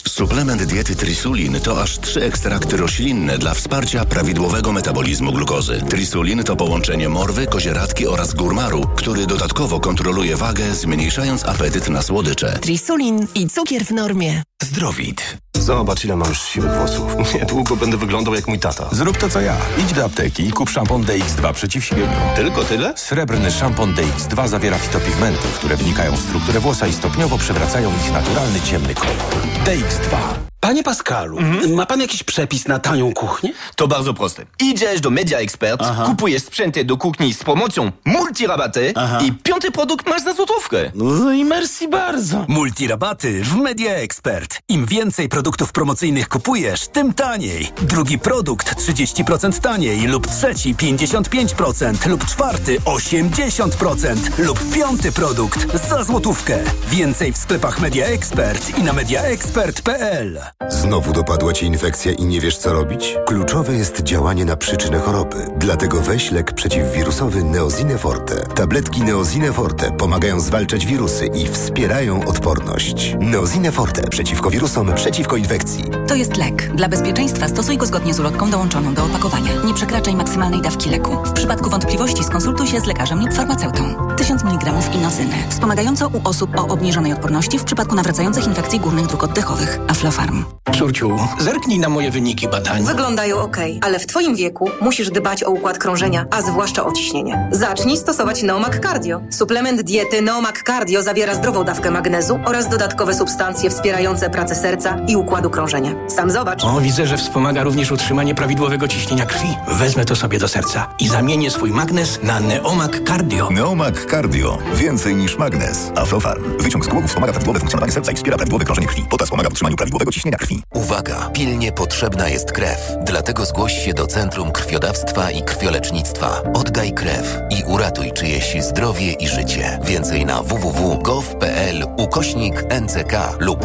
Suplement 0.08 0.62
diety 0.62 0.96
Trisulin 0.96 1.60
to 1.60 1.82
aż 1.82 1.98
trzy 1.98 2.22
ekstrakty 2.22 2.76
roślinne 2.76 3.38
dla 3.38 3.54
wsparcia 3.54 4.04
prawidłowego 4.04 4.72
metabolizmu 4.72 5.32
glukozy. 5.32 5.82
Trisulin 5.90 6.44
to 6.44 6.56
połączenie 6.56 7.08
morwy, 7.08 7.46
kozieradki 7.46 8.06
oraz 8.06 8.34
górmaru, 8.34 8.88
który 8.96 9.26
dodatkowo 9.26 9.80
kontroluje 9.80 10.36
wagę, 10.36 10.74
zmniejszając 10.74 11.44
apetyt 11.44 11.88
na 11.88 12.02
słodycze. 12.02 12.58
Trisulin 12.58 13.26
i 13.34 13.48
cukier 13.48 13.84
w 13.84 13.90
normie. 13.90 14.42
Zdrowit. 14.62 15.36
Zobacz, 15.62 16.04
ile 16.04 16.16
mam 16.16 16.28
już 16.28 16.42
siwych 16.42 16.72
włosów. 16.72 17.16
Niedługo 17.34 17.76
będę 17.76 17.96
wyglądał 17.96 18.34
jak 18.34 18.48
mój 18.48 18.58
tata. 18.58 18.88
Zrób 18.92 19.16
to, 19.18 19.28
co 19.28 19.40
ja. 19.40 19.56
Idź 19.78 19.92
do 19.92 20.04
apteki 20.04 20.46
i 20.46 20.52
kup 20.52 20.70
szampon 20.70 21.02
DX2 21.04 21.52
przeciw 21.52 21.84
siwieniu. 21.84 22.12
Tylko 22.36 22.64
tyle? 22.64 22.92
Srebrny 22.96 23.50
szampon 23.50 23.94
DX2 23.94 24.48
zawiera 24.48 24.78
fitopigmenty, 24.78 25.48
które 25.56 25.76
wnikają 25.76 26.16
w 26.16 26.20
strukturę 26.20 26.60
włosa 26.60 26.86
i 26.86 26.92
stopniowo 26.92 27.38
przewracają 27.38 27.90
ich 28.04 28.12
naturalny 28.12 28.60
ciemny 28.60 28.94
kolor. 28.94 29.16
DX2. 29.64 30.16
Panie 30.60 30.82
Pascalu, 30.82 31.38
ma 31.74 31.86
pan 31.86 32.00
jakiś 32.00 32.22
przepis 32.22 32.68
na 32.68 32.78
tanią 32.78 33.12
kuchnię? 33.12 33.52
To 33.76 33.88
bardzo 33.88 34.14
proste. 34.14 34.46
Idziesz 34.60 35.00
do 35.00 35.10
Media 35.10 35.38
Expert, 35.38 35.82
kupujesz 36.06 36.42
sprzęty 36.42 36.84
do 36.84 36.96
kuchni 36.96 37.34
z 37.34 37.44
pomocą 37.44 37.92
multirabaty 38.04 38.94
i 39.26 39.32
piąty 39.32 39.70
produkt 39.70 40.08
masz 40.08 40.22
za 40.24 40.32
złotówkę. 40.34 40.90
No 40.94 41.32
i 41.32 41.44
merci 41.44 41.88
bardzo. 41.88 42.44
Multirabaty 42.48 43.44
w 43.44 43.56
Media 43.56 43.92
Expert. 43.92 44.58
Im 44.68 44.86
więcej 44.86 45.28
produktów 45.28 45.41
promocyjnych 45.50 46.28
kupujesz, 46.28 46.88
tym 46.88 47.14
taniej. 47.14 47.72
Drugi 47.82 48.18
produkt 48.18 48.74
30% 48.74 49.60
taniej 49.60 50.06
lub 50.06 50.26
trzeci 50.26 50.74
55% 50.74 52.08
lub 52.08 52.26
czwarty 52.26 52.78
80% 52.80 54.16
lub 54.38 54.74
piąty 54.74 55.12
produkt 55.12 55.88
za 55.88 56.04
złotówkę. 56.04 56.58
Więcej 56.90 57.32
w 57.32 57.38
sklepach 57.38 57.80
Media 57.80 58.06
Expert 58.06 58.78
i 58.78 58.82
na 58.82 58.92
mediaexpert.pl. 58.92 60.40
Znowu 60.68 61.12
dopadła 61.12 61.52
Cię 61.52 61.66
infekcja 61.66 62.12
i 62.12 62.24
nie 62.24 62.40
wiesz 62.40 62.56
co 62.56 62.72
robić? 62.72 63.16
Kluczowe 63.26 63.74
jest 63.74 64.02
działanie 64.02 64.44
na 64.44 64.56
przyczynę 64.56 64.98
choroby. 65.00 65.46
Dlatego 65.56 66.00
weź 66.00 66.30
lek 66.30 66.52
przeciwwirusowy 66.52 67.44
Neozine 67.44 67.98
Forte. 67.98 68.34
Tabletki 68.54 69.02
Neozine 69.02 69.52
Forte 69.52 69.92
pomagają 69.92 70.40
zwalczać 70.40 70.86
wirusy 70.86 71.26
i 71.26 71.48
wspierają 71.48 72.24
odporność. 72.26 73.16
Neozine 73.20 73.72
Forte 73.72 74.02
przeciwko 74.08 74.50
wirusom, 74.50 74.94
przeciwko 74.94 75.31
infekcji. 75.36 75.84
To 76.08 76.14
jest 76.14 76.36
lek. 76.36 76.74
Dla 76.74 76.88
bezpieczeństwa 76.88 77.48
stosuj 77.48 77.76
go 77.76 77.86
zgodnie 77.86 78.14
z 78.14 78.20
ulotką 78.20 78.50
dołączoną 78.50 78.94
do 78.94 79.04
opakowania. 79.04 79.50
Nie 79.64 79.74
przekraczaj 79.74 80.16
maksymalnej 80.16 80.60
dawki 80.62 80.90
leku. 80.90 81.16
W 81.24 81.32
przypadku 81.32 81.70
wątpliwości 81.70 82.24
skonsultuj 82.24 82.66
się 82.66 82.80
z 82.80 82.86
lekarzem 82.86 83.20
lub 83.20 83.32
farmaceutą. 83.32 83.94
1000 84.16 84.44
mg 84.44 84.72
inozyny. 84.94 85.34
Wspomagająco 85.48 86.08
u 86.08 86.28
osób 86.28 86.58
o 86.58 86.68
obniżonej 86.68 87.12
odporności 87.12 87.58
w 87.58 87.64
przypadku 87.64 87.94
nawracających 87.94 88.46
infekcji 88.46 88.80
górnych 88.80 89.06
dróg 89.06 89.24
oddechowych. 89.24 89.78
Aflofarm. 89.88 90.44
Córciu, 90.78 91.18
zerknij 91.38 91.78
na 91.78 91.88
moje 91.88 92.10
wyniki 92.10 92.48
badań. 92.48 92.84
Wyglądają 92.84 93.36
ok, 93.36 93.56
ale 93.80 93.98
w 93.98 94.06
Twoim 94.06 94.36
wieku 94.36 94.70
musisz 94.80 95.10
dbać 95.10 95.44
o 95.44 95.50
układ 95.50 95.78
krążenia, 95.78 96.26
a 96.30 96.42
zwłaszcza 96.42 96.84
o 96.84 96.92
ciśnienie. 96.92 97.48
Zacznij 97.52 97.96
stosować 97.96 98.42
Neomak 98.42 98.80
Cardio. 98.80 99.20
Suplement 99.30 99.82
diety 99.82 100.22
Neomak 100.22 100.62
Cardio 100.66 101.02
zawiera 101.02 101.34
zdrową 101.34 101.64
dawkę 101.64 101.90
magnezu 101.90 102.38
oraz 102.44 102.68
dodatkowe 102.68 103.14
substancje 103.14 103.70
wspierające 103.70 104.30
pracę 104.30 104.54
serca 104.54 104.96
i 105.08 105.16
układu 105.22 105.50
krążenia. 105.50 105.94
Sam 106.08 106.30
zobacz. 106.30 106.64
O, 106.64 106.80
widzę, 106.80 107.06
że 107.06 107.16
wspomaga 107.16 107.62
również 107.62 107.90
utrzymanie 107.90 108.34
prawidłowego 108.34 108.88
ciśnienia 108.88 109.26
krwi. 109.26 109.48
Wezmę 109.68 110.04
to 110.04 110.16
sobie 110.16 110.38
do 110.38 110.48
serca 110.48 110.88
i 110.98 111.08
zamienię 111.08 111.50
swój 111.50 111.70
magnes 111.70 112.18
na 112.22 112.40
Neomak 112.40 113.00
Cardio. 113.08 113.50
Neomak 113.50 114.10
Cardio. 114.10 114.58
Więcej 114.74 115.14
niż 115.14 115.38
magnes. 115.38 115.92
Aflofarm. 115.96 116.44
Wyciąg 116.58 116.84
z 116.84 116.88
głowy 116.88 117.08
wspomaga 117.08 117.32
prawidłowe 117.32 117.58
funkcjonowanie 117.58 117.92
serca 117.92 118.12
i 118.12 118.16
wspiera 118.16 118.36
prawidłowe 118.36 118.64
krążenie 118.64 118.86
krwi. 118.86 119.04
Potas 119.10 119.30
pomaga 119.30 119.48
w 119.48 119.52
utrzymaniu 119.52 119.76
prawidłowego 119.76 120.12
ciśnienia 120.12 120.38
krwi. 120.38 120.62
Uwaga! 120.74 121.30
Pilnie 121.32 121.72
potrzebna 121.72 122.28
jest 122.28 122.52
krew. 122.52 122.92
Dlatego 123.04 123.44
zgłoś 123.44 123.84
się 123.84 123.94
do 123.94 124.06
Centrum 124.06 124.52
Krwiodawstwa 124.52 125.30
i 125.30 125.42
Krwiolecznictwa. 125.42 126.42
Oddaj 126.54 126.92
krew 126.92 127.40
i 127.50 127.64
uratuj 127.64 128.12
czyjeś 128.12 128.56
zdrowie 128.60 129.12
i 129.12 129.28
życie. 129.28 129.78
Więcej 129.84 130.26
na 130.26 130.42
www.gov.pl 130.42 131.86
ukośnik 131.96 132.64
NCK 132.80 133.12
lub 133.38 133.64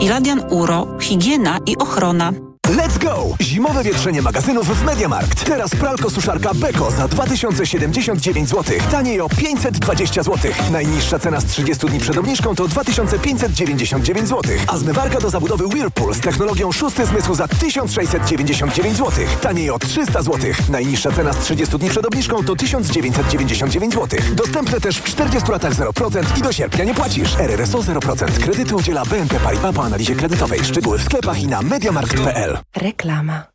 Iladian 0.00 0.42
Uro, 0.50 0.98
higiena 1.00 1.60
i 1.66 1.76
ochrona. 1.78 2.32
Let's 2.68 2.98
go! 2.98 3.36
Zimowe 3.40 3.82
wietrzenie 3.82 4.22
magazynów 4.22 4.66
w 4.66 4.84
Mediamarkt. 4.84 5.44
Teraz 5.44 5.70
pralko 5.70 6.10
suszarka 6.10 6.54
Beko 6.54 6.90
za 6.90 7.08
2079 7.08 8.48
zł. 8.48 8.76
Taniej 8.90 9.20
o 9.20 9.28
520 9.28 10.22
zł. 10.22 10.52
Najniższa 10.72 11.18
cena 11.18 11.40
z 11.40 11.44
30 11.44 11.86
dni 11.86 11.98
przed 11.98 12.16
obniżką 12.16 12.54
to 12.54 12.68
2599 12.68 14.28
zł. 14.28 14.42
A 14.66 14.76
zmywarka 14.76 15.20
do 15.20 15.30
zabudowy 15.30 15.66
Whirlpool 15.66 16.14
z 16.14 16.20
technologią 16.20 16.72
szósty 16.72 17.06
zmysł 17.06 17.34
za 17.34 17.48
1699 17.48 18.96
zł. 18.98 19.12
Taniej 19.40 19.70
o 19.70 19.78
300 19.78 20.22
zł. 20.22 20.50
Najniższa 20.68 21.12
cena 21.12 21.32
z 21.32 21.38
30 21.38 21.78
dni 21.78 21.90
przed 21.90 22.06
obniżką 22.06 22.44
to 22.44 22.56
1999 22.56 23.94
zł. 23.94 24.20
Dostępne 24.32 24.80
też 24.80 24.98
w 24.98 25.04
40 25.04 25.50
latach 25.50 25.74
0% 25.74 26.38
i 26.38 26.42
do 26.42 26.52
sierpnia 26.52 26.84
nie 26.84 26.94
płacisz. 26.94 27.36
RRSO 27.38 27.78
0%. 27.78 28.26
Kredyty 28.44 28.76
udziela 28.76 29.04
BNP 29.04 29.40
Paribas 29.40 29.74
po 29.74 29.84
analizie 29.84 30.14
kredytowej. 30.14 30.64
Szczegóły 30.64 30.98
w 30.98 31.04
sklepach 31.04 31.42
i 31.42 31.46
na 31.46 31.62
mediamarkt.pl. 31.62 32.53
Reklama. 32.76 33.46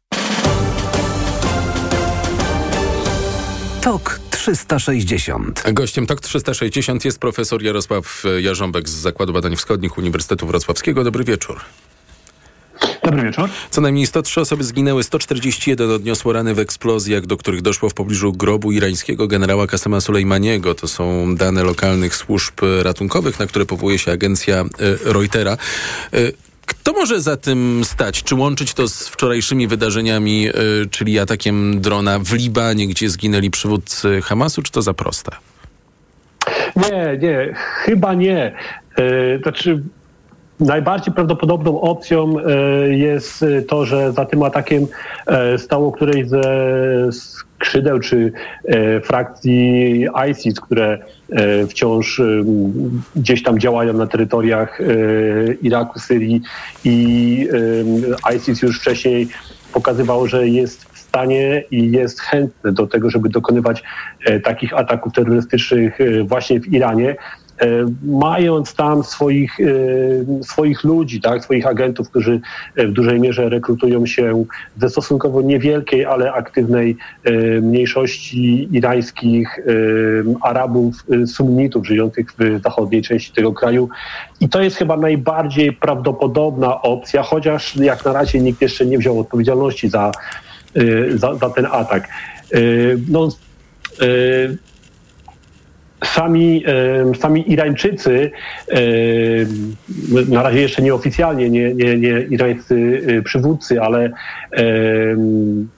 TOK 3.81 4.19
360. 4.29 5.63
Gościem 5.73 6.05
TOK 6.05 6.21
360 6.21 7.05
jest 7.05 7.19
profesor 7.19 7.63
Jarosław 7.63 8.23
Jarząbek 8.39 8.89
z 8.89 8.91
Zakładu 8.91 9.33
Badań 9.33 9.55
Wschodnich 9.55 9.97
Uniwersytetu 9.97 10.47
Wrocławskiego. 10.47 11.03
Dobry 11.03 11.23
wieczór. 11.23 11.59
Dobry 13.03 13.23
wieczór. 13.23 13.49
Co 13.69 13.81
najmniej 13.81 14.07
103 14.07 14.41
osoby 14.41 14.63
zginęły, 14.63 15.03
141 15.03 15.91
odniosło 15.91 16.33
rany 16.33 16.53
w 16.53 16.59
eksplozjach, 16.59 17.25
do 17.25 17.37
których 17.37 17.61
doszło 17.61 17.89
w 17.89 17.93
pobliżu 17.93 18.33
grobu 18.33 18.71
irańskiego 18.71 19.27
generała 19.27 19.67
Kasema 19.67 20.01
Sulejmaniego. 20.01 20.75
To 20.75 20.87
są 20.87 21.35
dane 21.35 21.63
lokalnych 21.63 22.15
służb 22.15 22.53
ratunkowych, 22.81 23.39
na 23.39 23.47
które 23.47 23.65
powołuje 23.65 23.99
się 23.99 24.11
agencja 24.11 24.55
e, 24.55 24.65
Reutera. 25.03 25.57
E, 26.69 26.73
kto 26.73 26.93
może 26.93 27.21
za 27.21 27.37
tym 27.37 27.81
stać? 27.83 28.23
Czy 28.23 28.35
łączyć 28.35 28.73
to 28.73 28.87
z 28.87 29.07
wczorajszymi 29.07 29.67
wydarzeniami, 29.67 30.47
e, 30.47 30.53
czyli 30.91 31.19
atakiem 31.19 31.81
drona 31.81 32.19
w 32.19 32.33
Libanie, 32.33 32.87
gdzie 32.87 33.09
zginęli 33.09 33.49
przywódcy 33.49 34.21
Hamasu, 34.21 34.61
czy 34.61 34.71
to 34.71 34.81
za 34.81 34.93
proste? 34.93 35.31
Nie, 36.75 37.17
nie, 37.21 37.53
chyba 37.55 38.13
nie. 38.13 38.55
Yy, 38.97 39.39
znaczy, 39.43 39.83
najbardziej 40.59 41.13
prawdopodobną 41.13 41.81
opcją 41.81 42.33
yy, 42.39 42.95
jest 42.95 43.45
to, 43.67 43.85
że 43.85 44.11
za 44.11 44.25
tym 44.25 44.43
atakiem 44.43 44.87
yy, 45.51 45.57
stało 45.57 45.91
któreś 45.91 46.27
ze 46.27 46.43
skrzydeł 47.11 47.99
czy 47.99 48.31
frakcji 49.03 50.07
ISIS, 50.31 50.59
które 50.59 50.97
wciąż 51.69 52.21
gdzieś 53.15 53.43
tam 53.43 53.59
działają 53.59 53.93
na 53.93 54.07
terytoriach 54.07 54.79
Iraku, 55.61 55.99
Syrii 55.99 56.41
i 56.83 57.47
ISIS 58.35 58.61
już 58.61 58.79
wcześniej 58.79 59.27
pokazywało, 59.73 60.27
że 60.27 60.47
jest 60.47 60.83
w 60.83 60.99
stanie 60.99 61.63
i 61.71 61.91
jest 61.91 62.21
chętny 62.21 62.71
do 62.71 62.87
tego, 62.87 63.09
żeby 63.09 63.29
dokonywać 63.29 63.83
takich 64.43 64.73
ataków 64.73 65.13
terrorystycznych 65.13 65.97
właśnie 66.25 66.59
w 66.59 66.73
Iranie 66.73 67.15
mając 68.03 68.75
tam 68.75 69.03
swoich, 69.03 69.57
swoich 70.41 70.83
ludzi, 70.83 71.21
tak, 71.21 71.43
swoich 71.43 71.67
agentów, 71.67 72.09
którzy 72.09 72.41
w 72.75 72.91
dużej 72.91 73.19
mierze 73.19 73.49
rekrutują 73.49 74.05
się 74.05 74.45
ze 74.81 74.89
stosunkowo 74.89 75.41
niewielkiej, 75.41 76.05
ale 76.05 76.33
aktywnej 76.33 76.97
mniejszości 77.61 78.69
irańskich 78.71 79.59
Arabów, 80.41 80.95
sunnitów 81.25 81.87
żyjących 81.87 82.27
w 82.39 82.59
zachodniej 82.63 83.01
części 83.01 83.33
tego 83.33 83.53
kraju. 83.53 83.89
I 84.39 84.49
to 84.49 84.61
jest 84.61 84.77
chyba 84.77 84.97
najbardziej 84.97 85.73
prawdopodobna 85.73 86.81
opcja, 86.81 87.23
chociaż 87.23 87.75
jak 87.75 88.05
na 88.05 88.13
razie 88.13 88.39
nikt 88.39 88.61
jeszcze 88.61 88.85
nie 88.85 88.97
wziął 88.97 89.19
odpowiedzialności 89.19 89.89
za, 89.89 90.11
za, 91.15 91.35
za 91.35 91.49
ten 91.49 91.67
atak. 91.71 92.07
No, 93.09 93.29
sami, 96.05 96.63
sami 97.19 97.51
Irańczycy, 97.51 98.31
na 100.29 100.43
razie 100.43 100.61
jeszcze 100.61 100.81
nieoficjalnie, 100.81 101.49
nie, 101.49 101.73
nie, 101.73 101.97
nie 101.97 102.21
irańscy 102.21 103.01
przywódcy, 103.25 103.81
ale 103.81 104.11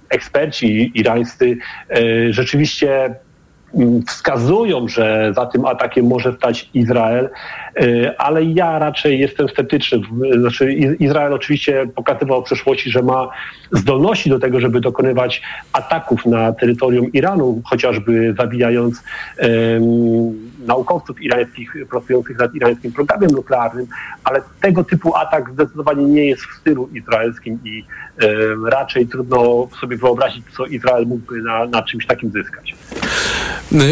eksperci 0.09 0.91
irańscy 0.95 1.57
rzeczywiście 2.29 3.15
wskazują, 4.07 4.87
że 4.87 5.31
za 5.35 5.45
tym 5.45 5.65
atakiem 5.65 6.05
może 6.05 6.33
stać 6.33 6.69
Izrael, 6.73 7.29
ale 8.17 8.43
ja 8.43 8.79
raczej 8.79 9.19
jestem 9.19 9.49
sceptyczny. 9.49 9.99
Znaczy, 10.39 10.73
Izrael 10.99 11.33
oczywiście 11.33 11.87
pokazywał 11.95 12.41
w 12.41 12.45
przeszłości, 12.45 12.91
że 12.91 13.01
ma 13.01 13.29
zdolności 13.71 14.29
do 14.29 14.39
tego, 14.39 14.59
żeby 14.59 14.81
dokonywać 14.81 15.41
ataków 15.73 16.25
na 16.25 16.53
terytorium 16.53 17.11
Iranu, 17.11 17.61
chociażby 17.65 18.35
zabijając 18.37 19.03
naukowców 20.67 21.21
irańskich 21.21 21.73
pracujących 21.89 22.37
nad 22.37 22.55
irańskim 22.55 22.91
programem 22.91 23.31
nuklearnym, 23.31 23.87
ale 24.23 24.41
tego 24.61 24.83
typu 24.83 25.15
atak 25.15 25.51
zdecydowanie 25.53 26.05
nie 26.05 26.25
jest 26.25 26.41
w 26.43 26.59
stylu 26.59 26.89
izraelskim 26.93 27.59
i 27.65 27.85
raczej 28.65 29.07
trudno 29.07 29.67
sobie 29.81 29.97
wyobrazić, 29.97 30.45
co 30.57 30.65
Izrael 30.65 31.05
mógłby 31.07 31.41
na, 31.41 31.65
na 31.65 31.83
czymś 31.83 32.05
takim 32.05 32.31
zyskać. 32.31 32.75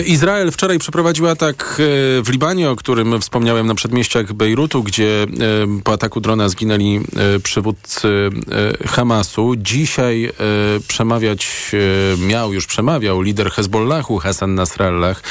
Izrael 0.06 0.52
wczoraj 0.52 0.80
przeprowadził 0.80 1.28
atak 1.28 1.76
w 2.24 2.30
Libanie, 2.32 2.70
o 2.70 2.76
którym 2.76 3.22
wspomniałem 3.22 3.68
na 3.68 3.76
przedmieściach 3.76 4.34
Bejrutu, 4.34 4.84
gdzie 4.84 5.26
po 5.84 5.94
ataku 5.94 6.22
drona 6.22 6.50
zginęli 6.50 7.02
przywódcy 7.44 8.30
Hamasu. 8.88 9.54
Dzisiaj 9.58 10.32
przemawiać 10.88 11.72
miał, 12.28 12.54
już 12.54 12.68
przemawiał 12.68 13.22
lider 13.22 13.52
Hezbollahu, 13.52 14.18
Hassan 14.18 14.56
Nasrallah. 14.56 15.22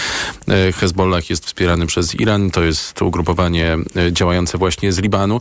Hezbollah 0.75 1.28
jest 1.31 1.47
wspierany 1.47 1.87
przez 1.87 2.15
Iran, 2.15 2.51
to 2.51 2.63
jest 2.63 3.03
ugrupowanie 3.03 3.77
działające 4.13 4.59
właśnie 4.59 4.93
z 4.93 4.99
Libanu. 4.99 5.41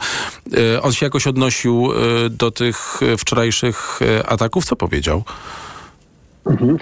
On 0.81 0.93
się 0.93 1.05
jakoś 1.05 1.27
odnosił 1.27 1.89
do 2.29 2.51
tych 2.51 2.99
wczorajszych 3.17 3.99
ataków. 4.25 4.65
Co 4.65 4.75
powiedział? 4.75 5.23
Mhm. 6.49 6.77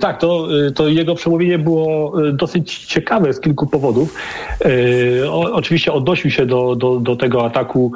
Tak, 0.00 0.20
to, 0.20 0.48
to 0.74 0.88
jego 0.88 1.14
przemówienie 1.14 1.58
było 1.58 2.12
dosyć 2.32 2.78
ciekawe 2.78 3.32
z 3.32 3.40
kilku 3.40 3.66
powodów. 3.66 4.14
O, 5.28 5.52
oczywiście 5.52 5.92
odnosił 5.92 6.30
się 6.30 6.46
do, 6.46 6.76
do, 6.76 7.00
do 7.00 7.16
tego 7.16 7.44
ataku, 7.44 7.92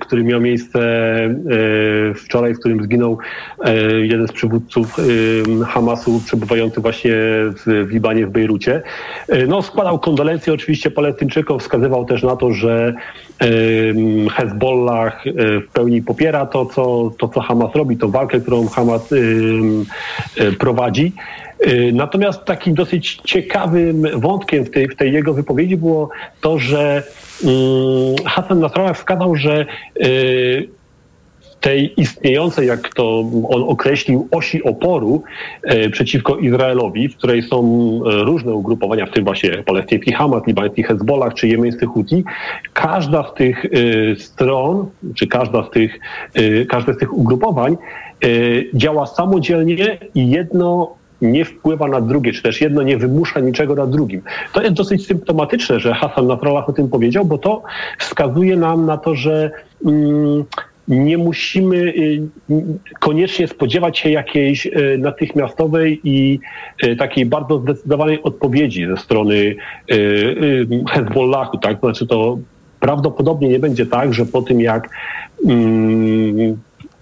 który 0.00 0.24
miał 0.24 0.40
miejsce 0.40 0.80
wczoraj, 2.14 2.54
w 2.54 2.58
którym 2.58 2.82
zginął 2.82 3.18
jeden 4.02 4.28
z 4.28 4.32
przywódców 4.32 4.96
Hamasu 5.66 6.20
przebywający 6.26 6.80
właśnie 6.80 7.12
w, 7.12 7.86
w 7.88 7.90
Libanie, 7.90 8.26
w 8.26 8.30
Bejrucie. 8.30 8.82
No, 9.48 9.62
składał 9.62 9.98
kondolencje 9.98 10.52
oczywiście 10.52 10.90
Palestyńczykom, 10.90 11.60
wskazywał 11.60 12.04
też 12.04 12.22
na 12.22 12.36
to, 12.36 12.52
że 12.52 12.94
Hezbollah 14.32 15.22
w 15.68 15.72
pełni 15.72 16.02
popiera 16.02 16.46
to, 16.46 16.66
co, 16.66 17.10
to, 17.18 17.28
co 17.28 17.40
Hamas 17.40 17.74
robi, 17.74 17.96
tą 17.96 18.10
walkę, 18.10 18.40
którą 18.40 18.68
Hamas 18.68 19.14
prowadzi. 20.58 21.12
Natomiast 21.92 22.44
takim 22.44 22.74
dosyć 22.74 23.20
ciekawym 23.24 24.06
wątkiem 24.20 24.64
w 24.64 24.70
tej, 24.70 24.88
w 24.88 24.96
tej 24.96 25.12
jego 25.12 25.34
wypowiedzi 25.34 25.76
było 25.76 26.08
to, 26.40 26.58
że 26.58 27.02
Hassan 28.26 28.60
Nasrallah 28.60 28.96
wskazał, 28.96 29.36
że 29.36 29.66
tej 31.60 32.00
istniejącej, 32.00 32.68
jak 32.68 32.94
to 32.94 33.24
on 33.48 33.62
określił, 33.62 34.28
osi 34.30 34.62
oporu 34.62 35.22
e, 35.62 35.90
przeciwko 35.90 36.36
Izraelowi, 36.36 37.08
w 37.08 37.16
której 37.16 37.42
są 37.42 37.60
różne 38.04 38.54
ugrupowania, 38.54 39.06
w 39.06 39.10
tym 39.10 39.24
właśnie 39.24 39.50
palestyński 39.50 40.12
Hamas, 40.12 40.46
libański 40.46 40.82
Hezbollah 40.82 41.34
czy 41.34 41.48
jemeński 41.48 41.86
Houthi, 41.86 42.24
każda 42.72 43.30
z 43.30 43.34
tych 43.34 43.64
e, 43.64 43.68
stron, 44.16 44.86
czy 45.14 45.26
każda 45.26 45.64
z 45.64 45.70
tych, 45.70 45.98
e, 46.34 46.64
każde 46.64 46.94
z 46.94 46.98
tych 46.98 47.18
ugrupowań 47.18 47.76
działa 48.74 49.06
samodzielnie 49.06 49.98
i 50.14 50.30
jedno 50.30 50.94
nie 51.22 51.44
wpływa 51.44 51.88
na 51.88 52.00
drugie, 52.00 52.32
czy 52.32 52.42
też 52.42 52.60
jedno 52.60 52.82
nie 52.82 52.96
wymusza 52.96 53.40
niczego 53.40 53.74
na 53.74 53.86
drugim. 53.86 54.22
To 54.52 54.62
jest 54.62 54.74
dosyć 54.74 55.06
symptomatyczne, 55.06 55.80
że 55.80 55.94
Hassan 55.94 56.26
Nasrallah 56.26 56.68
o 56.68 56.72
tym 56.72 56.88
powiedział, 56.88 57.24
bo 57.24 57.38
to 57.38 57.62
wskazuje 57.98 58.56
nam 58.56 58.86
na 58.86 58.96
to, 58.96 59.14
że 59.14 59.50
mm, 59.86 60.44
nie 60.90 61.18
musimy 61.18 61.92
koniecznie 63.00 63.48
spodziewać 63.48 63.98
się 63.98 64.10
jakiejś 64.10 64.68
natychmiastowej 64.98 66.00
i 66.04 66.40
takiej 66.98 67.26
bardzo 67.26 67.58
zdecydowanej 67.58 68.22
odpowiedzi 68.22 68.86
ze 68.86 68.96
strony 68.96 69.56
Hezbollahu, 70.90 71.58
tak? 71.58 71.80
Znaczy 71.80 72.06
to 72.06 72.38
prawdopodobnie 72.80 73.48
nie 73.48 73.58
będzie 73.58 73.86
tak, 73.86 74.14
że 74.14 74.26
po 74.26 74.42
tym 74.42 74.60
jak 74.60 74.90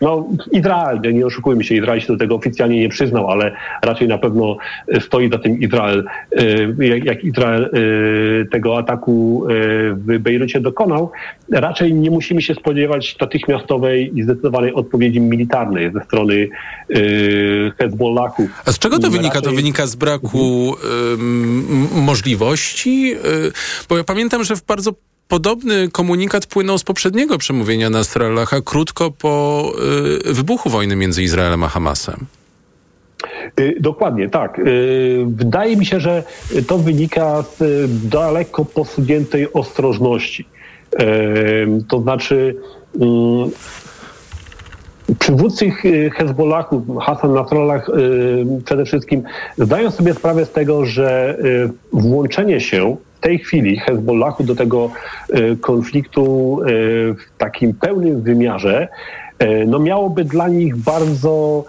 no, 0.01 0.29
Izrael, 0.53 1.01
nie 1.15 1.27
oszukujmy 1.27 1.65
się, 1.65 1.75
Izrael 1.75 2.01
się 2.01 2.07
do 2.07 2.17
tego 2.17 2.35
oficjalnie 2.35 2.81
nie 2.81 2.89
przyznał, 2.89 3.31
ale 3.31 3.53
raczej 3.83 4.09
na 4.09 4.19
pewno 4.19 4.57
stoi 5.01 5.31
za 5.31 5.39
tym 5.39 5.61
Izrael. 5.61 6.05
Jak 7.05 7.25
Izrael 7.25 7.71
tego 8.53 8.79
ataku 8.79 9.47
w 9.93 10.19
Bejrucie 10.19 10.61
dokonał, 10.61 11.11
raczej 11.53 11.95
nie 11.95 12.11
musimy 12.11 12.43
się 12.43 12.55
spodziewać 12.55 13.17
natychmiastowej 13.21 14.19
i 14.19 14.23
zdecydowanej 14.23 14.75
odpowiedzi 14.75 15.21
militarnej 15.21 15.93
ze 15.93 16.01
strony 16.05 16.49
Hezbollahu. 17.79 18.49
A 18.65 18.73
z 18.73 18.79
czego 18.79 18.99
to 18.99 19.11
wynika? 19.11 19.41
To 19.41 19.51
wynika 19.51 19.87
z 19.87 19.97
braku 19.97 20.75
możliwości? 21.93 23.15
Bo 23.89 23.97
ja 23.97 24.05
pamiętam, 24.05 24.45
że 24.45 24.57
w 24.57 24.65
bardzo 24.65 24.93
Podobny 25.29 25.89
komunikat 25.89 26.47
płynął 26.47 26.79
z 26.79 26.85
poprzedniego 26.85 27.39
przemówienia 27.39 27.91
Nasrallaha 27.91 28.61
krótko 28.61 29.11
po 29.11 29.65
y, 30.29 30.33
wybuchu 30.33 30.71
wojny 30.71 30.97
między 30.97 31.23
Izraelem 31.23 31.65
a 31.65 31.69
Hamasem. 31.69 32.27
Y, 33.61 33.77
dokładnie, 33.81 34.29
tak. 34.29 34.59
Y, 34.59 35.25
wydaje 35.27 35.77
mi 35.77 35.87
się, 35.87 36.01
że 36.01 36.23
to 36.67 36.79
wynika 36.79 37.43
z 37.43 37.63
daleko 38.09 38.65
posuniętej 38.65 39.53
ostrożności. 39.53 40.49
To 41.89 42.01
znaczy, 42.01 42.57
przywódcy 45.19 45.71
Hezbollahu, 46.17 46.99
Hassan 46.99 47.35
Nasrallah 47.35 47.87
przede 48.65 48.85
wszystkim, 48.85 49.23
zdają 49.59 49.91
sobie 49.91 50.15
sprawę 50.15 50.47
z 50.47 50.51
tego, 50.51 50.85
że 50.85 51.39
włączenie 51.93 52.61
się 52.61 52.97
w 53.19 53.21
tej 53.21 53.39
chwili 53.39 53.79
Hezbollahu 53.79 54.45
do 54.45 54.55
tego 54.55 54.91
e, 55.33 55.57
konfliktu 55.57 56.59
e, 56.63 56.67
w 57.15 57.39
takim 57.39 57.75
pełnym 57.75 58.23
wymiarze 58.23 58.89
e, 59.39 59.65
no 59.67 59.79
miałoby 59.79 60.25
dla 60.25 60.49
nich 60.49 60.77
bardzo 60.77 61.65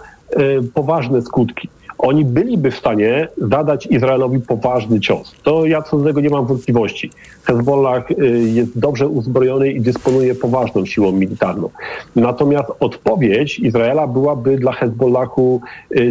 poważne 0.74 1.22
skutki. 1.22 1.68
Oni 1.98 2.24
byliby 2.24 2.70
w 2.70 2.76
stanie 2.76 3.28
zadać 3.38 3.86
Izraelowi 3.86 4.40
poważny 4.40 5.00
cios. 5.00 5.34
To 5.42 5.66
ja 5.66 5.82
co 5.82 5.98
do 5.98 6.04
tego 6.04 6.20
nie 6.20 6.30
mam 6.30 6.46
wątpliwości. 6.46 7.10
Hezbollah 7.44 8.04
jest 8.44 8.78
dobrze 8.78 9.08
uzbrojony 9.08 9.72
i 9.72 9.80
dysponuje 9.80 10.34
poważną 10.34 10.86
siłą 10.86 11.12
militarną. 11.12 11.70
Natomiast 12.16 12.68
odpowiedź 12.80 13.58
Izraela 13.58 14.06
byłaby 14.06 14.58
dla 14.58 14.72
Hezbollahu 14.72 15.60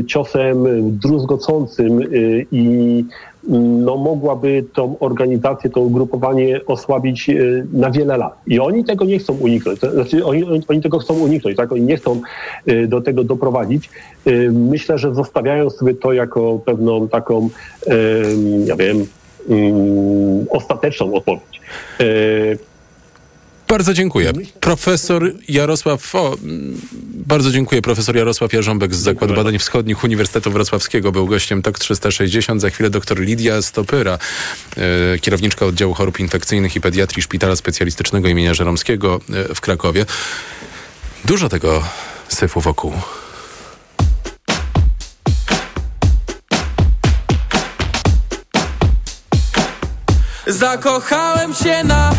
ciosem 0.07 0.65
druzgocącym 0.97 1.99
i 2.51 3.05
no, 3.57 3.97
mogłaby 3.97 4.63
tą 4.73 4.99
organizację, 4.99 5.69
to 5.69 5.81
ugrupowanie 5.81 6.61
osłabić 6.65 7.29
e, 7.29 7.33
na 7.73 7.91
wiele 7.91 8.17
lat. 8.17 8.33
I 8.47 8.59
oni 8.59 8.83
tego 8.83 9.05
nie 9.05 9.19
chcą 9.19 9.33
uniknąć. 9.33 9.79
Znaczy, 9.79 10.25
oni, 10.25 10.43
oni 10.67 10.81
tego 10.81 10.99
chcą 10.99 11.13
uniknąć, 11.13 11.57
tak? 11.57 11.71
Oni 11.71 11.81
nie 11.81 11.97
chcą 11.97 12.21
e, 12.65 12.87
do 12.87 13.01
tego 13.01 13.23
doprowadzić. 13.23 13.89
E, 14.25 14.31
myślę, 14.51 14.97
że 14.97 15.15
zostawiają 15.15 15.69
sobie 15.69 15.93
to 15.93 16.13
jako 16.13 16.59
pewną 16.65 17.07
taką, 17.07 17.49
ja 18.65 18.75
wiem, 18.75 19.05
mm, 19.49 20.45
ostateczną 20.49 21.13
odpowiedź. 21.13 21.61
Bardzo 23.69 23.93
dziękuję. 23.93 24.33
Profesor 24.59 25.33
Jarosław, 25.49 26.15
o, 26.15 26.37
bardzo 27.03 27.51
dziękuję. 27.51 27.81
Profesor 27.81 28.15
Jarosław 28.15 28.53
Jarząbek 28.53 28.95
z 28.95 28.97
Zakładu 28.97 29.33
Badań 29.33 29.59
Wschodnich 29.59 30.03
Uniwersytetu 30.03 30.51
Wrocławskiego 30.51 31.11
był 31.11 31.27
gościem 31.27 31.61
TOK 31.61 31.79
360. 31.79 32.61
Za 32.61 32.69
chwilę 32.69 32.89
dr 32.89 33.19
Lidia 33.19 33.61
Stopyra, 33.61 34.17
e, 34.77 35.19
kierowniczka 35.19 35.65
oddziału 35.65 35.93
chorób 35.93 36.19
infekcyjnych 36.19 36.75
i 36.75 36.81
pediatrii 36.81 37.23
Szpitala 37.23 37.55
Specjalistycznego 37.55 38.27
imienia 38.27 38.53
Żeromskiego 38.53 39.19
e, 39.51 39.55
w 39.55 39.61
Krakowie. 39.61 40.05
Dużo 41.25 41.49
tego 41.49 41.83
syfu 42.29 42.61
wokół. 42.61 42.93
Zakochałem 50.47 51.53
się 51.53 51.83
na 51.83 52.11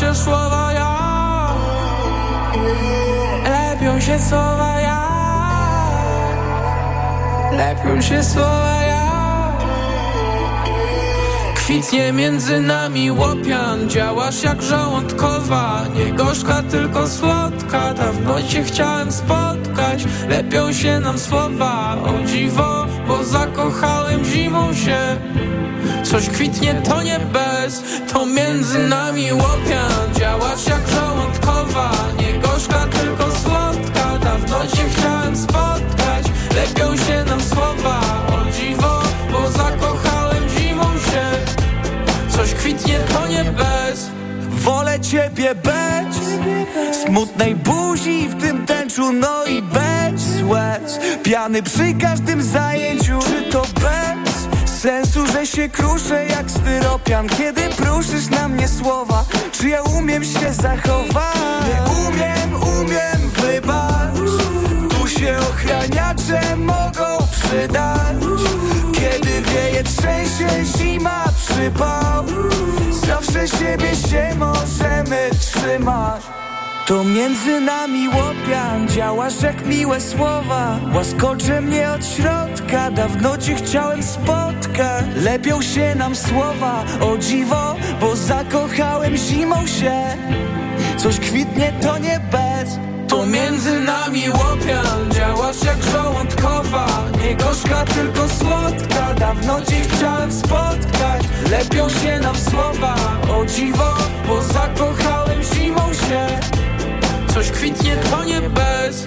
się 0.00 0.14
słowa 0.14 0.72
ja. 0.72 1.54
Lepią 3.50 4.00
się 4.00 4.18
słowa 4.18 4.80
ja. 4.80 5.00
Lepią 7.52 8.02
się 8.02 8.24
słowa 8.24 8.82
ja. 8.82 9.10
Kwitnie 11.54 12.12
między 12.12 12.60
nami 12.60 13.10
łopian 13.10 13.90
Działasz 13.90 14.42
jak 14.42 14.62
żołądkowa. 14.62 15.84
Nie 15.94 16.12
gorzka, 16.12 16.62
tylko 16.62 17.08
słodka 17.08 17.94
Dawno 17.94 18.42
cię 18.42 18.62
chciałem 18.62 19.12
spotkać. 19.12 20.04
Lepią 20.28 20.72
się 20.72 21.00
nam 21.00 21.18
słowa 21.18 21.96
O 22.04 22.26
dziwo, 22.26 22.86
bo 23.08 23.24
zakochałem 23.24 24.24
zimą 24.24 24.74
się. 24.74 24.98
Coś 26.02 26.28
kwitnie, 26.28 26.74
to 26.74 27.02
nie 27.02 27.18
bez 27.32 27.49
To 28.12 28.26
między 28.26 28.78
nami 28.78 29.32
łopian 29.32 30.14
Działasz 30.18 30.66
jak 30.66 30.88
żołądkowa. 30.88 31.90
Nie 32.18 32.38
gorzka, 32.38 32.86
tylko 32.86 33.24
słodka. 33.36 34.18
Dawno 34.18 34.66
cię 34.66 34.82
chciałem 34.96 35.36
spotkać. 35.36 36.24
Lepią 36.56 36.96
się 36.96 37.24
nam 37.24 37.40
słowa. 37.42 38.00
O 38.28 38.50
dziwo, 38.52 39.02
bo 39.32 39.50
zakochałem 39.50 40.48
zimą 40.48 40.84
się. 40.84 41.22
Coś 42.36 42.54
kwitnie, 42.54 42.98
to 43.12 43.26
nie 43.26 43.44
bez 43.44 44.10
Wolę 44.50 45.00
ciebie 45.00 45.54
bez 45.54 46.16
Smutnej 47.06 47.54
buzi 47.54 48.28
w 48.28 48.40
tym 48.40 48.66
tęczu 48.66 49.12
No 49.12 49.44
i 49.44 49.62
bez 49.62 50.42
łez 50.42 50.98
Piany 51.22 51.62
przy 51.62 51.94
każdym 52.00 52.42
zajęciu. 52.42 53.18
Czy 53.18 53.52
to 53.52 53.62
bez 53.62 54.19
sensu, 54.80 55.26
że 55.26 55.46
się 55.46 55.68
kruszę 55.68 56.26
jak 56.26 56.50
styropian. 56.50 57.28
Kiedy 57.28 57.62
pruszysz 57.62 58.30
na 58.30 58.48
mnie 58.48 58.68
słowa 58.68 59.24
Czy 59.52 59.68
ja 59.68 59.82
umiem 59.82 60.24
się 60.24 60.52
zachować? 60.52 61.36
Nie 61.66 62.08
umiem, 62.08 62.62
umiem, 62.78 63.30
wybacz. 63.30 64.16
Tu 64.90 65.08
się 65.08 65.38
ochraniacze 65.38 66.56
mogą 66.56 67.26
przydać. 67.32 68.16
Kiedy 68.92 69.42
wieje, 69.42 69.84
trzęsie 69.84 70.64
zima, 70.78 71.24
przypał. 71.36 72.24
Zawsze 73.06 73.48
siebie 73.48 73.96
się 73.96 74.34
możemy 74.38 75.30
trzymać 75.40 76.39
to 76.90 77.04
między 77.04 77.60
nami 77.60 78.08
łopian 78.08 78.88
Działasz 78.88 79.42
jak 79.42 79.66
miłe 79.66 80.00
słowa. 80.00 80.78
Łaskocze 80.94 81.60
mnie 81.60 81.90
od 81.90 82.06
środka 82.06 82.90
Dawno 82.90 83.38
cię 83.38 83.54
chciałem 83.54 84.02
spotkać. 84.02 85.04
Lepią 85.16 85.62
się 85.62 85.94
nam 85.94 86.16
słowa 86.16 86.84
O 87.00 87.18
dziwo, 87.18 87.76
bo 88.00 88.16
zakochałem 88.16 89.16
zimą 89.16 89.66
się. 89.66 89.92
Coś 90.96 91.20
kwitnie, 91.20 91.72
to 91.82 91.98
nie 91.98 92.20
bez. 92.32 92.78
To 93.08 93.26
między 93.26 93.80
nami 93.80 94.30
łopian 94.30 95.10
Działasz 95.10 95.64
jak 95.64 95.82
żołądkowa. 95.82 96.86
Nie 97.24 97.36
gorzka, 97.36 97.84
tylko 97.84 98.28
słodka 98.28 99.14
Dawno 99.14 99.60
cię 99.60 99.80
chciałem 99.80 100.32
spotkać. 100.32 101.22
Lepią 101.50 101.88
się 101.88 102.20
nam 102.20 102.36
słowa 102.36 102.94
O 103.38 103.46
dziwo, 103.46 103.94
bo 104.28 104.42
zakochałem 104.42 105.42
zimą 105.42 105.94
się 105.94 106.59
Coś 107.40 107.50
kwitnie, 107.50 107.96
to 108.10 108.24
nie 108.24 108.40
bez 108.40 109.06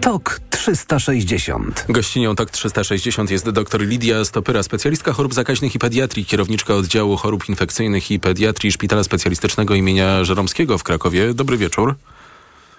TOK 0.00 0.40
360. 0.50 1.84
Gościnią 1.88 2.36
TOK 2.36 2.50
360 2.50 3.30
jest 3.30 3.50
dr 3.50 3.80
Lidia 3.80 4.24
Stopyra, 4.24 4.62
specjalistka 4.62 5.12
chorób 5.12 5.34
zakaźnych 5.34 5.74
i 5.74 5.78
pediatrii, 5.78 6.26
kierowniczka 6.26 6.74
oddziału 6.74 7.16
chorób 7.16 7.48
infekcyjnych 7.48 8.10
i 8.10 8.20
pediatrii 8.20 8.72
Szpitala 8.72 9.04
Specjalistycznego 9.04 9.74
imienia 9.74 10.24
Żeromskiego 10.24 10.78
w 10.78 10.82
Krakowie. 10.82 11.34
Dobry 11.34 11.56
wieczór. 11.56 11.94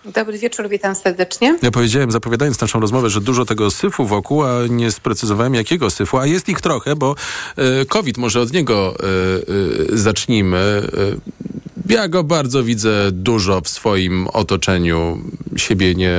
Dobry 0.05 0.37
wieczór, 0.37 0.69
witam 0.69 0.95
serdecznie. 0.95 1.57
Ja 1.61 1.71
powiedziałem, 1.71 2.11
zapowiadając 2.11 2.61
naszą 2.61 2.79
rozmowę, 2.79 3.09
że 3.09 3.21
dużo 3.21 3.45
tego 3.45 3.71
syfu 3.71 4.05
wokół, 4.05 4.43
a 4.43 4.67
nie 4.69 4.91
sprecyzowałem 4.91 5.55
jakiego 5.55 5.89
syfu, 5.89 6.17
a 6.17 6.25
jest 6.25 6.49
ich 6.49 6.61
trochę, 6.61 6.95
bo 6.95 7.15
e, 7.55 7.85
COVID, 7.85 8.17
może 8.17 8.41
od 8.41 8.53
niego 8.53 8.95
e, 8.99 9.03
e, 9.93 9.97
zacznijmy. 9.97 10.81
Ja 11.91 12.07
go 12.07 12.23
bardzo 12.23 12.63
widzę 12.63 13.11
dużo 13.11 13.61
w 13.61 13.69
swoim 13.69 14.27
otoczeniu, 14.27 15.21
siebie 15.55 15.95
nie, 15.95 16.15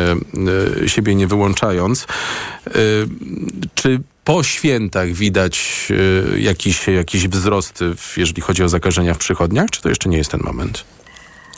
e, 0.82 0.88
siebie 0.88 1.14
nie 1.14 1.26
wyłączając. 1.26 2.06
E, 2.66 2.70
czy 3.74 4.00
po 4.24 4.42
świętach 4.42 5.12
widać 5.12 5.88
e, 6.34 6.40
jakiś, 6.40 6.86
jakiś 6.86 7.28
wzrost, 7.28 7.84
jeżeli 8.16 8.42
chodzi 8.42 8.62
o 8.62 8.68
zakażenia 8.68 9.14
w 9.14 9.18
przychodniach, 9.18 9.70
czy 9.70 9.82
to 9.82 9.88
jeszcze 9.88 10.08
nie 10.08 10.18
jest 10.18 10.30
ten 10.30 10.40
moment? 10.44 10.84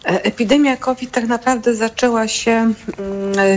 Epidemia 0.04 0.76
COVID 0.76 1.10
tak 1.10 1.26
naprawdę 1.26 1.74
zaczęła 1.74 2.28
się 2.28 2.50
mm, 2.50 2.74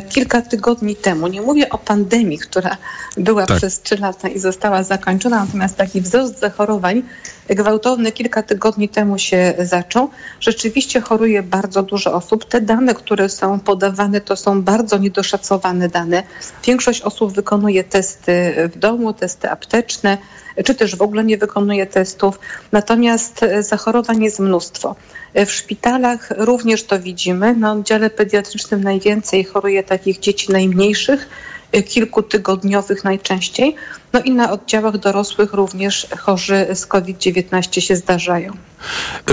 kilka 0.09 0.41
tygodni 0.41 0.95
temu. 0.95 1.27
Nie 1.27 1.41
mówię 1.41 1.69
o 1.69 1.77
pandemii, 1.77 2.37
która 2.37 2.77
była 3.17 3.45
Tak. 3.45 3.57
przez 3.57 3.81
trzy 3.81 3.97
lata 3.97 4.27
i 4.27 4.39
została 4.39 4.83
zakończona, 4.83 5.45
natomiast 5.45 5.77
taki 5.77 6.01
wzrost 6.01 6.39
zachorowań 6.39 7.03
gwałtowny 7.49 8.11
kilka 8.11 8.43
tygodni 8.43 8.89
temu 8.89 9.17
się 9.17 9.53
zaczął. 9.59 10.09
Rzeczywiście 10.39 11.01
choruje 11.01 11.43
bardzo 11.43 11.83
dużo 11.83 12.13
osób. 12.13 12.45
Te 12.45 12.61
dane, 12.61 12.93
które 12.93 13.29
są 13.29 13.59
podawane, 13.59 14.21
to 14.21 14.35
są 14.35 14.61
bardzo 14.61 14.97
niedoszacowane 14.97 15.89
dane. 15.89 16.23
Większość 16.65 17.01
osób 17.01 17.33
wykonuje 17.33 17.83
testy 17.83 18.53
w 18.73 18.77
domu, 18.77 19.13
testy 19.13 19.49
apteczne, 19.49 20.17
czy 20.65 20.75
też 20.75 20.95
w 20.95 21.01
ogóle 21.01 21.23
nie 21.23 21.37
wykonuje 21.37 21.85
testów. 21.85 22.39
Natomiast 22.71 23.43
e, 23.43 23.63
zachorowań 23.63 24.23
jest 24.23 24.39
mnóstwo. 24.39 24.95
E, 25.33 25.45
W 25.45 25.51
szpitalach 25.51 26.31
również 26.37 26.83
to 26.83 26.99
widzimy. 26.99 27.55
Na 27.55 27.71
oddziale 27.71 28.09
pediatrycznym 28.09 28.83
najwięcej 28.83 29.43
choruje 29.43 29.83
takich 29.83 30.19
dzieci 30.19 30.51
najmniejszych, 30.51 31.29
e, 31.71 31.83
kilkutygodniowych 31.83 33.03
najczęściej. 33.03 33.75
No 34.13 34.21
i 34.21 34.31
na 34.31 34.51
oddziałach 34.51 34.97
dorosłych 34.97 35.53
również 35.53 36.07
chorzy 36.19 36.67
z 36.73 36.85
COVID-19 36.85 37.81
się 37.81 37.95
zdarzają. 37.95 38.53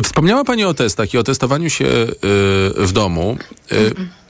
Wspomniała 0.03 0.45
Pani 0.45 0.65
o 0.65 0.75
testach 0.75 1.15
i 1.15 1.19
o 1.19 1.23
testowaniu 1.23 1.71
się 1.71 1.87
w 2.77 2.91
domu. 2.93 3.37
Y, 3.73 4.24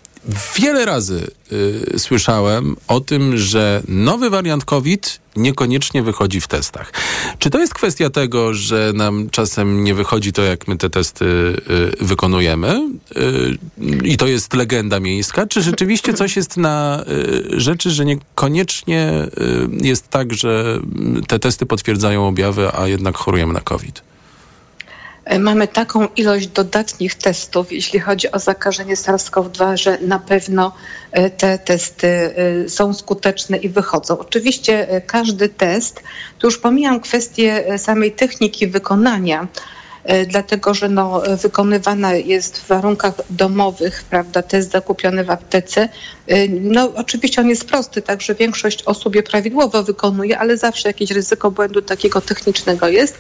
Wiele 0.56 0.84
razy 0.84 1.26
y, 1.52 1.98
słyszałem 1.98 2.76
o 2.88 3.00
tym, 3.00 3.36
że 3.38 3.82
nowy 3.88 4.30
wariant 4.30 4.64
COVID 4.64 5.20
niekoniecznie 5.36 6.02
wychodzi 6.02 6.40
w 6.40 6.48
testach. 6.48 6.92
Czy 7.38 7.50
to 7.50 7.58
jest 7.58 7.74
kwestia 7.74 8.10
tego, 8.10 8.54
że 8.54 8.92
nam 8.94 9.30
czasem 9.30 9.84
nie 9.84 9.94
wychodzi 9.94 10.32
to, 10.32 10.42
jak 10.42 10.68
my 10.68 10.76
te 10.76 10.90
testy 10.90 11.24
y, 11.24 12.04
wykonujemy 12.04 12.90
y, 13.16 13.58
i 14.04 14.16
to 14.16 14.26
jest 14.26 14.54
legenda 14.54 15.00
miejska? 15.00 15.46
Czy 15.46 15.62
rzeczywiście 15.62 16.14
coś 16.14 16.36
jest 16.36 16.56
na 16.56 17.04
y, 17.08 17.60
rzeczy, 17.60 17.90
że 17.90 18.04
niekoniecznie 18.04 19.12
y, 19.38 19.68
jest 19.86 20.08
tak, 20.08 20.34
że 20.34 20.80
te 21.28 21.38
testy 21.38 21.66
potwierdzają 21.66 22.28
objawy, 22.28 22.68
a 22.74 22.88
jednak 22.88 23.16
chorujemy 23.16 23.52
na 23.52 23.60
COVID? 23.60 24.13
E, 25.24 25.38
Mamy 25.38 25.68
taką 25.68 26.08
ilość 26.16 26.46
dodatnich 26.46 27.14
testów, 27.14 27.72
jeśli 27.72 28.00
chodzi 28.00 28.32
o 28.32 28.38
zakażenie 28.38 28.94
SARS-CoV-2, 28.94 29.76
że 29.76 29.98
na 30.00 30.18
pewno 30.18 30.72
e, 31.12 31.30
te 31.30 31.58
testy 31.58 32.08
e, 32.08 32.68
są 32.68 32.94
skuteczne 32.94 33.56
i 33.56 33.68
wychodzą. 33.68 34.18
Oczywiście 34.18 35.02
każdy 35.06 35.48
test, 35.48 36.02
tu 36.38 36.46
już 36.46 36.58
pomijam 36.58 37.00
kwestię 37.00 37.78
samej 37.78 38.12
techniki 38.12 38.66
wykonania, 38.66 39.48
dlatego 40.26 40.74
że 40.74 40.88
no, 40.88 41.26
e, 41.26 41.36
wykonywana 41.36 42.14
jest 42.14 42.58
w 42.58 42.66
warunkach 42.66 43.14
domowych, 43.30 44.04
prawda, 44.10 44.42
test 44.42 44.70
zakupiony 44.70 45.24
w 45.24 45.30
aptece. 45.30 45.88
E, 46.26 46.48
No 46.48 46.92
oczywiście 46.94 47.40
on 47.40 47.48
jest 47.48 47.64
prosty, 47.64 48.02
także 48.02 48.34
większość 48.34 48.82
osób 48.82 49.14
je 49.14 49.22
prawidłowo 49.22 49.82
wykonuje, 49.82 50.38
ale 50.38 50.56
zawsze 50.56 50.88
jakieś 50.88 51.10
ryzyko 51.10 51.50
błędu 51.50 51.82
takiego 51.82 52.20
technicznego 52.20 52.88
jest. 52.88 53.18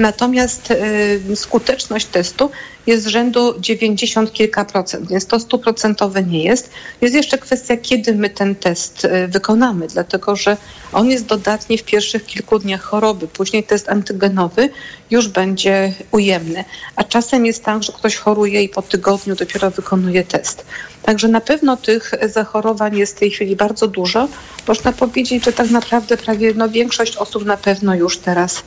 Natomiast 0.00 0.70
e, 0.70 1.36
skuteczność 1.36 2.06
testu 2.06 2.50
jest 2.86 3.04
z 3.04 3.06
rzędu 3.06 3.54
90 3.60 4.32
kilka 4.32 4.64
procent, 4.64 5.08
więc 5.08 5.26
to 5.26 5.40
stuprocentowe 5.40 6.22
nie 6.22 6.44
jest. 6.44 6.70
Jest 7.00 7.14
jeszcze 7.14 7.38
kwestia, 7.38 7.76
kiedy 7.76 8.14
my 8.14 8.30
ten 8.30 8.54
test 8.54 9.04
e, 9.04 9.28
wykonamy, 9.28 9.86
dlatego 9.86 10.36
że 10.36 10.56
on 10.92 11.10
jest 11.10 11.26
dodatni 11.26 11.78
w 11.78 11.82
pierwszych 11.82 12.24
kilku 12.24 12.58
dniach 12.58 12.82
choroby. 12.82 13.28
Później 13.28 13.64
test 13.64 13.88
antygenowy 13.88 14.68
już 15.10 15.28
będzie 15.28 15.92
ujemny. 16.10 16.64
A 16.96 17.04
czasem 17.04 17.46
jest 17.46 17.64
tak, 17.64 17.82
że 17.82 17.92
ktoś 17.92 18.16
choruje 18.16 18.62
i 18.62 18.68
po 18.68 18.82
tygodniu 18.82 19.36
dopiero 19.36 19.70
wykonuje 19.70 20.24
test. 20.24 20.66
Także 21.02 21.28
na 21.28 21.40
pewno 21.40 21.76
tych 21.76 22.12
zachorowań 22.28 22.96
jest 22.96 23.16
w 23.16 23.18
tej 23.18 23.30
chwili 23.30 23.56
bardzo 23.56 23.86
dużo. 23.86 24.28
Można 24.68 24.92
powiedzieć, 24.92 25.44
że 25.44 25.52
tak 25.52 25.70
naprawdę 25.70 26.16
prawie 26.16 26.54
no, 26.54 26.68
większość 26.68 27.16
osób 27.16 27.44
na 27.44 27.56
pewno 27.56 27.94
już 27.94 28.18
teraz 28.18 28.62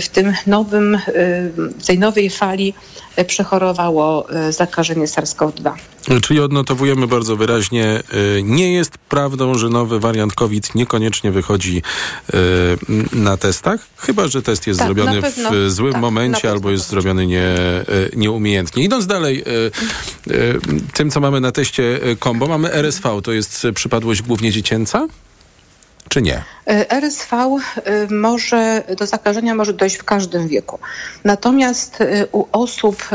w 0.00 0.08
tym 0.08 0.32
nowym, 0.46 0.98
w 1.78 1.86
tej 1.86 1.98
nowej 1.98 2.30
fali 2.30 2.74
przechorowało 3.26 4.26
zakażenie 4.50 5.06
SARS-CoV-2. 5.06 5.72
Czyli 6.22 6.40
odnotowujemy 6.40 7.06
bardzo 7.06 7.36
wyraźnie, 7.36 8.02
y, 8.38 8.42
nie 8.42 8.72
jest 8.72 8.98
prawdą, 8.98 9.54
że 9.58 9.68
nowy 9.68 10.00
wariant 10.00 10.34
COVID 10.34 10.74
niekoniecznie 10.74 11.30
wychodzi 11.32 11.82
y, 12.34 12.36
na 13.16 13.36
testach, 13.36 13.80
chyba 13.96 14.28
że 14.28 14.42
test 14.42 14.66
jest 14.66 14.78
Tak, 14.78 14.86
zrobiony 14.88 15.22
pewno. 15.22 15.50
w 15.52 15.70
złym 15.70 15.92
Tak, 15.92 16.00
momencie 16.02 16.50
albo 16.50 16.70
jest 16.70 16.88
zrobiony 16.88 17.26
nie, 17.26 17.54
y, 17.88 18.10
nieumiejętnie. 18.16 18.84
Idąc 18.84 19.06
dalej, 19.06 19.44
y, 20.28 20.32
y, 20.32 20.60
tym 20.92 21.10
co 21.10 21.20
mamy 21.20 21.40
na 21.40 21.52
teście 21.52 21.82
y, 22.06 22.16
combo, 22.16 22.46
mamy 22.46 22.72
RSV, 22.72 23.22
to 23.22 23.32
jest 23.32 23.64
y, 23.64 23.72
przypadłość 23.72 24.22
głównie 24.22 24.52
dziecięca? 24.52 25.06
Czy 26.08 26.22
nie? 26.22 26.44
RSV 26.88 27.58
y, 28.10 28.14
może, 28.14 28.82
do 28.98 29.06
zakażenia 29.06 29.54
może 29.54 29.72
dojść 29.72 29.96
w 29.96 30.04
każdym 30.04 30.48
wieku. 30.48 30.78
Natomiast 31.24 32.00
y, 32.00 32.26
u 32.32 32.44
osób, 32.52 33.08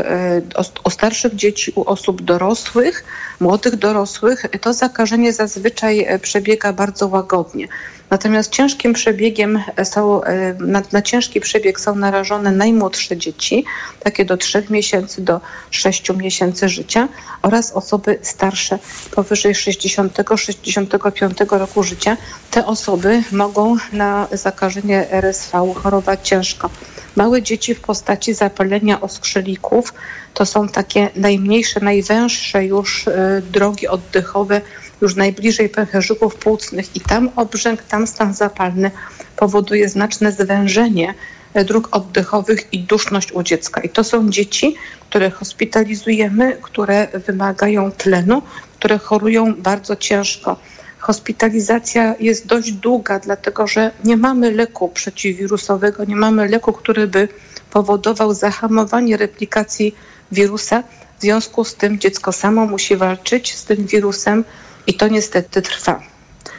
starszych 0.90 1.34
dzieci, 1.34 1.72
u 1.74 1.84
osób 1.84 2.22
dorosłych, 2.22 3.04
młodych 3.40 3.76
dorosłych, 3.76 4.46
to 4.60 4.72
zakażenie 4.72 5.32
zazwyczaj 5.32 6.00
e, 6.00 6.18
przebiega 6.18 6.72
bardzo 6.72 7.08
łagodnie. 7.08 7.68
Natomiast 8.10 8.50
ciężkim 8.50 8.92
przebiegiem 8.92 9.62
są, 9.84 10.24
e, 10.24 10.54
na, 10.54 10.82
na 10.92 11.02
ciężki 11.02 11.40
przebieg 11.40 11.80
są 11.80 11.94
narażone 11.94 12.52
najmłodsze 12.52 13.16
dzieci, 13.16 13.64
takie 14.00 14.24
do 14.24 14.36
3 14.36 14.66
miesięcy 14.70 15.22
do 15.22 15.40
6 15.70 16.16
miesięcy 16.16 16.68
życia 16.68 17.08
oraz 17.42 17.72
osoby 17.72 18.18
starsze 18.22 18.78
powyżej 19.10 19.54
60-65 19.54 21.58
roku 21.58 21.82
życia. 21.82 22.16
Te 22.50 22.66
osoby 22.66 23.22
mogą 23.38 23.76
na 23.92 24.28
zakażenie 24.32 25.10
RSV 25.10 25.74
chorować 25.74 26.28
ciężko. 26.28 26.70
Małe 27.16 27.42
dzieci 27.42 27.74
w 27.74 27.80
postaci 27.80 28.34
zapalenia 28.34 29.00
oskrzelików 29.00 29.94
to 30.34 30.46
są 30.46 30.68
takie 30.68 31.10
najmniejsze, 31.16 31.80
najwęższe 31.80 32.64
już 32.64 33.08
e, 33.08 33.42
drogi 33.52 33.88
oddechowe, 33.88 34.60
już 35.00 35.14
najbliżej 35.16 35.68
pęcherzyków 35.68 36.34
płucnych 36.34 36.96
i 36.96 37.00
tam 37.00 37.30
obrzęk, 37.36 37.82
tam 37.82 38.06
stan 38.06 38.34
zapalny 38.34 38.90
powoduje 39.36 39.88
znaczne 39.88 40.32
zwężenie 40.32 41.14
e, 41.54 41.64
dróg 41.64 41.88
oddechowych 41.90 42.72
i 42.72 42.78
duszność 42.80 43.32
u 43.32 43.42
dziecka. 43.42 43.80
I 43.80 43.88
to 43.88 44.04
są 44.04 44.30
dzieci, 44.30 44.74
które 45.10 45.30
hospitalizujemy, 45.30 46.56
które 46.62 47.08
wymagają 47.26 47.92
tlenu, 47.92 48.42
które 48.78 48.98
chorują 48.98 49.54
bardzo 49.54 49.96
ciężko. 49.96 50.56
Hospitalizacja 50.98 52.14
jest 52.20 52.46
dość 52.46 52.72
długa, 52.72 53.18
dlatego 53.18 53.66
że 53.66 53.90
nie 54.04 54.16
mamy 54.16 54.50
leku 54.50 54.88
przeciwwirusowego, 54.88 56.04
nie 56.04 56.16
mamy 56.16 56.48
leku, 56.48 56.72
który 56.72 57.06
by 57.06 57.28
powodował 57.70 58.34
zahamowanie 58.34 59.16
replikacji 59.16 59.94
wirusa. 60.32 60.82
W 61.18 61.20
związku 61.20 61.64
z 61.64 61.74
tym 61.74 61.98
dziecko 61.98 62.32
samo 62.32 62.66
musi 62.66 62.96
walczyć 62.96 63.56
z 63.56 63.64
tym 63.64 63.86
wirusem 63.86 64.44
i 64.86 64.94
to 64.94 65.08
niestety 65.08 65.62
trwa. 65.62 66.02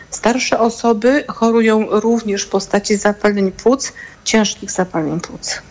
Starsze 0.09 0.59
osoby 0.59 1.23
chorują 1.27 1.87
również 1.89 2.43
w 2.43 2.49
postaci 2.49 2.95
zapaleń 2.95 3.51
płuc, 3.51 3.93
ciężkich 4.23 4.71
zapaleń 4.71 5.19
płuc. 5.19 5.61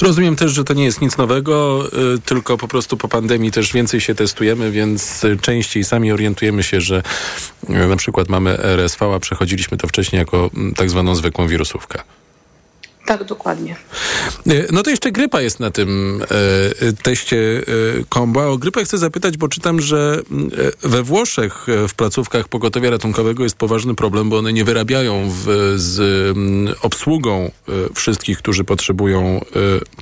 Rozumiem 0.00 0.36
też, 0.36 0.52
że 0.52 0.64
to 0.64 0.74
nie 0.74 0.84
jest 0.84 1.00
nic 1.00 1.16
nowego, 1.16 1.86
y, 2.14 2.18
tylko 2.18 2.56
po 2.56 2.68
prostu 2.68 2.96
po 2.96 3.08
pandemii 3.08 3.50
też 3.50 3.72
więcej 3.72 4.00
się 4.00 4.14
testujemy, 4.14 4.70
więc 4.70 5.22
częściej 5.40 5.84
sami 5.84 6.12
orientujemy 6.12 6.62
się, 6.62 6.80
że 6.80 7.02
y, 7.70 7.72
na 7.88 7.96
przykład 7.96 8.28
mamy 8.28 8.58
RSV, 8.58 9.14
a 9.14 9.20
przechodziliśmy 9.20 9.78
to 9.78 9.88
wcześniej 9.88 10.18
jako 10.18 10.50
mm, 10.56 10.74
tak 10.74 10.90
zwaną 10.90 11.14
zwykłą 11.14 11.46
wirusówkę. 11.46 12.02
Tak, 13.10 13.24
dokładnie. 13.24 13.76
No 14.72 14.82
to 14.82 14.90
jeszcze 14.90 15.12
grypa 15.12 15.40
jest 15.40 15.60
na 15.60 15.70
tym 15.70 16.20
e, 16.80 16.92
teście 16.92 17.62
komba. 18.08 18.46
O 18.46 18.58
grypę 18.58 18.84
chcę 18.84 18.98
zapytać, 18.98 19.36
bo 19.36 19.48
czytam, 19.48 19.80
że 19.80 20.22
we 20.82 21.02
Włoszech 21.02 21.66
w 21.88 21.94
placówkach 21.94 22.48
pogotowia 22.48 22.90
ratunkowego 22.90 23.42
jest 23.42 23.56
poważny 23.56 23.94
problem, 23.94 24.30
bo 24.30 24.38
one 24.38 24.52
nie 24.52 24.64
wyrabiają 24.64 25.30
w, 25.30 25.74
z 25.76 26.00
m, 26.36 26.68
obsługą 26.82 27.50
wszystkich, 27.94 28.38
którzy 28.38 28.64
potrzebują 28.64 29.44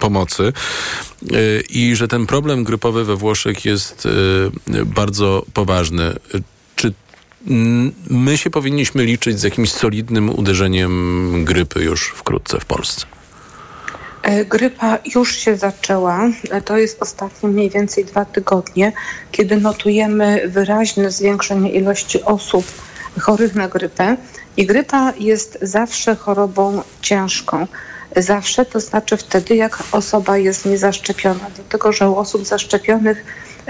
pomocy 0.01 0.53
i 1.71 1.97
że 1.97 2.09
ten 2.09 2.27
problem 2.27 2.65
grypowy 2.65 3.05
we 3.05 3.17
Włoszech 3.17 3.65
jest 3.65 4.09
bardzo 4.85 5.45
poważny. 5.55 6.15
Czy 6.77 6.87
mm, 6.87 7.08
my 8.11 8.37
się 8.39 8.51
powinniśmy 8.51 9.05
liczyć 9.05 9.41
z 9.41 9.43
jakimś 9.43 9.73
solidnym 9.73 10.39
uderzeniem 10.39 11.45
grypy 11.45 11.83
już 11.85 12.09
wkrótce 12.09 12.61
w 12.61 12.65
Polsce? 12.65 13.07
E, 14.23 14.45
Grypa 14.45 14.99
już 15.15 15.37
się 15.37 15.57
zaczęła. 15.57 16.29
E, 16.51 16.63
To 16.63 16.77
jest 16.79 17.03
ostatnie 17.03 17.49
mniej 17.49 17.71
więcej 17.71 18.05
dwa 18.05 18.25
tygodnie, 18.25 18.93
kiedy 19.33 19.57
notujemy 19.57 20.43
wyraźne 20.49 21.11
zwiększenie 21.11 21.73
ilości 21.73 22.23
osób 22.23 22.65
chorych 23.21 23.55
na 23.55 23.69
grypę. 23.69 24.17
I 24.57 24.67
grypa 24.67 25.13
jest 25.19 25.59
zawsze 25.63 26.17
chorobą 26.17 26.83
ciężką. 27.03 27.67
Zawsze 28.17 28.65
to 28.65 28.81
znaczy 28.81 29.17
wtedy, 29.17 29.57
jak 29.57 29.79
osoba 29.93 30.39
jest 30.39 30.67
niezaszczepiona, 30.67 31.47
dlatego 31.57 31.93
że 31.93 32.11
u 32.11 32.17
osób 32.17 32.47
zaszczepionych 32.47 33.25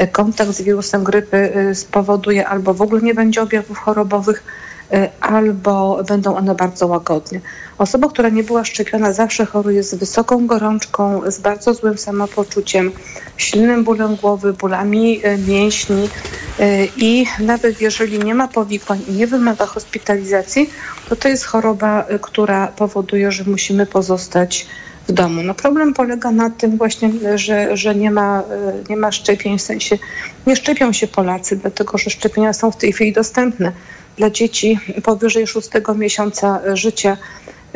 kontakt 0.07 0.51
z 0.51 0.63
wirusem 0.63 1.05
grypy 1.05 1.37
e, 1.37 1.75
spowoduje 1.75 2.49
albo 2.49 2.75
w 2.75 2.83
ogóle 2.83 3.03
nie 3.03 3.15
będzie 3.15 3.43
objawów 3.43 3.79
chorobowych, 3.79 4.45
e, 4.93 5.11
albo 5.21 6.05
będą 6.09 6.37
one 6.37 6.55
bardzo 6.55 6.87
łagodne. 6.87 7.41
Osoba, 7.79 8.09
która 8.09 8.29
nie 8.29 8.43
była 8.43 8.65
szczepiona, 8.65 9.13
zawsze 9.13 9.47
choruje 9.47 9.83
z 9.83 9.95
wysoką 9.95 10.47
gorączką, 10.47 11.31
z 11.31 11.39
bardzo 11.39 11.75
złym 11.75 11.99
samopoczuciem, 11.99 12.93
silnym 13.37 13.85
bólem 13.85 14.17
głowy, 14.17 14.53
bólami 14.53 15.21
e, 15.23 15.39
mięśni 15.39 16.09
e, 16.59 16.85
i 16.97 17.27
nawet 17.41 17.81
jeżeli 17.81 18.19
nie 18.19 18.35
ma 18.35 18.49
powikłań 18.49 19.01
i 19.09 19.13
nie 19.13 19.27
wymaga 19.27 19.67
hospitalizacji, 19.67 20.71
to 21.09 21.17
to 21.17 21.29
jest 21.29 21.45
choroba, 21.45 22.05
e, 22.09 22.19
która 22.19 22.67
powoduje, 22.67 23.33
że 23.33 23.45
musimy 23.45 23.87
pozostać 23.87 24.67
w 25.09 25.13
domu. 25.13 25.43
No 25.43 25.55
problem 25.55 25.95
polega 25.95 26.31
na 26.31 26.51
tym 26.51 26.77
właśnie, 26.77 27.11
że, 27.35 27.77
że 27.77 27.95
nie, 27.95 28.11
ma, 28.11 28.41
e, 28.41 28.45
nie 28.91 28.97
ma 28.97 29.13
szczepień, 29.13 29.59
w 29.59 29.63
sensie 29.63 29.99
nie 30.47 30.57
szczepią 30.57 30.93
się 30.93 31.07
Polacy, 31.07 31.57
dlatego 31.57 31.99
że 31.99 32.11
szczepienia 32.11 32.53
są 32.53 32.71
w 32.71 32.77
tej 32.77 32.93
chwili 32.93 33.13
dostępne. 33.13 33.73
Dla 34.17 34.31
dzieci 34.31 34.79
powyżej 35.03 35.47
szóstego 35.47 35.95
miesiąca 35.95 36.61
życia 36.77 37.17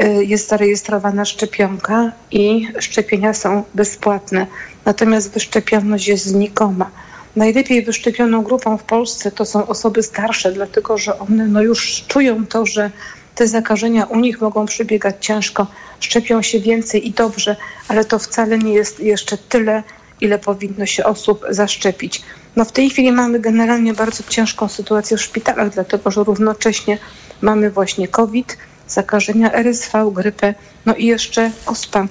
y, 0.00 0.24
jest 0.24 0.48
zarejestrowana 0.48 1.24
szczepionka 1.24 2.12
i 2.30 2.68
szczepienia 2.78 3.34
są 3.34 3.62
bezpłatne. 3.74 4.46
Natomiast 4.84 5.32
wyszczepioność 5.32 6.08
jest 6.08 6.24
znikoma. 6.24 6.90
Najlepiej 7.36 7.82
wyszczepioną 7.82 8.42
grupą 8.42 8.78
w 8.78 8.82
Polsce 8.82 9.30
to 9.30 9.44
są 9.44 9.66
osoby 9.66 10.02
starsze, 10.02 10.52
dlatego 10.52 10.98
że 10.98 11.18
one 11.18 11.48
no 11.48 11.62
już 11.62 12.04
czują 12.08 12.46
to, 12.46 12.66
że 12.66 12.90
te 13.34 13.46
zakażenia 13.46 14.04
u 14.04 14.20
nich 14.20 14.40
mogą 14.40 14.66
przebiegać 14.66 15.16
ciężko, 15.20 15.66
szczepią 16.00 16.42
się 16.42 16.60
więcej 16.60 17.08
i 17.08 17.10
dobrze, 17.10 17.56
ale 17.88 18.04
to 18.04 18.18
wcale 18.18 18.58
nie 18.58 18.72
jest 18.72 19.00
jeszcze 19.00 19.38
tyle, 19.38 19.82
ile 20.20 20.38
powinno 20.38 20.86
się 20.86 21.04
osób 21.04 21.44
zaszczepić. 21.50 22.22
No 22.56 22.64
w 22.64 22.72
tej 22.72 22.90
chwili 22.90 23.12
mamy 23.12 23.40
generalnie 23.40 23.94
bardzo 23.94 24.22
ciężką 24.28 24.68
sytuację 24.68 25.16
w 25.16 25.22
szpitalach, 25.22 25.70
dlatego 25.70 26.10
że 26.10 26.24
równocześnie 26.24 26.98
mamy 27.40 27.70
właśnie 27.70 28.08
COVID, 28.08 28.56
zakażenia 28.88 29.52
RSV, 29.52 30.10
grypę, 30.14 30.54
no 30.86 30.94
i 30.94 31.06
jeszcze 31.06 31.50
OSPA. 31.66 32.06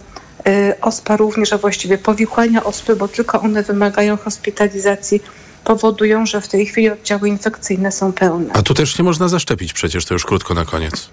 Y, 0.48 0.82
OSPA 0.82 1.18
również, 1.18 1.54
a 1.54 1.58
właściwie 1.58 1.98
powikłania 1.98 2.64
OSPy, 2.64 2.96
bo 2.96 3.08
tylko 3.08 3.42
one 3.42 3.64
wymagają 3.64 4.18
hospitalizacji, 4.18 5.22
powodują, 5.64 6.26
że 6.26 6.42
w 6.42 6.48
tej 6.48 6.66
chwili 6.66 6.90
oddziały 6.90 7.30
infekcyjne 7.30 7.92
są 7.92 8.14
pełne. 8.14 8.54
A 8.54 8.62
tu 8.62 8.74
też 8.74 8.94
się 8.94 9.04
można 9.04 9.28
zaszczepić 9.28 9.74
przecież, 9.74 10.06
to 10.06 10.14
już 10.14 10.26
krótko 10.26 10.54
na 10.54 10.66
koniec. 10.66 11.10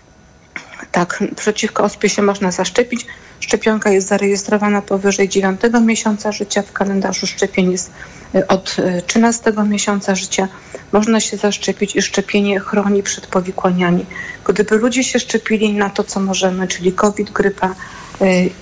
Tak, 0.93 1.25
przeciwko 1.37 1.85
ospie 1.85 2.09
się 2.09 2.23
można 2.23 2.51
zaszczepić. 2.51 3.07
Szczepionka 3.41 3.91
jest 3.91 4.09
zarejestrowana 4.09 4.83
powyżej 4.83 5.29
9 5.29 5.61
miesiąca 5.85 6.33
życia. 6.33 6.63
W 6.63 6.73
kalendarzu 6.73 7.27
szczepień 7.27 7.73
jest 7.73 7.91
y, 8.35 8.47
od 8.47 8.77
y, 8.79 9.03
13 9.07 9.53
miesiąca 9.69 10.15
życia. 10.15 10.49
Można 10.93 11.21
się 11.21 11.37
zaszczepić 11.37 11.97
i 11.97 12.03
szczepienie 12.03 12.61
chroni 12.61 13.03
przed 13.03 13.27
powikłaniami. 13.27 14.07
Gdyby 14.45 14.77
ludzie 14.77 15.05
się 15.05 15.19
szczepili 15.19 15.73
na 15.73 15.91
to, 15.91 16.05
co 16.05 16.21
możemy, 16.21 16.69
czyli 16.69 16.93
COVID, 16.93 17.31
grypa 17.31 17.69
y, 17.69 17.75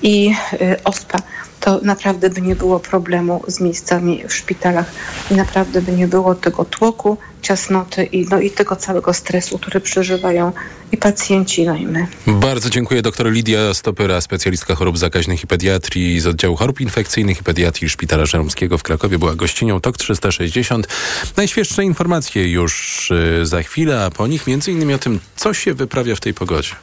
i 0.02 0.34
y, 0.52 0.84
ospa, 0.84 1.18
to 1.60 1.80
naprawdę 1.82 2.30
by 2.30 2.42
nie 2.42 2.56
było 2.56 2.80
problemu 2.80 3.42
z 3.46 3.60
miejscami 3.60 4.24
w 4.28 4.34
szpitalach 4.34 4.90
i 5.30 5.34
naprawdę 5.34 5.82
by 5.82 5.92
nie 5.92 6.08
było 6.08 6.34
tego 6.34 6.64
tłoku, 6.64 7.18
ciasnoty 7.42 8.04
i, 8.04 8.26
no, 8.30 8.40
i 8.40 8.50
tego 8.50 8.76
całego 8.76 9.14
stresu, 9.14 9.58
który 9.58 9.80
przeżywają 9.80 10.52
i 10.92 10.96
pacjenci, 10.96 11.64
no 11.64 11.74
i 11.74 11.86
my. 11.86 12.06
Bardzo 12.26 12.70
dziękuję 12.70 13.02
dr 13.02 13.32
Lidia 13.32 13.74
Stopyra, 13.74 14.20
specjalistka 14.20 14.74
chorób 14.74 14.98
zakaźnych 14.98 15.44
i 15.44 15.46
pediatrii 15.46 16.20
z 16.20 16.26
oddziału 16.26 16.56
chorób 16.56 16.80
infekcyjnych 16.80 17.40
i 17.40 17.42
pediatrii 17.42 17.88
Szpitala 17.88 18.26
Żeromskiego 18.26 18.78
w 18.78 18.82
Krakowie. 18.82 19.18
Była 19.18 19.34
gościnią 19.34 19.80
TOK 19.80 19.98
360. 19.98 20.88
Najświeższe 21.36 21.84
informacje 21.84 22.50
już 22.50 23.10
y, 23.10 23.46
za 23.46 23.62
chwilę, 23.62 24.04
a 24.04 24.10
po 24.10 24.26
nich 24.26 24.46
między 24.46 24.72
innymi 24.72 24.94
o 24.94 24.98
tym, 24.98 25.20
co 25.36 25.54
się 25.54 25.74
wyprawia 25.74 26.16
w 26.16 26.20
tej 26.20 26.34
pogodzie. 26.34 26.74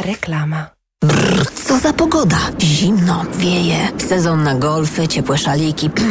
Reklama. 0.00 0.81
Co 1.66 1.78
za 1.78 1.92
pogoda? 1.92 2.38
Zimno, 2.58 3.24
wieje, 3.38 3.76
sezon 4.08 4.42
na 4.42 4.54
golfy, 4.54 5.08
ciepłe 5.08 5.38
szaliki. 5.38 5.90